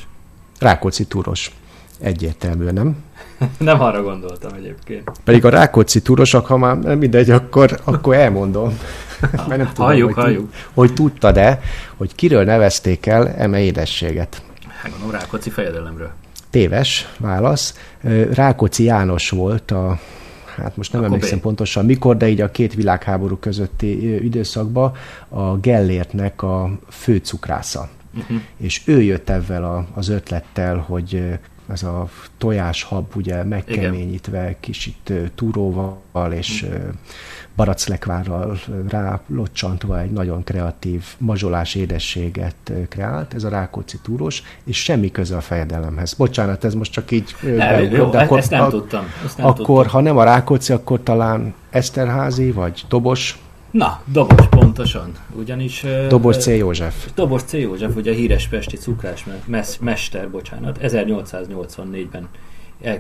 [0.60, 1.52] Rákóczi túros.
[2.00, 2.96] Egyértelműen, nem?
[3.58, 5.12] nem arra gondoltam egyébként.
[5.24, 8.80] Pedig a Rákóczi túrosak, ha már nem mindegy, akkor, akkor elmondom.
[9.48, 10.54] Mert nem tudom, halljuk, hogy, halljuk.
[10.74, 11.60] hogy tudtad-e,
[11.98, 14.42] hogy kiről nevezték el eme édességet?
[14.82, 16.12] Hát gondolom Rákóczi fejedelemről.
[16.52, 17.78] Téves válasz.
[18.34, 19.99] Rákóczi János volt a
[20.56, 21.41] hát most nem Akkor emlékszem B.
[21.41, 24.91] pontosan mikor, de így a két világháború közötti időszakban
[25.30, 27.90] a Gellértnek a főcukrásza.
[28.18, 28.38] Uh-huh.
[28.57, 31.40] És ő jött ezzel a, az ötlettel, hogy
[31.72, 36.65] ez a tojáshab ugye megkeményítve, kicsit túróval és
[37.62, 38.60] baraclekvárral
[38.90, 45.42] rálocsantva egy nagyon kreatív mazsolás édességet kreált, ez a Rákóczi túrós, és semmi köze a
[45.42, 46.14] fejedelemhez.
[46.14, 47.36] Bocsánat, ez most csak így...
[47.42, 49.04] Ne, jó, de akkor, ezt nem a, tudtam.
[49.26, 49.86] Ezt nem akkor, tudtam.
[49.86, 53.40] ha nem a Rákóczi, akkor talán Eszterházi, vagy Dobos,
[53.72, 55.86] Na, Dobos pontosan, ugyanis...
[56.08, 56.46] Dobos C.
[56.46, 57.08] József.
[57.16, 57.54] Dobos C.
[57.54, 59.26] József, ugye a híres pesti cukrás
[59.80, 62.28] mester, bocsánat, 1884-ben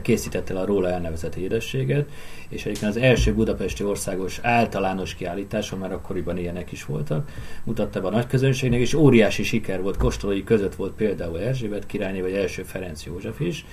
[0.01, 2.09] készítette el a róla elnevezett édességet,
[2.49, 7.29] és egyébként az első budapesti országos általános kiállításon, már akkoriban ilyenek is voltak,
[7.63, 12.21] mutatta be a nagy közönségnek, és óriási siker volt, kóstolói között volt például Erzsébet királyné,
[12.21, 13.65] vagy első Ferenc József is,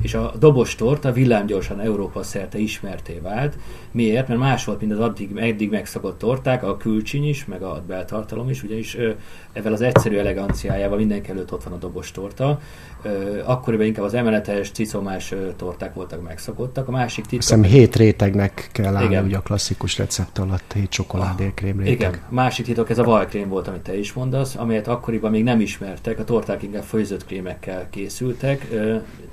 [0.00, 3.58] és a dobostort a villámgyorsan Európa szerte ismerté vált.
[3.90, 4.28] Miért?
[4.28, 8.48] Mert más volt, mint az addig, eddig megszokott torták, a külcsiny is, meg a beltartalom
[8.48, 8.96] is, ugyanis
[9.52, 12.60] ezzel az egyszerű eleganciájával mindenki előtt ott van a dobostorta.
[13.44, 16.88] Akkoriban inkább az emeletes, cicomás torták voltak megszokottak.
[16.88, 17.40] A másik titok...
[17.40, 21.92] Hiszem hét rétegnek kell állni ugye a klasszikus recept alatt, hét csokoládékrém réteg.
[21.92, 25.60] Igen, másik titok ez a vajkrém volt, amit te is mondasz, amelyet akkoriban még nem
[25.60, 28.68] ismertek, a torták inkább főzött krémekkel készültek.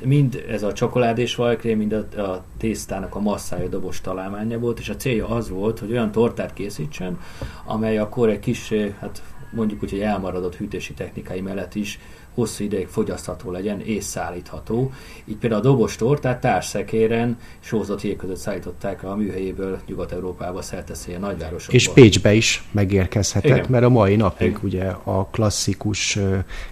[0.03, 4.89] Mind ez a csokoládés vajkrém, mind a, a tésztának a masszája dobos találmánya volt, és
[4.89, 7.19] a célja az volt, hogy olyan tortát készítsen,
[7.65, 9.21] amely akkor egy kis, hát
[9.51, 11.99] mondjuk úgy, hogy elmaradott hűtési technikai mellett is
[12.33, 14.91] hosszú ideig fogyasztható legyen és szállítható.
[15.25, 21.19] Így például a dobos tortát társszekéren sózott jég között szállították a műhelyéből Nyugat-Európába szerteszély a
[21.19, 21.73] nagyvárosokba.
[21.73, 23.65] És Pécsbe is megérkezhetett, Igen.
[23.69, 24.59] mert a mai napig Igen.
[24.63, 26.19] ugye a klasszikus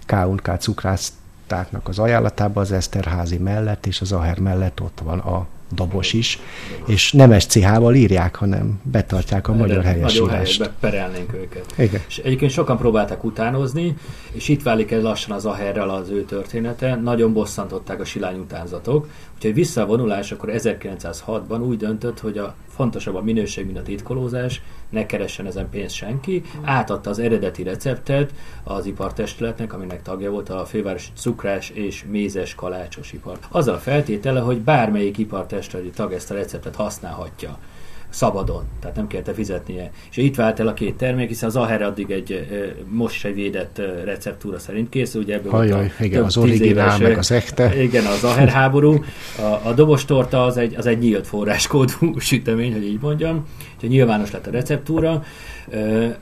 [0.06, 0.58] K&K
[1.48, 6.38] cukrásztáknak az ajánlatában az Eszterházi mellett és az Aher mellett ott van a dobos is,
[6.86, 10.58] és nem SCH-val írják, hanem betartják a De magyar helyesírást.
[10.58, 11.74] Nagyon perelnénk őket.
[11.76, 12.00] Igen.
[12.08, 13.96] És egyébként sokan próbálták utánozni,
[14.32, 16.94] és itt válik ez lassan az Aherrel az ő története.
[16.94, 23.22] Nagyon bosszantották a silány utánzatok, úgyhogy visszavonulás akkor 1906-ban úgy döntött, hogy a fontosabb a
[23.22, 26.42] minőség, mint a titkolózás, ne keressen ezen pénzt senki.
[26.62, 28.34] Átadta az eredeti receptet
[28.64, 33.38] az ipartestületnek, aminek tagja volt a fővárosi cukrás és mézes kalácsos ipar.
[33.48, 37.58] Azzal a feltétele, hogy bármelyik ipartestületi tag ezt a receptet használhatja
[38.18, 39.90] szabadon, tehát nem kérte fizetnie.
[40.10, 42.46] És itt vált el a két termék, hiszen az Aher addig egy
[42.88, 47.30] most egy védett receptúra szerint készül, ugye ebből Ajaj, igen, az originál, éves, meg az
[47.30, 47.82] echte.
[47.82, 49.04] Igen, az Aher háború.
[49.38, 54.30] A, a dobostorta az egy, az egy nyílt forráskódú sütemény, hogy így mondjam, úgyhogy nyilvános
[54.30, 55.22] lett a receptúra.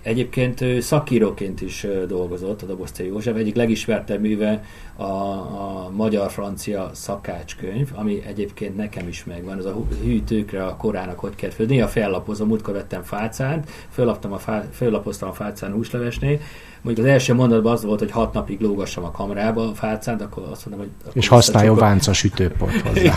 [0.02, 2.98] Egyébként szakíróként is dolgozott a Dobosz C.
[2.98, 4.64] József, egyik legismertebb műve
[4.96, 11.34] a, a magyar-francia szakácskönyv, ami egyébként nekem is megvan, az a hűtőkre a korának hogy
[11.34, 11.66] kell föl.
[11.66, 16.38] Néha fellapozom, múltkor vettem fácánt, föllaptam a fá, föllapoztam a fácán húslevesnél,
[16.82, 20.42] mondjuk az első mondatban az volt, hogy hat napig lógassam a kamrába a fácát, akkor
[20.50, 21.12] azt mondom, hogy...
[21.12, 23.14] És használjon vánca sütőpont hozzá.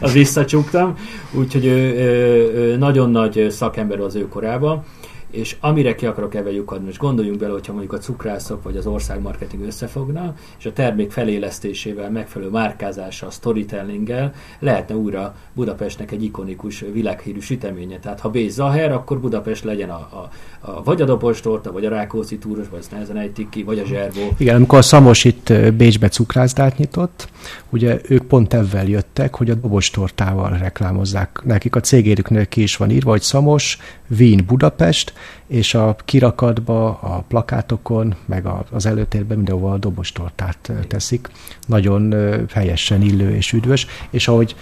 [0.00, 0.96] az visszacsuktam,
[1.32, 4.84] úgyhogy ő, ő, ő, nagyon nagy szakember az ő korában
[5.34, 8.86] és amire ki akarok ebben lyukadni, most gondoljunk bele, hogyha mondjuk a cukrászok vagy az
[8.86, 17.40] országmarketing összefogna, és a termék felélesztésével, megfelelő márkázással, storytellinggel lehetne újra Budapestnek egy ikonikus világhírű
[17.40, 17.98] süteménye.
[17.98, 18.38] Tehát ha B.
[18.48, 20.30] Zaher, akkor Budapest legyen a, a,
[20.60, 23.84] a vagy a dobostorta, vagy a Rákóczi túros, vagy ezt nehezen ejtik ki, vagy a
[23.84, 24.28] zserbó.
[24.36, 27.28] Igen, amikor a Szamos itt Bécsbe cukrászdát nyitott,
[27.70, 31.40] ugye ők pont ezzel jöttek, hogy a dobostortával reklámozzák.
[31.44, 33.78] Nekik a cégérüknek ki is van írva, hogy Szamos,
[34.08, 35.12] Wien, Budapest,
[35.46, 41.28] és a kirakatba, a plakátokon, meg az előtérben mindenhol a dobostortát teszik.
[41.66, 42.14] Nagyon
[42.52, 44.56] helyesen illő és üdvös, és ahogy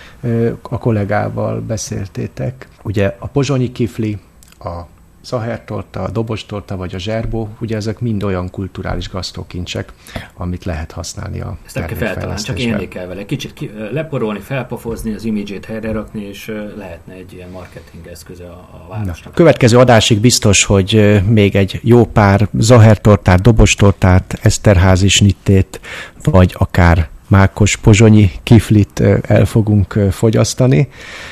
[0.62, 4.18] a kollégával beszéltétek, ugye a pozsonyi kifli,
[4.58, 4.80] a
[5.22, 9.92] szahertorta, a dobostorta vagy a zserbó, ugye ezek mind olyan kulturális gasztókincsek,
[10.34, 13.24] amit lehet használni a Ezt nem kell csak élni kell vele.
[13.24, 18.68] Kicsit ki, leporolni, felpofozni, az imidzsét helyre rakni, és lehetne egy ilyen marketing eszköze a,
[18.84, 19.24] a városnak.
[19.24, 25.80] Na, következő adásig biztos, hogy még egy jó pár zahertortát, dobostortát, eszterházi snittét,
[26.22, 30.88] vagy akár mákos pozsonyi kiflit el fogunk fogyasztani.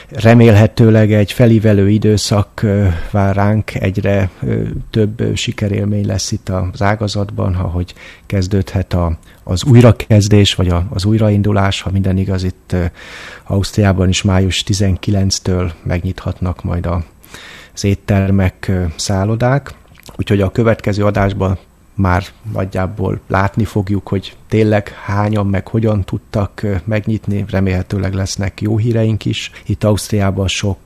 [0.08, 2.66] Remélhetőleg egy felívelő időszak
[3.10, 4.30] vár ránk, egyre
[4.90, 7.94] több sikerélmény lesz itt az ágazatban, ahogy
[8.26, 12.76] kezdődhet a, az újrakezdés, vagy a, az újraindulás, ha minden igaz, itt
[13.44, 17.04] Ausztriában is május 19-től megnyithatnak majd a,
[17.74, 19.74] az éttermek, szállodák.
[20.16, 21.58] Úgyhogy a következő adásban
[22.00, 29.24] már nagyjából látni fogjuk, hogy tényleg hányan meg hogyan tudtak megnyitni, remélhetőleg lesznek jó híreink
[29.24, 29.50] is.
[29.66, 30.78] Itt Ausztriában sok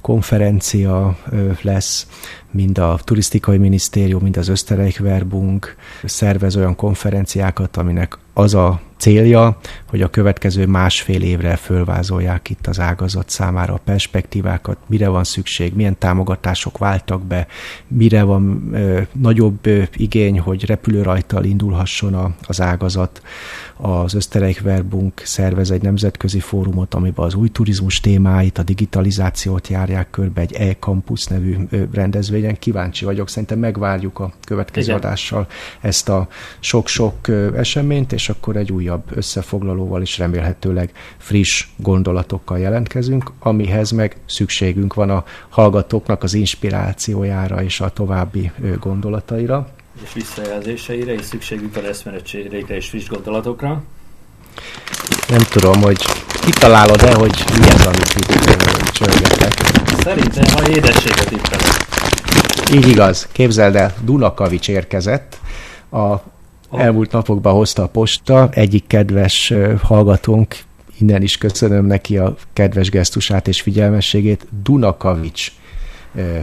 [0.00, 1.16] konferencia
[1.62, 2.06] lesz,
[2.50, 5.66] mind a turisztikai minisztérium, mind az Österreich Werbung
[6.04, 9.56] szervez olyan konferenciákat, aminek az a célja,
[9.88, 15.74] hogy a következő másfél évre fölvázolják itt az ágazat számára a perspektívákat, mire van szükség,
[15.74, 17.46] milyen támogatások váltak be,
[17.88, 23.22] mire van ö, nagyobb ö, igény, hogy repülőrajtal indulhasson a, az ágazat.
[23.76, 30.10] Az Österreich Verbunk szervez egy nemzetközi fórumot, amiben az új turizmus témáit, a digitalizációt járják
[30.10, 31.56] körbe egy e-campus nevű
[31.92, 32.58] rendezvényen.
[32.58, 34.96] Kíváncsi vagyok, szerintem megvárjuk a következő Igen.
[34.96, 35.46] adással
[35.80, 36.28] ezt a
[36.60, 44.94] sok-sok eseményt, és akkor egy újabb összefoglalóval is remélhetőleg friss gondolatokkal jelentkezünk, amihez meg szükségünk
[44.94, 48.50] van a hallgatóknak az inspirációjára és a további
[48.80, 49.68] gondolataira.
[50.02, 53.82] És visszajelzéseire, és szükségünk van eszmerecsérékre és friss gondolatokra.
[55.28, 56.04] Nem tudom, hogy
[56.44, 59.52] kitalálod-e, hogy mi az, amit itt csörgetek.
[60.02, 63.28] Szerintem a édességet itt Így igaz.
[63.32, 65.38] Képzeld el, Dunakavics érkezett.
[65.90, 66.14] A
[66.76, 68.48] elmúlt napokban hozta a posta.
[68.52, 70.56] Egyik kedves hallgatónk,
[70.98, 75.52] innen is köszönöm neki a kedves gesztusát és figyelmességét, Dunakavics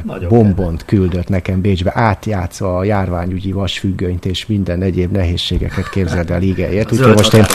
[0.04, 6.42] Nagyon bombont küldött nekem Bécsbe, átjátszva a járványügyi vasfüggönyt és minden egyéb nehézségeket képzeld el
[6.42, 6.92] ígéért.
[6.94, 7.46] Úgyhogy most én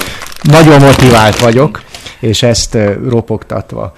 [0.42, 1.82] nagyon motivált vagyok,
[2.24, 2.78] és ezt
[3.08, 3.92] ropogtatva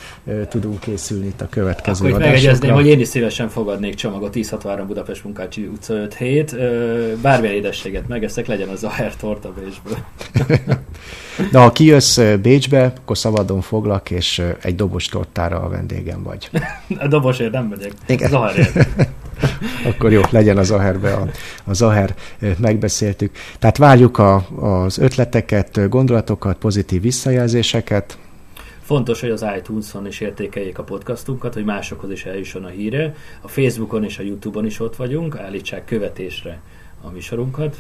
[0.48, 2.26] tudunk készülni itt a következő Akkor adásokra.
[2.26, 6.56] megegyezném, hogy én is szívesen fogadnék csomagot 1063 Budapest Munkácsi utca 5 hét.
[7.20, 9.96] Bármilyen édességet megeszek, legyen az a torta Bécsből.
[11.52, 16.50] De ha kijössz Bécsbe, akkor szabadon foglak, és egy dobos tortára a vendégem vagy.
[16.98, 17.92] a dobosért nem megyek.
[18.06, 18.28] Igen.
[18.28, 18.86] Zahárért.
[19.90, 21.28] akkor jó, legyen a Zaherbe a,
[21.64, 22.14] a Zaher,
[22.58, 23.36] megbeszéltük.
[23.58, 28.18] Tehát várjuk a, az ötleteket, gondolatokat, pozitív visszajelzéseket.
[28.80, 33.14] Fontos, hogy az iTunes-on is értékeljék a podcastunkat, hogy másokhoz is eljusson a híre.
[33.40, 36.60] A Facebookon és a YouTube-on is ott vagyunk, állítsák követésre
[37.02, 37.76] a műsorunkat.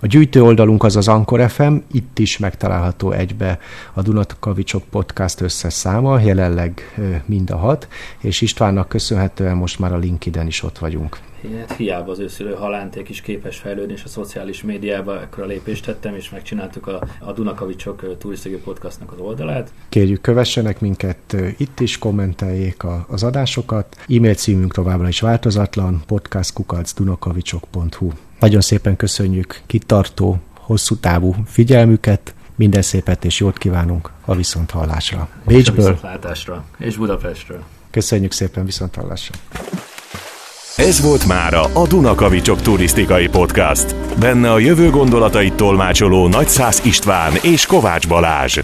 [0.00, 3.58] A gyűjtő oldalunk az az Ankor FM, itt is megtalálható egybe
[3.92, 6.94] a Dunakavicsok podcast összes száma, jelenleg
[7.26, 7.88] mind a hat,
[8.18, 11.18] és Istvánnak köszönhetően most már a LinkedIn is ott vagyunk.
[11.58, 16.14] Hát hiába az őszülő halánték is képes fejlődni, és a szociális médiába ekkora lépést tettem,
[16.14, 19.72] és megcsináltuk a, a Dunakavicsok turisztikai podcastnak az oldalát.
[19.88, 23.96] Kérjük, kövessenek minket itt is, kommenteljék a, az adásokat.
[24.08, 33.24] E-mail címünk továbbra is változatlan, podcastkukacdunakavicsok.hu nagyon szépen köszönjük kitartó, hosszú távú figyelmüket, minden szépet
[33.24, 35.28] és jót kívánunk a viszonthallásra.
[35.46, 35.98] Bécsből.
[36.78, 37.62] És Budapestről.
[37.90, 39.34] Köszönjük szépen viszonthallásra.
[40.76, 43.96] Ez volt mára a Dunakavicsok turisztikai podcast.
[44.18, 48.58] Benne a jövő gondolatait tolmácsoló Nagyszász István és Kovács Balázs.